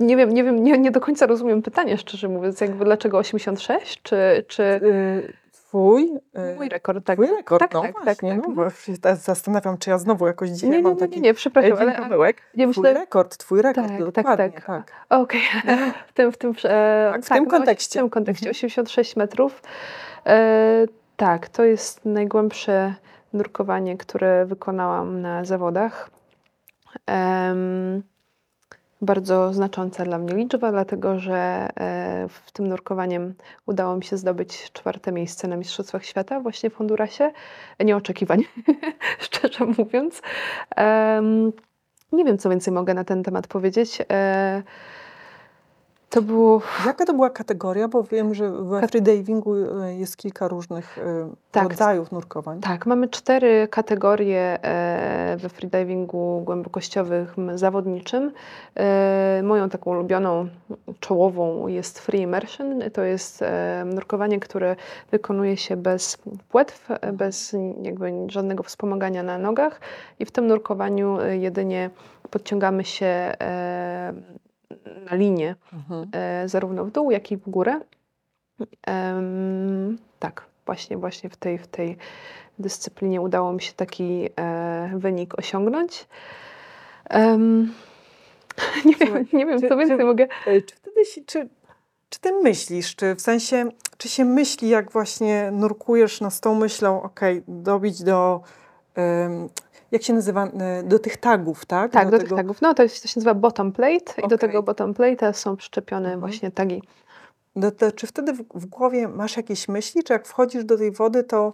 Nie 0.00 0.16
wiem, 0.16 0.34
nie 0.34 0.44
wiem, 0.44 0.64
nie, 0.64 0.78
nie 0.78 0.90
do 0.90 1.00
końca 1.00 1.26
rozumiem 1.26 1.62
pytanie, 1.62 1.98
szczerze 1.98 2.28
mówiąc, 2.28 2.60
jakby 2.60 2.84
dlaczego 2.84 3.18
86, 3.18 4.02
czy, 4.02 4.44
czy 4.48 4.62
E, 4.62 4.78
Twój? 5.68 6.18
e, 6.34 6.54
mój 6.54 6.68
rekord, 6.68 7.04
tak. 7.06 7.16
Twój 7.16 7.26
rekord, 7.36 7.60
Tak, 7.62 7.74
no 7.74 7.82
tak, 7.82 7.94
tak, 7.94 8.04
właśnie, 8.04 8.36
tak. 8.36 8.48
no 8.48 8.54
bo 8.54 8.70
się 8.70 8.92
zastanawiam, 9.16 9.78
czy 9.78 9.90
ja 9.90 9.98
znowu 9.98 10.26
jakoś 10.26 10.50
dzisiaj 10.50 10.70
Nie, 10.70 10.82
mam 10.82 10.92
nie, 10.94 10.98
taki 10.98 11.14
nie, 11.16 11.20
nie, 11.20 11.34
przepraszam, 11.34 11.78
ale, 11.78 11.92
pomyłek. 11.92 12.42
nie 12.54 12.64
Twój 12.72 12.82
myślę, 12.84 12.94
rekord, 13.00 13.36
twój 13.36 13.62
rekord, 13.62 13.88
Tak, 13.88 13.98
tak, 13.98 14.12
dokładnie, 14.12 14.50
tak. 14.50 14.64
tak. 14.66 14.92
okej, 15.08 15.40
w 16.08 16.12
tym, 16.12 16.32
w 16.32 16.38
tym, 16.38 16.54
e, 16.64 17.10
Tak, 17.12 17.24
w 17.24 17.28
tym 17.28 17.44
no, 17.44 17.50
kontekście. 17.50 17.98
W 17.98 18.02
tym 18.02 18.10
kontekście, 18.10 18.46
Mhm. 18.48 18.50
86 18.56 19.16
metrów. 19.16 19.62
E, 20.26 20.86
tak, 21.16 21.48
to 21.48 21.64
jest 21.64 22.04
najgłębsze 22.04 22.94
nurkowanie, 23.32 23.96
które 23.96 24.46
wykonałam 24.46 25.20
na 25.20 25.44
zawodach. 25.44 26.10
Em, 27.06 28.02
bardzo 29.00 29.52
znacząca 29.52 30.04
dla 30.04 30.18
mnie 30.18 30.34
liczba, 30.34 30.72
dlatego 30.72 31.18
że 31.18 31.68
e, 31.76 32.28
w 32.28 32.52
tym 32.52 32.68
nurkowaniem 32.68 33.34
udało 33.66 33.96
mi 33.96 34.04
się 34.04 34.16
zdobyć 34.16 34.72
czwarte 34.72 35.12
miejsce 35.12 35.48
na 35.48 35.56
Mistrzostwach 35.56 36.04
Świata 36.04 36.40
właśnie 36.40 36.70
w 36.70 36.74
Hondurasie. 36.74 37.32
Nieoczekiwanie, 37.80 38.44
szczerze 39.18 39.64
mówiąc. 39.64 40.22
Nie 42.12 42.24
wiem, 42.24 42.38
co 42.38 42.50
więcej 42.50 42.74
mogę 42.74 42.94
na 42.94 43.04
ten 43.04 43.22
temat 43.22 43.46
powiedzieć. 43.46 43.98
To 46.10 46.22
było 46.22 46.60
Jaka 46.86 47.04
to 47.06 47.14
była 47.14 47.30
kategoria? 47.30 47.88
Bo 47.88 48.02
wiem, 48.02 48.34
że 48.34 48.50
Kat- 48.80 48.90
freedivingu 48.90 49.54
e, 49.82 49.94
jest 49.94 50.16
kilka 50.16 50.48
różnych 50.48 50.98
e, 50.98 51.30
Tak. 51.50 51.68
rodzajów 51.68 52.12
nurkowań. 52.12 52.60
Tak, 52.60 52.86
mamy 52.86 53.08
cztery 53.08 53.68
kategorie 53.70 54.58
we 55.36 55.48
freedivingu 55.48 56.42
głębokościowym 56.44 57.26
zawodniczym. 57.54 58.32
E, 58.76 59.40
Moją 59.44 59.68
taką 59.68 59.90
ulubioną, 59.90 60.48
czołową 61.00 61.66
jest 61.66 61.98
free 61.98 62.20
immersion. 62.20 62.82
To 62.92 63.02
jest 63.02 63.44
nurkowanie, 63.84 64.40
które 64.40 64.76
wykonuje 65.10 65.56
się 65.56 65.76
bez 65.76 66.18
płetw, 66.48 66.88
bez 67.12 67.56
jakby 67.82 68.12
żadnego 68.26 68.62
wspomagania 68.62 69.22
na 69.22 69.38
nogach 69.38 69.80
i 70.18 70.24
w 70.24 70.30
tym 70.30 70.46
nurkowaniu 70.46 71.18
jedynie 71.30 71.90
podciągamy 72.30 72.84
się 72.84 73.34
na 75.10 75.16
linię 75.16 75.56
Mhm. 75.72 76.10
e, 76.12 76.48
zarówno 76.48 76.84
w 76.84 76.90
dół, 76.90 77.10
jak 77.10 77.32
i 77.32 77.36
w 77.36 77.48
górę. 77.50 77.80
Tak, 80.18 80.46
właśnie, 80.66 80.96
właśnie 80.96 81.30
w 81.30 81.36
tej, 81.36 81.58
w 81.58 81.66
tej 81.66 81.96
dyscyplinie 82.58 83.20
udało 83.20 83.52
mi 83.52 83.62
się 83.62 83.72
taki 83.72 84.28
e, 84.36 84.90
wynik 84.96 85.38
osiągnąć. 85.38 86.06
Nie 88.84 88.94
wiem, 88.94 89.26
nie 89.32 89.46
wiem, 89.46 89.60
czy- 89.60 89.68
co 89.68 89.76
więcej 89.76 89.98
czy- 89.98 90.04
mogę. 90.04 90.26
E, 90.46 90.62
Czy 90.62 90.76
wtedy 90.76 91.04
się, 91.04 91.20
czy, 91.26 91.48
czy 92.08 92.20
ty 92.20 92.32
myślisz, 92.32 92.96
czy 92.96 93.14
w 93.14 93.20
sensie, 93.20 93.68
czy 93.98 94.08
się 94.08 94.24
myśli, 94.24 94.68
jak 94.68 94.92
właśnie 94.92 95.50
nurkujesz 95.52 96.20
z 96.30 96.40
tą 96.40 96.54
myślą, 96.54 97.02
okej, 97.02 97.42
dobić 97.48 98.02
do, 98.02 98.40
jak 99.90 100.02
się 100.02 100.12
nazywa, 100.12 100.44
e, 100.46 100.82
do 100.82 100.98
tych 100.98 101.16
tagów, 101.16 101.66
tak? 101.66 101.92
Tak, 101.92 102.10
do, 102.10 102.18
tego, 102.18 102.28
tych 102.28 102.36
tagów. 102.36 102.60
No 102.62 102.74
to, 102.74 102.82
jest, 102.82 103.02
to 103.02 103.08
się 103.08 103.20
nazywa 103.20 103.34
bottom 103.34 103.72
plate 103.72 104.22
i 104.24 104.28
do 104.28 104.38
tego 104.38 104.62
bottom 104.62 104.92
plate'a 104.94 105.32
są 105.32 105.56
przyczepione 105.56 106.04
Mhm. 106.04 106.20
właśnie 106.20 106.50
tagi. 106.50 106.82
Do, 107.56 107.70
to, 107.70 107.92
czy 107.92 108.06
wtedy 108.06 108.32
w, 108.32 108.44
w 108.54 108.66
głowie 108.66 109.08
masz 109.08 109.36
jakieś 109.36 109.68
myśli, 109.68 110.02
czy 110.04 110.12
jak 110.12 110.26
wchodzisz 110.26 110.64
do 110.64 110.78
tej 110.78 110.92
wody, 110.92 111.24
to 111.24 111.52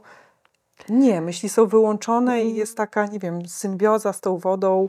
nie, 0.89 1.20
myśli 1.20 1.49
są 1.49 1.66
wyłączone 1.66 2.39
i 2.39 2.45
Mm. 2.45 2.57
jest 2.57 2.76
taka, 2.76 3.07
nie 3.07 3.18
wiem, 3.18 3.49
symbioza 3.49 4.12
z 4.12 4.20
tą 4.20 4.39
wodą. 4.39 4.89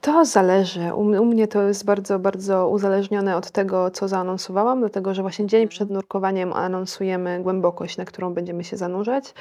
To 0.00 0.24
zależy. 0.24 0.94
U, 0.94 1.00
u 1.00 1.24
mnie 1.24 1.48
to 1.48 1.62
jest 1.62 1.84
bardzo, 1.84 2.18
bardzo 2.18 2.68
uzależnione 2.68 3.36
od 3.36 3.50
tego, 3.50 3.90
co 3.90 4.08
zaanonsowałam, 4.08 4.80
dlatego 4.80 5.14
że 5.14 5.22
właśnie 5.22 5.46
dzień 5.46 5.68
przed 5.68 5.90
nurkowaniem 5.90 6.52
anonsujemy 6.52 7.40
głębokość, 7.42 7.96
na 7.96 8.04
którą 8.04 8.34
będziemy 8.34 8.64
się 8.64 8.76
zanurzać. 8.76 9.34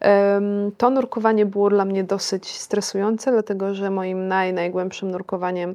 Em, 0.00 0.72
To 0.78 0.90
nurkowanie 0.90 1.46
było 1.46 1.70
dla 1.70 1.84
mnie 1.84 2.04
dosyć 2.04 2.48
stresujące, 2.48 3.32
dlatego 3.32 3.74
że 3.74 3.90
moim 3.90 4.28
naj, 4.28 4.52
najgłębszym 4.52 5.10
nurkowaniem 5.10 5.74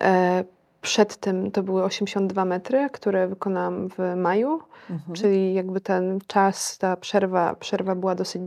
e, 0.00 0.44
przed 0.82 1.16
tym 1.16 1.50
to 1.50 1.62
były 1.62 1.84
82 1.84 2.44
metry, 2.44 2.88
które 2.92 3.28
wykonałam 3.28 3.88
w 3.88 4.16
maju. 4.16 4.60
Mhm. 4.90 5.14
Czyli 5.16 5.54
jakby 5.54 5.80
ten 5.80 6.18
czas, 6.26 6.78
ta 6.78 6.96
przerwa, 6.96 7.54
przerwa 7.54 7.94
była 7.94 8.14
dosyć 8.14 8.42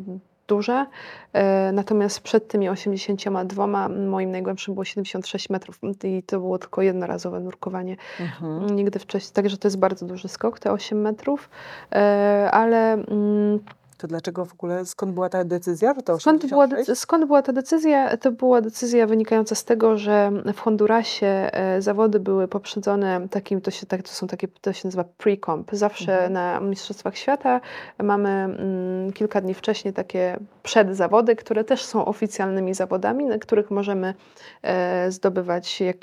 duża. 0.49 0.87
E, 1.33 1.71
natomiast 1.71 2.21
przed 2.21 2.47
tymi 2.47 2.69
82 2.69 3.67
moim 3.89 4.31
najgłębszym 4.31 4.73
było 4.73 4.85
76 4.85 5.49
metrów 5.49 5.79
i 6.03 6.23
to 6.23 6.39
było 6.39 6.57
tylko 6.57 6.81
jednorazowe 6.81 7.39
nurkowanie. 7.39 7.95
Mhm. 8.19 8.75
Nigdy 8.75 8.99
wcześniej, 8.99 9.33
także 9.33 9.57
to 9.57 9.67
jest 9.67 9.79
bardzo 9.79 10.05
duży 10.05 10.27
skok, 10.27 10.59
te 10.59 10.71
8 10.71 11.01
metrów, 11.01 11.49
e, 11.91 12.49
ale 12.51 12.93
mm, 12.93 13.59
To 13.99 14.07
dlaczego 14.07 14.45
w 14.45 14.53
ogóle, 14.53 14.85
skąd 14.85 15.13
była 15.13 15.29
ta 15.29 15.43
decyzja, 15.43 15.93
że 15.93 16.01
to 16.01 16.19
Skąd 16.19 16.45
była, 16.45 16.63
86? 16.63 16.89
decy- 16.89 16.95
skąd 17.01 17.25
była 17.25 17.41
ta 17.41 17.53
decyzja? 17.53 18.17
To 18.17 18.31
była 18.31 18.61
decyzja 18.61 19.07
wynikająca 19.07 19.55
z 19.55 19.65
tego, 19.65 19.97
że 19.97 20.31
w 20.53 20.59
Hondurasie 20.59 21.27
e, 21.27 21.81
zawody 21.81 22.19
były 22.19 22.47
poprzedzone 22.47 23.27
takim, 23.29 23.61
to, 23.61 23.71
się, 23.71 23.85
tak, 23.85 24.01
to 24.03 24.09
są 24.09 24.27
takie, 24.27 24.47
to 24.61 24.73
się 24.73 24.87
nazywa 24.87 25.03
pre-comp. 25.17 25.63
Zawsze 25.71 26.13
Mhm. 26.13 26.33
na 26.33 26.59
Mistrzostwach 26.59 27.17
Świata 27.17 27.61
mamy 28.03 28.29
mm, 28.29 29.13
kilka 29.13 29.41
dni 29.41 29.53
wcześniej 29.53 29.93
takie 29.93 30.37
przedzawody, 30.63 31.35
które 31.35 31.63
też 31.63 31.85
są 31.85 32.05
oficjalnymi 32.05 32.73
zawodami, 32.73 33.25
na 33.25 33.37
których 33.39 33.71
możemy 33.71 34.13
e, 34.61 35.11
zdobywać 35.11 35.81
jak, 35.81 35.97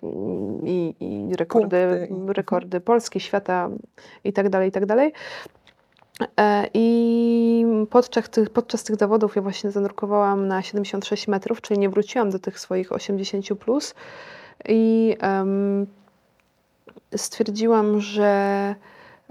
i, 0.64 0.94
i 1.00 1.36
rekordy, 1.36 2.06
Punkty 2.08 2.32
rekordy 2.32 2.80
Polski, 2.80 3.20
świata 3.20 3.68
i 4.24 4.32
tak 4.32 4.48
dalej, 4.48 4.68
i 4.68 4.72
tak 4.72 4.86
dalej. 4.86 5.12
E, 6.40 6.68
I 6.74 7.66
podczas 7.90 8.30
tych, 8.30 8.50
podczas 8.50 8.84
tych 8.84 8.96
zawodów 8.96 9.36
ja 9.36 9.42
właśnie 9.42 9.70
zanurkowałam 9.70 10.48
na 10.48 10.62
76 10.62 11.28
metrów, 11.28 11.60
czyli 11.60 11.80
nie 11.80 11.88
wróciłam 11.88 12.30
do 12.30 12.38
tych 12.38 12.60
swoich 12.60 12.92
80 12.92 13.46
plus. 13.58 13.94
I 14.68 15.16
em, 15.20 15.86
stwierdziłam, 17.16 18.00
że 18.00 18.74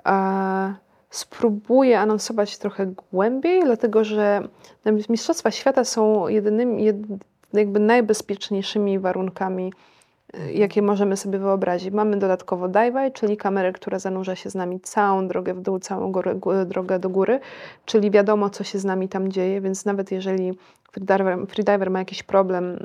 e, 0.06 0.76
spróbuję 1.10 2.00
anonsować 2.00 2.58
trochę 2.58 2.94
głębiej, 3.12 3.64
dlatego 3.64 4.04
że 4.04 4.48
Mistrzostwa 5.10 5.52
Świata 5.52 5.84
są 5.84 6.28
jedynymi, 6.28 6.84
jed, 6.84 6.98
jakby 7.54 7.80
najbezpieczniejszymi 7.80 9.00
warunkami, 9.00 9.74
jakie 10.54 10.82
możemy 10.82 11.18
sobie 11.18 11.40
wyobrazić. 11.40 11.94
Mamy 11.94 12.18
dodatkowo 12.18 12.68
dive, 12.68 13.14
czyli 13.14 13.38
kamerę, 13.38 13.74
która 13.74 14.00
zanurza 14.00 14.36
się 14.36 14.50
z 14.50 14.56
nami 14.56 14.80
całą 14.80 15.28
drogę 15.28 15.54
w 15.54 15.62
dół, 15.62 15.80
całą 15.80 16.12
górę, 16.12 16.36
gó- 16.36 16.66
drogę 16.66 17.00
do 17.00 17.10
góry, 17.10 17.40
czyli 17.86 18.12
wiadomo, 18.12 18.50
co 18.50 18.64
się 18.64 18.80
z 18.80 18.86
nami 18.86 19.10
tam 19.10 19.32
dzieje, 19.32 19.62
więc 19.62 19.86
nawet 19.86 20.12
jeżeli 20.12 20.54
freediver, 20.92 21.38
freediver 21.48 21.92
ma 21.92 22.00
jakiś 22.00 22.24
problem, 22.24 22.80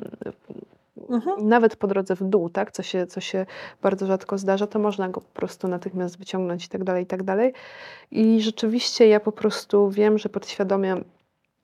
Mhm. 1.09 1.47
nawet 1.47 1.75
po 1.75 1.87
drodze 1.87 2.15
w 2.15 2.23
dół, 2.23 2.49
tak, 2.49 2.71
co 2.71 2.83
się, 2.83 3.07
co 3.07 3.21
się 3.21 3.45
bardzo 3.81 4.05
rzadko 4.05 4.37
zdarza, 4.37 4.67
to 4.67 4.79
można 4.79 5.09
go 5.09 5.21
po 5.21 5.33
prostu 5.33 5.67
natychmiast 5.67 6.17
wyciągnąć 6.17 6.65
i 6.65 6.69
tak 6.69 6.83
dalej, 6.83 7.03
i 7.03 7.05
tak 7.07 7.23
dalej. 7.23 7.53
I 8.11 8.41
rzeczywiście 8.41 9.07
ja 9.07 9.19
po 9.19 9.31
prostu 9.31 9.89
wiem, 9.89 10.17
że 10.17 10.29
podświadomie 10.29 10.97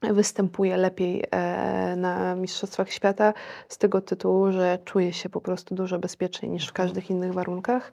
występuję 0.02 0.76
lepiej 0.76 1.24
e, 1.30 1.96
na 1.96 2.34
Mistrzostwach 2.34 2.92
Świata 2.92 3.34
z 3.68 3.78
tego 3.78 4.00
tytułu, 4.00 4.52
że 4.52 4.78
czuję 4.84 5.12
się 5.12 5.28
po 5.28 5.40
prostu 5.40 5.74
dużo 5.74 5.98
bezpieczniej 5.98 6.50
niż 6.50 6.68
w 6.68 6.72
każdych 6.72 7.10
innych 7.10 7.32
warunkach. 7.32 7.92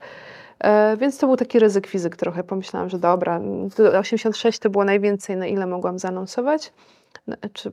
E, 0.60 0.97
więc 0.97 1.18
to 1.18 1.28
był 1.28 1.38
taki 1.38 1.60
ryzyk 1.60 1.88
fizyk 1.88 2.16
trochę. 2.16 2.43
Pomyślałam, 2.43 2.89
że 2.89 2.99
dobra, 2.99 3.41
to 3.76 3.84
86 3.99 4.60
to 4.60 4.70
było 4.70 4.86
najwięcej, 4.86 5.38
na 5.38 5.47
ile 5.47 5.68
mogłam 5.68 5.99
zaanonsować. 5.99 6.74
No, 7.28 7.36
Czy 7.53 7.72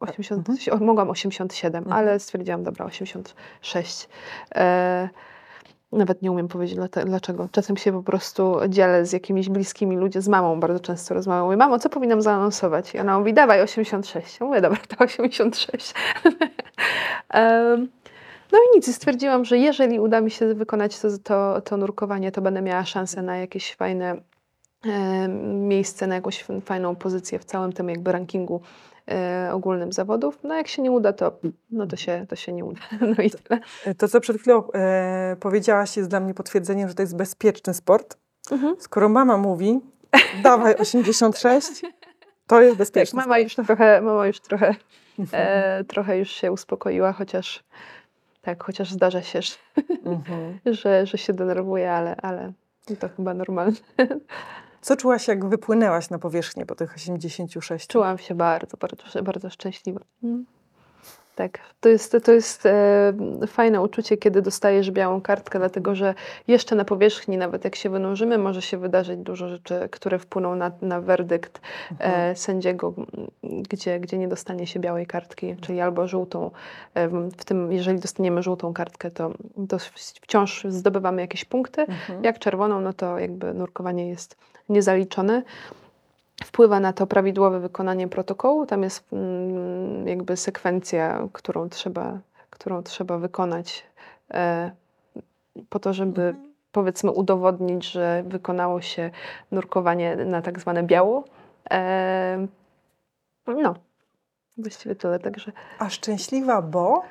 80, 0.00 0.48
o, 0.72 0.76
mogłam 0.76 1.10
87, 1.10 1.84
Mhm. 1.84 1.98
ale 1.98 2.20
stwierdziłam, 2.20 2.62
dobra, 2.62 2.86
86. 2.86 4.08
Nawet 5.92 6.22
nie 6.22 6.32
umiem 6.32 6.48
powiedzieć 6.48 6.78
dlaczego. 7.06 7.48
Czasem 7.52 7.76
się 7.76 7.92
po 7.92 8.02
prostu 8.02 8.56
dzielę 8.68 9.06
z 9.06 9.12
jakimiś 9.12 9.48
bliskimi 9.48 9.96
ludźmi, 9.96 10.22
z 10.22 10.28
mamą 10.28 10.60
bardzo 10.60 10.80
często 10.80 11.14
rozmawiam. 11.14 11.44
Mówię, 11.44 11.56
mamo, 11.56 11.78
co 11.78 11.88
powinnam 11.88 12.22
zaanonsować? 12.22 12.94
I 12.94 12.98
ona 12.98 13.18
mówi, 13.18 13.34
dawaj 13.34 13.62
86. 13.62 14.40
Ja 14.40 14.46
mówię, 14.46 14.60
dobra, 14.60 14.78
to 14.88 15.04
86. 15.04 15.94
Em, 17.28 17.88
no 18.52 18.58
i 18.58 18.76
nic, 18.76 18.94
stwierdziłam, 18.94 19.44
że 19.44 19.58
jeżeli 19.58 20.00
uda 20.00 20.20
mi 20.20 20.30
się 20.30 20.54
wykonać 20.54 20.98
to, 20.98 21.08
to, 21.24 21.60
to 21.60 21.76
nurkowanie, 21.76 22.32
to 22.32 22.42
będę 22.42 22.62
miała 22.62 22.84
szansę 22.84 23.22
na 23.22 23.36
jakieś 23.36 23.74
fajne 23.74 24.16
e, 24.86 25.28
miejsce, 25.28 26.06
na 26.06 26.14
jakąś 26.14 26.44
fajną 26.64 26.96
pozycję 26.96 27.38
w 27.38 27.44
całym 27.44 27.72
tym 27.72 27.88
jakby 27.88 28.12
rankingu 28.12 28.60
ogólnym 29.52 29.92
zawodów. 29.92 30.38
No 30.42 30.54
jak 30.54 30.68
się 30.68 30.82
nie 30.82 30.90
uda, 30.90 31.12
to, 31.12 31.38
no 31.70 31.86
to, 31.86 31.96
się, 31.96 32.26
to 32.28 32.36
się 32.36 32.52
nie 32.52 32.64
uda. 32.64 32.80
No 33.16 33.22
i 33.22 33.30
tyle. 33.30 33.60
To, 33.98 34.08
co 34.08 34.20
przed 34.20 34.36
chwilą 34.40 34.72
e, 34.74 35.36
powiedziałaś, 35.40 35.96
jest 35.96 36.10
dla 36.10 36.20
mnie 36.20 36.34
potwierdzeniem, 36.34 36.88
że 36.88 36.94
to 36.94 37.02
jest 37.02 37.16
bezpieczny 37.16 37.74
sport. 37.74 38.16
Mhm. 38.50 38.76
Skoro 38.78 39.08
mama 39.08 39.36
mówi, 39.36 39.80
dawaj 40.42 40.76
86, 40.82 41.66
to 42.46 42.60
jest 42.60 42.72
Tak, 42.72 42.78
bezpieczny 42.78 43.20
mama 43.20 43.38
już 43.38 43.54
trochę, 43.54 44.00
mama 44.00 44.26
już 44.26 44.40
trochę, 44.40 44.74
e, 45.32 45.84
trochę 45.84 46.18
już 46.18 46.30
się 46.30 46.52
uspokoiła, 46.52 47.12
chociaż 47.12 47.64
tak, 48.42 48.62
chociaż 48.64 48.92
zdarza 48.92 49.22
się, 49.22 49.42
że, 49.42 49.54
Mhm. 50.04 50.58
że, 50.66 51.06
że 51.06 51.18
się 51.18 51.32
denerwuje, 51.32 51.92
ale, 51.92 52.16
ale 52.16 52.52
to 52.98 53.08
chyba 53.08 53.34
normalne. 53.34 53.76
Co 54.86 54.96
czułaś, 54.96 55.28
jak 55.28 55.44
wypłynęłaś 55.48 56.10
na 56.10 56.18
powierzchnię 56.18 56.66
po 56.66 56.74
tych 56.74 56.94
86? 56.94 57.86
Czułam 57.86 58.18
się 58.18 58.34
bardzo, 58.34 58.76
bardzo, 58.76 59.22
bardzo 59.22 59.50
szczęśliwa. 59.50 60.00
Mm. 60.22 60.46
Tak, 61.36 61.58
to 61.80 61.88
jest, 61.88 62.16
to 62.24 62.32
jest 62.32 62.66
e, 62.66 63.12
fajne 63.46 63.82
uczucie, 63.82 64.16
kiedy 64.16 64.42
dostajesz 64.42 64.90
białą 64.90 65.20
kartkę, 65.20 65.58
dlatego 65.58 65.94
że 65.94 66.14
jeszcze 66.48 66.76
na 66.76 66.84
powierzchni, 66.84 67.36
nawet 67.36 67.64
jak 67.64 67.76
się 67.76 67.90
wynurzymy, 67.90 68.38
może 68.38 68.62
się 68.62 68.78
wydarzyć 68.78 69.20
dużo 69.20 69.48
rzeczy, 69.48 69.88
które 69.90 70.18
wpłyną 70.18 70.56
na, 70.56 70.70
na 70.82 71.00
werdykt 71.00 71.60
Mhm. 71.90 72.30
e, 72.30 72.36
sędziego, 72.36 72.94
m, 72.96 73.26
gdzie, 73.70 74.00
gdzie 74.00 74.18
nie 74.18 74.28
dostanie 74.28 74.66
się 74.66 74.80
białej 74.80 75.06
kartki, 75.06 75.56
czyli 75.60 75.80
albo 75.80 76.08
żółtą. 76.08 76.50
E, 76.94 77.08
w 77.08 77.44
tym, 77.44 77.72
jeżeli 77.72 77.98
dostaniemy 77.98 78.42
żółtą 78.42 78.74
kartkę, 78.74 79.10
to, 79.10 79.30
to 79.68 79.78
wciąż 80.22 80.64
zdobywamy 80.68 81.22
jakieś 81.22 81.44
punkty. 81.44 81.80
Mhm. 81.80 82.24
Jak 82.24 82.38
czerwoną, 82.38 82.80
no 82.80 82.92
to 82.92 83.18
jakby 83.18 83.54
nurkowanie 83.54 84.08
jest 84.08 84.36
niezaliczone. 84.68 85.42
Wpływa 86.46 86.80
na 86.80 86.92
to 86.92 87.06
prawidłowe 87.06 87.60
wykonanie 87.60 88.08
protokołu. 88.08 88.66
Tam 88.66 88.82
jest 88.82 89.12
mm, 89.12 90.08
jakby 90.08 90.36
sekwencja, 90.36 91.28
którą 91.32 91.68
trzeba, 91.68 92.18
którą 92.50 92.82
trzeba 92.82 93.18
wykonać 93.18 93.84
e, 94.34 94.70
po 95.68 95.78
to, 95.78 95.92
żeby 95.92 96.22
Mhm. 96.22 96.52
powiedzmy 96.72 97.10
udowodnić, 97.10 97.90
że 97.90 98.24
wykonało 98.26 98.80
się 98.80 99.10
nurkowanie 99.50 100.16
na 100.16 100.42
tak 100.42 100.60
zwane 100.60 100.82
biało. 100.82 101.24
E, 101.70 102.46
no, 103.46 103.74
właściwie 104.58 104.94
tyle. 104.94 105.18
Także 105.18 105.52
A 105.78 105.90
szczęśliwa, 105.90 106.62
bo? 106.62 107.02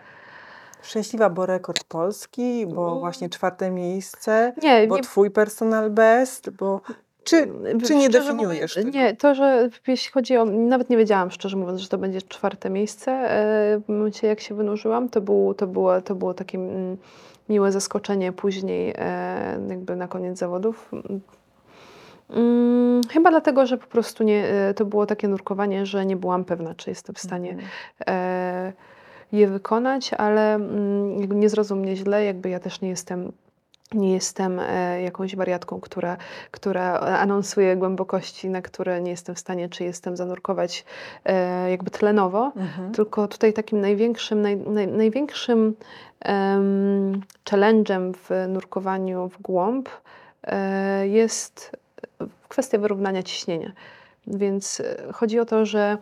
Szczęśliwa, 0.82 1.30
bo 1.30 1.46
rekord 1.46 1.84
Polski, 1.84 2.68
bo 2.68 3.00
właśnie 3.00 3.30
czwarte 3.30 3.72
miejsce, 3.72 4.54
nie, 4.64 4.88
bo 4.88 4.96
nie 4.96 5.04
twój 5.04 5.32
personal 5.32 5.90
best, 5.90 6.50
bo... 6.50 6.82
Czy, 7.26 7.48
czy 7.86 7.96
nie 7.96 8.10
definiujesz 8.10 8.74
tego? 8.74 8.90
Nie, 8.90 9.16
to, 9.16 9.36
że 9.36 9.70
jeśli 9.88 10.12
chodzi 10.12 10.38
o. 10.38 10.46
Nawet 10.46 10.90
nie 10.90 10.98
wiedziałam, 10.98 11.32
szczerze 11.32 11.58
mówiąc, 11.58 11.82
że 11.82 11.88
to 11.88 11.98
będzie 11.98 12.22
czwarte 12.22 12.70
miejsce. 12.70 13.12
E, 13.12 13.80
W 13.80 13.90
momencie, 13.90 14.28
jak 14.28 14.40
się 14.40 14.56
wynurzyłam, 14.56 15.10
to, 15.10 15.22
był, 15.22 15.54
to, 15.54 15.68
było, 15.68 16.02
to 16.02 16.16
było 16.16 16.34
takie 16.34 16.58
mm, 16.58 16.98
miłe 17.50 17.72
zaskoczenie 17.72 18.32
później, 18.32 18.94
e, 18.98 19.60
jakby 19.70 19.96
na 19.96 20.08
koniec 20.08 20.38
zawodów. 20.38 20.92
Mm, 22.30 23.02
Chyba 23.12 23.30
dlatego, 23.30 23.66
że 23.66 23.78
po 23.78 23.88
prostu 23.88 24.24
nie, 24.24 24.48
e, 24.48 24.74
to 24.74 24.86
było 24.86 25.06
takie 25.06 25.28
nurkowanie, 25.28 25.86
że 25.86 26.06
nie 26.06 26.16
byłam 26.16 26.46
pewna, 26.46 26.76
czy 26.76 26.90
jestem 26.90 27.16
w 27.16 27.20
stanie 27.20 27.50
Mhm. 27.52 27.68
e, 28.08 28.74
je 29.32 29.48
wykonać, 29.48 30.14
ale 30.14 30.56
mm, 30.56 31.40
nie 31.40 31.50
zrozum 31.50 31.80
mnie 31.80 31.96
źle, 31.96 32.26
jakby 32.26 32.50
ja 32.50 32.60
też 32.60 32.82
nie 32.82 32.90
jestem, 32.90 33.32
nie 33.94 34.14
jestem 34.14 34.60
e, 34.60 35.02
jakąś 35.02 35.36
wariatką, 35.36 35.80
która, 35.82 36.18
która 36.52 37.00
anonsuje 37.00 37.76
głębokości, 37.76 38.50
na 38.50 38.62
które 38.62 39.02
nie 39.02 39.12
jestem 39.12 39.36
w 39.36 39.40
stanie, 39.40 39.70
czy 39.70 39.84
jestem 39.84 40.18
zanurkować 40.18 40.86
e, 41.26 41.72
jakby 41.72 41.92
tlenowo. 41.92 42.52
Mhm. 42.56 42.92
Tylko 42.92 43.28
tutaj 43.28 43.54
takim 43.54 43.82
największym, 43.82 44.42
naj, 44.42 44.58
naj, 44.58 44.88
największym 44.88 45.76
em, 46.20 47.22
challenge'em 47.50 48.14
w 48.14 48.48
nurkowaniu 48.50 49.30
w 49.30 49.42
głąb 49.42 49.90
e, 50.44 51.08
jest 51.08 51.72
kwestia 52.50 52.78
wyrównania 52.78 53.24
ciśnienia. 53.24 53.72
Więc 54.28 54.82
chodzi 55.14 55.40
o 55.40 55.46
to, 55.46 55.66
że 55.66 55.98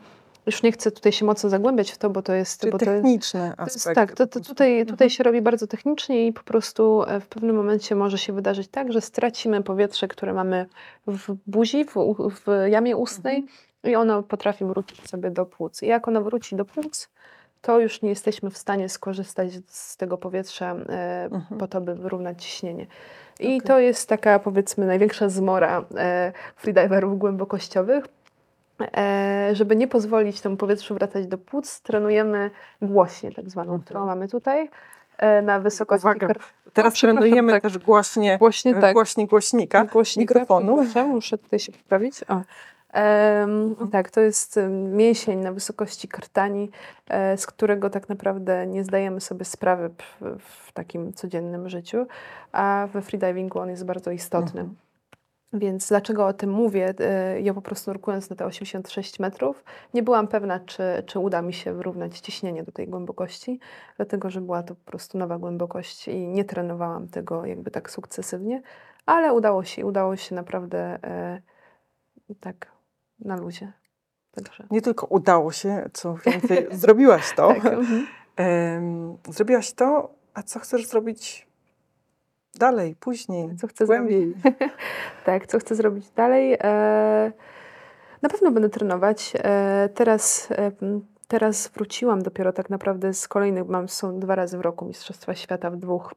już 0.46 0.64
nie 0.64 0.72
chcę 0.72 0.92
tutaj 0.92 1.12
się 1.12 1.26
mocno 1.26 1.50
zagłębiać 1.50 1.92
w 1.92 1.98
to, 1.98 2.10
bo 2.10 2.22
to 2.22 2.34
jest... 2.34 2.60
Czyli 2.62 2.72
bo 2.72 2.78
to, 2.78 2.86
techniczne 2.86 3.54
to 3.58 3.64
jest, 3.64 3.76
aspekty. 3.78 3.96
tak, 3.96 4.12
to, 4.18 4.28
to 4.28 4.40
tutaj, 4.40 4.80
tutaj 4.80 4.92
Mhm. 5.06 5.10
się 5.10 5.24
robi 5.24 5.42
bardzo 5.42 5.68
technicznie 5.68 6.28
i 6.28 6.34
po 6.34 6.44
prostu 6.44 7.04
e, 7.08 7.20
w 7.20 7.28
pewnym 7.28 7.56
momencie 7.56 7.96
może 7.96 8.18
się 8.18 8.34
wydarzyć 8.34 8.68
tak, 8.68 8.94
że 8.94 9.02
stracimy 9.02 9.64
powietrze, 9.64 10.08
które 10.08 10.34
mamy 10.34 10.66
w 11.08 11.36
buzi, 11.48 11.86
w, 11.86 11.94
w 12.30 12.70
jamie 12.70 12.98
ustnej 12.98 13.36
Mhm. 13.36 13.54
i 13.94 13.96
ono 13.96 14.24
potrafi 14.24 14.66
wrócić 14.66 15.10
sobie 15.10 15.32
do 15.32 15.46
płuc. 15.46 15.84
I 15.84 15.88
jak 15.88 16.08
ono 16.08 16.22
wróci 16.22 16.56
do 16.56 16.66
płuc, 16.66 17.10
to 17.62 17.80
już 17.80 18.02
nie 18.02 18.10
jesteśmy 18.10 18.50
w 18.50 18.58
stanie 18.58 18.90
skorzystać 18.90 19.50
z 19.68 19.98
tego 19.98 20.18
powietrza 20.18 20.76
e, 20.90 21.24
Mhm. 21.32 21.60
po 21.60 21.68
to, 21.68 21.82
by 21.82 21.96
wyrównać 21.96 22.44
ciśnienie. 22.46 22.88
I 23.40 23.46
Okej. 23.46 23.62
to 23.62 23.80
jest 23.80 24.10
taka 24.10 24.40
powiedzmy 24.40 24.86
największa 24.86 25.30
zmora 25.30 25.86
e, 25.98 26.32
freediverów 26.56 27.18
głębokościowych. 27.20 28.06
E, 28.98 29.50
żeby 29.54 29.76
nie 29.76 29.88
pozwolić 29.88 30.42
temu 30.42 30.58
powietrzu 30.58 30.94
wracać 30.94 31.28
do 31.28 31.38
płuc, 31.38 31.82
trenujemy 31.82 32.52
głośnie, 32.82 33.32
tak 33.32 33.50
zwaną, 33.50 33.72
Mhm. 33.72 33.86
którą 33.86 34.06
mamy 34.06 34.28
tutaj 34.28 34.70
e, 35.18 35.42
na 35.42 35.60
wysokości 35.60 36.08
Uwaga, 36.08 36.28
Teraz 36.74 36.94
trenujemy 36.94 37.52
tak. 37.52 37.64
też 37.64 37.78
głośnie, 37.78 38.38
Głośnie, 38.38 38.76
tak. 38.76 38.94
głośnik 38.94 39.30
głośnika, 39.30 39.86
Głośnika, 39.86 40.34
mikrofonu. 40.34 40.76
przepraszam, 40.84 41.10
Muszę 41.10 41.38
tutaj 41.38 41.60
się 41.60 41.72
poprawić. 41.72 42.16
O. 42.28 42.42
Um, 43.00 43.76
tak, 43.92 44.12
to 44.12 44.22
jest 44.22 44.60
mięsień 44.92 45.40
na 45.40 45.52
wysokości 45.52 46.08
krtani, 46.08 46.72
e, 47.10 47.38
z 47.38 47.46
którego 47.48 47.90
tak 47.90 48.10
naprawdę 48.10 48.68
nie 48.68 48.84
zdajemy 48.84 49.22
sobie 49.22 49.46
sprawy 49.46 49.90
w, 49.90 50.40
w 50.40 50.72
takim 50.72 51.14
codziennym 51.14 51.70
życiu, 51.70 52.06
a 52.52 52.88
we 52.94 53.02
freedivingu 53.02 53.60
on 53.60 53.70
jest 53.70 53.86
bardzo 53.86 54.12
istotny. 54.12 54.62
Mhm. 54.62 54.76
Więc 55.54 55.90
dlaczego 55.90 56.28
o 56.28 56.34
tym 56.34 56.50
mówię? 56.50 56.94
E, 57.00 57.42
ja 57.42 57.54
po 57.54 57.62
prostu 57.62 57.92
nurkując 57.92 58.30
na 58.30 58.36
te 58.36 58.46
86 58.46 59.20
metrów, 59.20 59.64
nie 59.94 60.04
byłam 60.04 60.28
pewna, 60.28 60.60
czy, 60.60 60.84
czy 61.06 61.20
uda 61.20 61.42
mi 61.42 61.54
się 61.54 61.74
wyrównać 61.74 62.20
ciśnienie 62.20 62.64
do 62.64 62.72
tej 62.72 62.88
głębokości, 62.88 63.60
dlatego 63.98 64.30
że 64.30 64.42
była 64.42 64.64
to 64.64 64.76
po 64.76 64.86
prostu 64.86 65.18
nowa 65.18 65.38
głębokość 65.38 66.08
i 66.08 66.28
nie 66.28 66.46
trenowałam 66.46 67.08
tego 67.08 67.46
jakby 67.46 67.72
tak 67.72 67.92
sukcesywnie, 67.92 68.62
ale 69.06 69.34
udało 69.34 69.64
się, 69.64 69.86
udało 69.86 70.16
się 70.16 70.36
naprawdę 70.36 71.00
e, 71.04 71.42
tak 72.40 72.72
na 73.20 73.36
luzie. 73.36 73.74
Także. 74.32 74.68
Nie 74.72 74.82
tylko 74.82 75.08
udało 75.08 75.52
się, 75.52 75.90
co 75.94 76.16
więcej, 76.26 76.68
zrobiłaś 76.82 77.36
to. 77.36 77.48
tak, 77.48 77.66
mhm. 77.66 78.08
zrobiłaś 79.30 79.74
to, 79.74 80.16
a 80.34 80.44
co 80.44 80.60
chcesz 80.60 80.88
zrobić 80.88 81.48
dalej, 82.56 82.96
później, 83.00 83.56
co 83.56 83.68
chcę 83.68 83.86
głębiej? 83.86 84.34
tak, 85.26 85.48
co 85.48 85.60
chcę 85.60 85.76
zrobić 85.76 86.10
dalej? 86.10 86.58
E, 86.64 87.32
na 88.22 88.30
pewno 88.30 88.52
będę 88.52 88.70
trenować. 88.70 89.34
E, 89.36 89.90
teraz, 89.94 90.52
e, 90.52 90.72
teraz 91.28 91.68
wróciłam 91.68 92.22
dopiero 92.22 92.54
tak 92.54 92.70
naprawdę 92.70 93.14
z 93.14 93.28
kolejnych, 93.28 93.68
mam, 93.68 93.90
są 93.90 94.20
dwa 94.20 94.36
razy 94.36 94.58
w 94.58 94.62
roku 94.62 94.86
Mistrzostwa 94.86 95.36
Świata 95.36 95.70
w 95.70 95.78
dwóch 95.78 96.14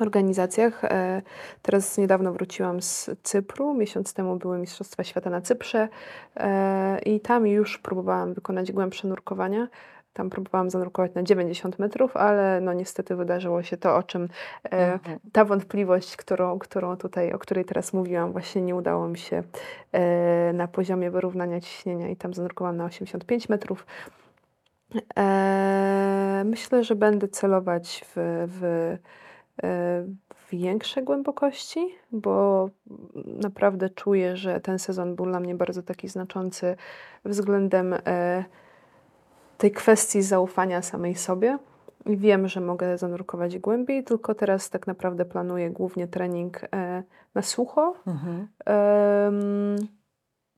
organizacjach. 0.00 0.82
Teraz 1.62 1.98
niedawno 1.98 2.32
wróciłam 2.32 2.82
z 2.82 3.10
Cypru. 3.22 3.74
Miesiąc 3.74 4.14
temu 4.14 4.36
były 4.36 4.58
Mistrzostwa 4.58 5.04
Świata 5.04 5.30
na 5.30 5.40
Cyprze 5.40 5.88
i 7.06 7.20
tam 7.20 7.46
już 7.46 7.78
próbowałam 7.78 8.34
wykonać 8.34 8.72
głębsze 8.72 9.08
nurkowania. 9.08 9.68
Tam 10.12 10.30
próbowałam 10.30 10.70
zanurkować 10.70 11.14
na 11.14 11.22
90 11.22 11.78
metrów, 11.78 12.16
ale 12.16 12.60
no 12.60 12.72
niestety 12.72 13.16
wydarzyło 13.16 13.62
się 13.62 13.76
to, 13.76 13.96
o 13.96 14.02
czym 14.02 14.28
e, 14.64 14.92
mhm. 14.92 15.18
ta 15.32 15.44
wątpliwość, 15.44 16.16
którą, 16.16 16.58
którą 16.58 16.96
tutaj, 16.96 17.32
o 17.32 17.38
której 17.38 17.64
teraz 17.64 17.92
mówiłam, 17.92 18.32
właśnie 18.32 18.62
nie 18.62 18.74
udało 18.74 19.08
mi 19.08 19.18
się 19.18 19.42
na 20.54 20.68
poziomie 20.68 21.10
wyrównania 21.10 21.60
ciśnienia 21.60 22.08
i 22.08 22.16
tam 22.16 22.34
zanurkowałam 22.34 22.76
na 22.76 22.84
85 22.84 23.48
metrów. 23.48 23.86
Myślę, 26.44 26.84
że 26.84 26.94
będę 26.94 27.28
celować 27.28 28.04
w, 28.08 28.46
w 28.48 28.96
E, 29.62 30.04
większe 30.52 31.02
głębokości, 31.02 31.94
bo 32.12 32.68
naprawdę 33.16 33.90
czuję, 33.90 34.36
że 34.36 34.60
ten 34.60 34.78
sezon 34.78 35.16
był 35.16 35.26
dla 35.26 35.40
mnie 35.40 35.54
bardzo 35.54 35.82
taki 35.82 36.08
znaczący 36.08 36.76
względem 37.24 37.94
e, 38.06 38.44
tej 39.62 39.70
kwestii 39.70 40.22
zaufania 40.22 40.82
samej 40.82 41.14
sobie. 41.14 41.58
I 42.06 42.16
wiem, 42.16 42.48
że 42.48 42.60
mogę 42.60 42.98
zanurkować 42.98 43.58
głębiej, 43.58 44.04
tylko 44.04 44.34
teraz 44.34 44.70
tak 44.70 44.86
naprawdę 44.86 45.24
planuję 45.24 45.70
głównie 45.70 46.08
trening 46.08 46.60
e, 46.74 47.02
na 47.34 47.42
sucho. 47.42 47.94
Mhm. 48.06 48.48
Um, 48.66 49.76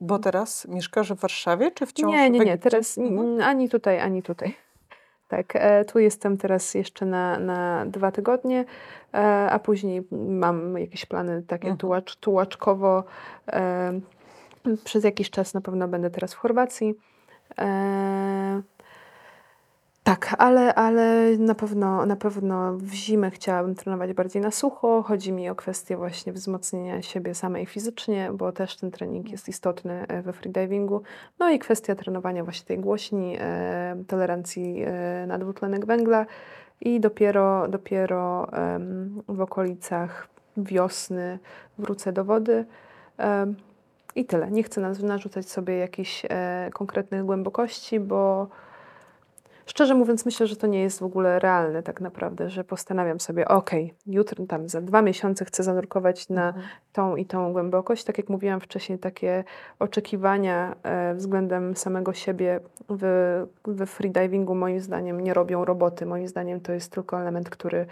bo 0.00 0.18
teraz 0.18 0.68
mieszkasz 0.68 1.12
w 1.12 1.20
Warszawie, 1.20 1.70
czy 1.70 1.86
wciąż? 1.86 2.12
Nie, 2.12 2.30
nie, 2.30 2.40
nie. 2.40 2.58
Teraz 2.58 2.98
mhm. 2.98 3.40
ani 3.40 3.68
tutaj, 3.68 4.00
ani 4.00 4.22
tutaj. 4.22 4.54
Tak, 5.28 5.56
e, 5.56 5.84
tu 5.84 5.98
jestem 5.98 6.36
teraz 6.36 6.74
jeszcze 6.74 7.06
na, 7.06 7.38
na 7.38 7.86
dwa 7.86 8.12
tygodnie, 8.12 8.64
e, 9.14 9.16
a 9.50 9.58
później 9.58 10.02
mam 10.28 10.78
jakieś 10.78 11.06
plany 11.06 11.42
takie 11.42 11.64
mhm. 11.68 11.78
tułacz, 11.78 12.16
tułaczkowo. 12.16 13.04
E, 13.52 14.00
przez 14.84 15.04
jakiś 15.04 15.30
czas 15.30 15.54
na 15.54 15.60
pewno 15.60 15.88
będę 15.88 16.10
teraz 16.10 16.34
w 16.34 16.36
Chorwacji. 16.36 16.94
Tak, 20.04 20.34
ale, 20.38 20.74
ale 20.74 21.36
na, 21.38 21.54
pewno, 21.54 22.06
na 22.06 22.16
pewno 22.16 22.72
w 22.78 22.92
zimę 22.92 23.30
chciałabym 23.30 23.74
trenować 23.74 24.12
bardziej 24.12 24.42
na 24.42 24.50
sucho. 24.50 25.02
Chodzi 25.02 25.32
mi 25.32 25.50
o 25.50 25.54
kwestię 25.54 25.96
właśnie 25.96 26.32
wzmocnienia 26.32 27.02
siebie 27.02 27.34
samej 27.34 27.66
fizycznie, 27.66 28.30
bo 28.34 28.52
też 28.52 28.76
ten 28.76 28.90
trening 28.90 29.30
jest 29.30 29.48
istotny 29.48 30.06
e, 30.08 30.22
we 30.22 30.32
freedivingu. 30.32 31.02
No 31.38 31.50
i 31.50 31.58
kwestia 31.58 31.94
trenowania 31.94 32.44
właśnie 32.44 32.66
tej 32.66 32.78
głośni, 32.78 33.36
e, 33.40 34.04
tolerancji 34.06 34.82
e, 34.86 35.26
na 35.26 35.38
dwutlenek 35.38 35.86
węgla 35.86 36.26
i 36.80 37.00
dopiero, 37.00 37.68
dopiero 37.68 38.52
e, 38.52 38.80
w 39.28 39.40
okolicach 39.40 40.28
wiosny 40.56 41.38
wrócę 41.78 42.12
do 42.12 42.24
wody. 42.24 42.64
I 44.16 44.24
tyle. 44.24 44.50
Nie 44.50 44.62
chcę 44.62 44.80
narzucać 45.02 45.48
sobie 45.48 45.76
jakichś 45.76 46.24
e, 46.28 46.70
konkretnych 46.72 47.24
głębokości, 47.24 48.00
bo 48.00 48.48
Szczerze 49.66 49.94
mówiąc, 49.94 50.26
myślę, 50.26 50.46
że 50.46 50.56
to 50.56 50.66
nie 50.66 50.82
jest 50.82 51.00
w 51.00 51.02
ogóle 51.02 51.38
realne 51.38 51.82
tak 51.82 52.00
naprawdę, 52.00 52.50
że 52.50 52.64
postanawiam 52.64 53.20
sobie, 53.20 53.48
ok, 53.48 53.70
jutro, 54.06 54.46
tam 54.46 54.68
za 54.68 54.80
dwa 54.80 55.02
miesiące 55.02 55.44
chcę 55.44 55.62
zanurkować 55.62 56.28
na 56.28 56.48
mhm. 56.48 56.66
tą 56.92 57.16
i 57.16 57.26
tą 57.26 57.52
głębokość. 57.52 58.04
Tak 58.04 58.18
jak 58.18 58.28
mówiłam 58.28 58.60
wcześniej, 58.60 58.98
takie 58.98 59.44
oczekiwania 59.78 60.76
e, 60.82 61.14
względem 61.14 61.76
samego 61.76 62.12
siebie 62.12 62.60
w, 62.88 63.44
w 63.66 63.86
freedivingu 63.86 64.54
moim 64.54 64.80
zdaniem 64.80 65.20
nie 65.20 65.34
robią 65.34 65.64
roboty. 65.64 66.06
Moim 66.06 66.28
zdaniem 66.28 66.60
to 66.60 66.72
jest 66.72 66.92
tylko 66.92 67.20
element, 67.20 67.50
który 67.50 67.86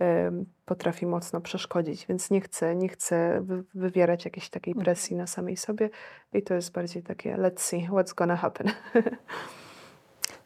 e, 0.00 0.32
potrafi 0.66 1.06
mocno 1.06 1.40
przeszkodzić, 1.40 2.06
więc 2.06 2.30
nie 2.30 2.40
chcę, 2.40 2.76
nie 2.76 2.88
chcę 2.88 3.40
wy, 3.40 3.64
wywierać 3.74 4.24
jakiejś 4.24 4.50
takiej 4.50 4.72
mhm. 4.72 4.84
presji 4.84 5.16
na 5.16 5.26
samej 5.26 5.56
sobie 5.56 5.90
i 6.32 6.42
to 6.42 6.54
jest 6.54 6.72
bardziej 6.72 7.02
takie 7.02 7.36
let's 7.36 7.60
see 7.60 7.88
what's 7.90 8.14
gonna 8.14 8.36
happen. 8.36 8.66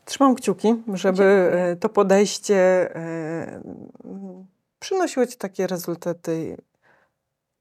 Trzymam 0.07 0.35
kciuki, 0.35 0.83
żeby 0.95 1.17
Dziękuję. 1.17 1.65
E, 1.73 1.77
to 1.77 1.89
podejście 1.89 2.57
e, 2.97 3.63
przynosiło 4.79 5.27
Ci 5.27 5.37
takie 5.37 5.67
rezultaty, 5.67 6.57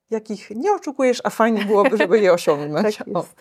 jakich 0.09 0.49
nie 0.49 0.73
oczekujesz, 0.73 1.21
a 1.23 1.29
fajnie 1.29 1.65
byłoby, 1.65 1.97
żeby 2.01 2.19
je 2.19 2.33
osiągnąć. 2.33 2.97
tak 2.97 3.07
jest. 3.07 3.35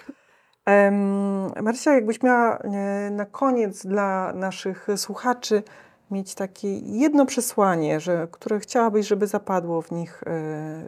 Marysia, 1.62 1.94
jakbyś 1.94 2.22
miała 2.22 2.58
e, 2.58 3.10
na 3.10 3.26
koniec 3.26 3.86
dla 3.86 4.32
naszych 4.32 4.86
słuchaczy 4.96 5.62
mieć 6.10 6.34
takie 6.34 6.78
jedno 6.78 7.26
przesłanie, 7.26 8.00
że, 8.00 8.28
które 8.30 8.60
chciałabyś, 8.60 9.06
żeby 9.06 9.26
zapadło 9.26 9.82
w 9.82 9.90
nich 9.90 10.24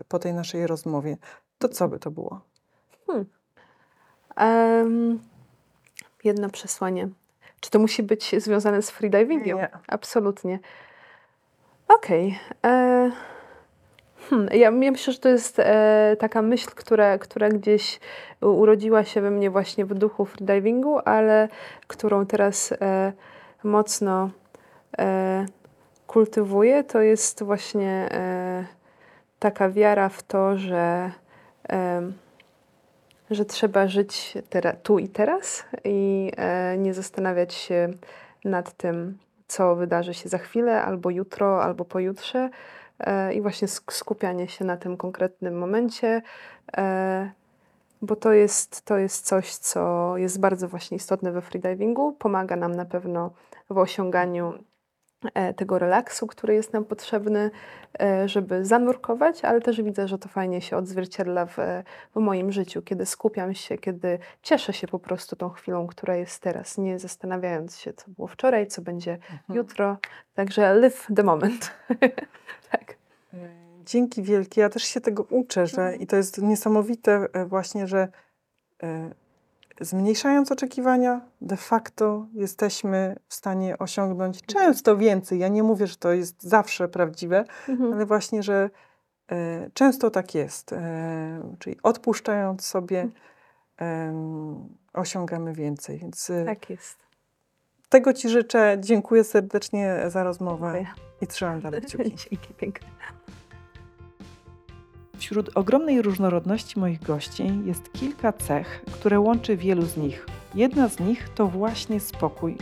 po 0.09 0.19
tej 0.19 0.35
naszej 0.35 0.67
rozmowie, 0.67 1.17
to 1.59 1.69
co 1.69 1.89
by 1.89 1.99
to 1.99 2.11
było? 2.11 2.41
Hmm. 3.07 3.27
Um, 4.37 5.21
jedno 6.25 6.51
przesłanie. 6.51 7.09
Czy 7.61 7.71
to 7.71 7.79
musi 7.79 8.03
być 8.03 8.35
związane 8.39 8.83
z 8.83 8.91
freedivingiem? 8.91 9.59
Nie. 9.59 9.69
Absolutnie. 9.89 10.59
Okej. 11.89 12.39
Okay. 12.61 12.73
E, 12.73 13.11
hmm, 14.31 14.49
ja, 14.53 14.71
myślę, 14.71 15.13
że 15.13 15.19
to 15.19 15.29
jest 15.29 15.59
e, 15.59 16.17
taka 16.19 16.43
myśl, 16.43 16.71
która, 16.75 17.19
która 17.19 17.49
gdzieś 17.49 18.01
urodziła 18.41 19.05
się 19.05 19.21
we 19.21 19.31
mnie 19.31 19.51
właśnie 19.51 19.85
w 19.85 19.95
duchu 19.95 20.25
freedivingu, 20.25 20.99
ale 21.05 21.49
którą 21.87 22.27
teraz 22.27 22.73
e, 22.73 23.13
mocno 23.65 24.31
e, 24.99 25.47
kultywuję. 26.07 26.85
To 26.85 27.01
jest 27.01 27.43
właśnie 27.43 28.09
e, 28.11 28.65
taka 29.39 29.71
wiara 29.71 30.09
w 30.09 30.23
to, 30.23 30.57
że 30.57 31.11
że 33.31 33.45
trzeba 33.45 33.89
żyć 33.89 34.35
tu 34.83 34.99
i 34.99 35.09
teraz 35.09 35.65
i 35.85 36.33
e, 36.37 36.79
nie 36.79 36.95
zastanawiać 36.95 37.55
się 37.55 37.89
nad 38.45 38.73
tym, 38.73 39.19
co 39.49 39.77
wydarzy 39.77 40.15
się 40.15 40.29
za 40.29 40.39
chwilę, 40.39 40.83
albo 40.83 41.11
jutro, 41.11 41.63
albo 41.63 41.85
pojutrze. 41.85 42.51
E, 43.01 43.35
I 43.35 43.41
właśnie 43.41 43.69
skupianie 43.91 44.49
się 44.49 44.65
na 44.65 44.77
tym 44.77 44.97
konkretnym 44.97 45.59
momencie, 45.59 46.23
e, 46.77 47.31
bo 48.03 48.17
to 48.17 48.33
jest, 48.33 48.83
to 48.83 48.99
jest 48.99 49.27
coś, 49.27 49.55
co 49.55 50.13
jest 50.17 50.41
bardzo 50.41 50.69
właśnie 50.69 50.97
istotne 50.97 51.33
we 51.33 51.43
freedivingu. 51.43 52.13
Pomaga 52.13 52.57
nam 52.57 52.75
na 52.75 52.85
pewno 52.85 53.31
w 53.71 53.79
osiąganiu 53.79 54.55
tego 55.57 55.79
relaksu, 55.79 56.27
który 56.27 56.55
jest 56.55 56.73
nam 56.73 56.85
potrzebny, 56.85 57.51
e, 58.01 58.29
żeby 58.29 58.65
zanurkować, 58.65 59.45
ale 59.45 59.61
też 59.61 59.83
widzę, 59.83 60.09
że 60.09 60.19
to 60.19 60.29
fajnie 60.29 60.61
się 60.61 60.77
odzwierciedla 60.77 61.47
w, 61.47 61.57
w 62.15 62.21
moim 62.21 62.53
życiu, 62.53 62.83
kiedy 62.83 63.07
skupiam 63.07 63.55
się, 63.55 63.79
kiedy 63.79 64.19
cieszę 64.43 64.73
się 64.73 64.87
po 64.87 64.99
prostu 64.99 65.37
tą 65.37 65.51
chwilą, 65.51 65.87
która 65.87 66.17
jest 66.17 66.43
teraz, 66.43 66.79
nie 66.79 66.99
zastanawiając 66.99 67.79
się, 67.79 67.93
co 67.93 68.11
było 68.11 68.29
wczoraj, 68.29 68.67
co 68.67 68.83
będzie 68.83 69.13
mhm. 69.13 69.41
jutro. 69.49 69.97
Także 70.35 70.75
live 70.75 71.07
the 71.17 71.23
moment. 71.23 71.71
tak. 72.73 72.97
E, 73.35 73.37
dzięki 73.85 74.23
wielkie. 74.23 74.61
Ja 74.61 74.69
też 74.69 74.83
się 74.83 75.01
tego 75.01 75.23
uczę, 75.23 75.67
że 75.67 75.97
i 75.97 76.07
to 76.07 76.17
jest 76.17 76.43
niesamowite 76.43 77.29
właśnie, 77.47 77.87
że 77.87 78.09
zmniejszając 79.81 80.53
oczekiwania, 80.53 81.21
de 81.41 81.57
facto 81.57 82.27
jesteśmy 82.33 83.17
w 83.29 83.35
stanie 83.35 83.79
osiągnąć 83.79 84.43
często 84.43 84.97
więcej. 84.97 85.39
Ja 85.39 85.49
nie 85.49 85.63
mówię, 85.63 85.87
że 85.87 85.97
to 85.97 86.13
jest 86.13 86.43
zawsze 86.43 86.89
prawdziwe, 86.89 87.45
mhm. 87.69 87.93
ale 87.93 88.07
właśnie, 88.07 88.43
że 88.43 88.71
e, 89.31 89.71
często 89.75 90.11
tak 90.11 90.35
jest. 90.35 90.73
E, 90.73 91.57
czyli 91.59 91.77
odpuszczając 91.83 92.67
sobie, 92.67 93.09
em, 93.77 94.69
osiągamy 94.93 95.53
więcej. 95.53 95.99
Więc 95.99 96.31
y, 96.31 96.45
Tak 96.47 96.71
jest. 96.71 96.99
tego 97.89 98.13
Ci 98.13 98.29
życzę. 98.29 98.77
Dziękuję 98.81 99.25
serdecznie 99.25 100.03
za 100.07 100.25
rozmowę 100.25 100.73
Dziękuję. 100.73 101.07
i 101.21 101.27
trzymam 101.27 101.61
dalej 101.61 101.83
kciuki. 101.83 102.15
Dzięki 102.31 102.55
piękne. 102.55 102.89
Wśród 105.19 105.51
ogromnej 105.55 106.03
różnorodności 106.03 106.79
moich 106.79 107.03
gości 107.03 107.53
jest 107.65 107.93
kilka 107.93 108.33
cech, 108.33 108.85
które 108.93 109.21
łączy 109.21 109.57
wielu 109.57 109.83
z 109.83 109.97
nich. 109.97 110.27
Jedna 110.55 110.89
z 110.89 111.01
nich 111.01 111.29
to 111.35 111.47
właśnie 111.47 112.01
spokój. 112.01 112.57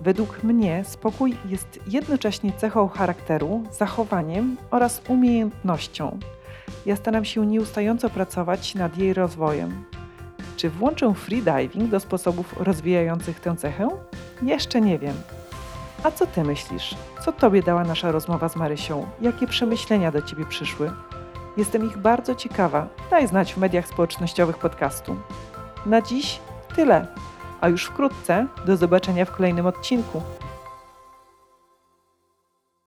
Według 0.00 0.42
mnie 0.42 0.84
spokój 0.84 1.36
jest 1.48 1.80
jednocześnie 1.86 2.52
cechą 2.52 2.88
charakteru, 2.88 3.62
zachowaniem 3.72 4.56
oraz 4.70 5.02
umiejętnością. 5.08 6.18
Ja 6.86 6.96
staram 6.96 7.24
się 7.24 7.46
nieustająco 7.46 8.10
pracować 8.10 8.74
nad 8.74 8.98
jej 8.98 9.14
rozwojem. 9.14 9.84
Czy 10.56 10.70
włączę 10.70 11.14
freediving 11.14 11.90
do 11.90 12.00
sposobów 12.00 12.54
rozwijających 12.60 13.40
tę 13.40 13.56
cechę? 13.56 13.88
Jeszcze 14.42 14.80
nie 14.80 14.98
wiem. 14.98 15.14
A 16.02 16.10
co 16.10 16.26
ty 16.26 16.44
myślisz? 16.44 16.94
Co 17.24 17.32
tobie 17.32 17.62
dała 17.62 17.84
nasza 17.84 18.12
rozmowa 18.12 18.48
z 18.48 18.56
Marysią? 18.56 19.06
Jakie 19.20 19.46
przemyślenia 19.46 20.12
do 20.12 20.22
ciebie 20.22 20.44
przyszły? 20.44 20.90
Jestem 21.58 21.86
ich 21.86 21.98
bardzo 21.98 22.34
ciekawa. 22.34 22.86
Daj 23.10 23.28
znać 23.28 23.54
w 23.54 23.56
mediach 23.56 23.86
społecznościowych 23.88 24.58
podcastu. 24.58 25.16
Na 25.86 26.02
dziś 26.02 26.40
tyle. 26.76 27.06
A 27.60 27.68
już 27.68 27.84
wkrótce 27.84 28.46
do 28.66 28.76
zobaczenia 28.76 29.24
w 29.24 29.30
kolejnym 29.30 29.66
odcinku. 29.66 30.22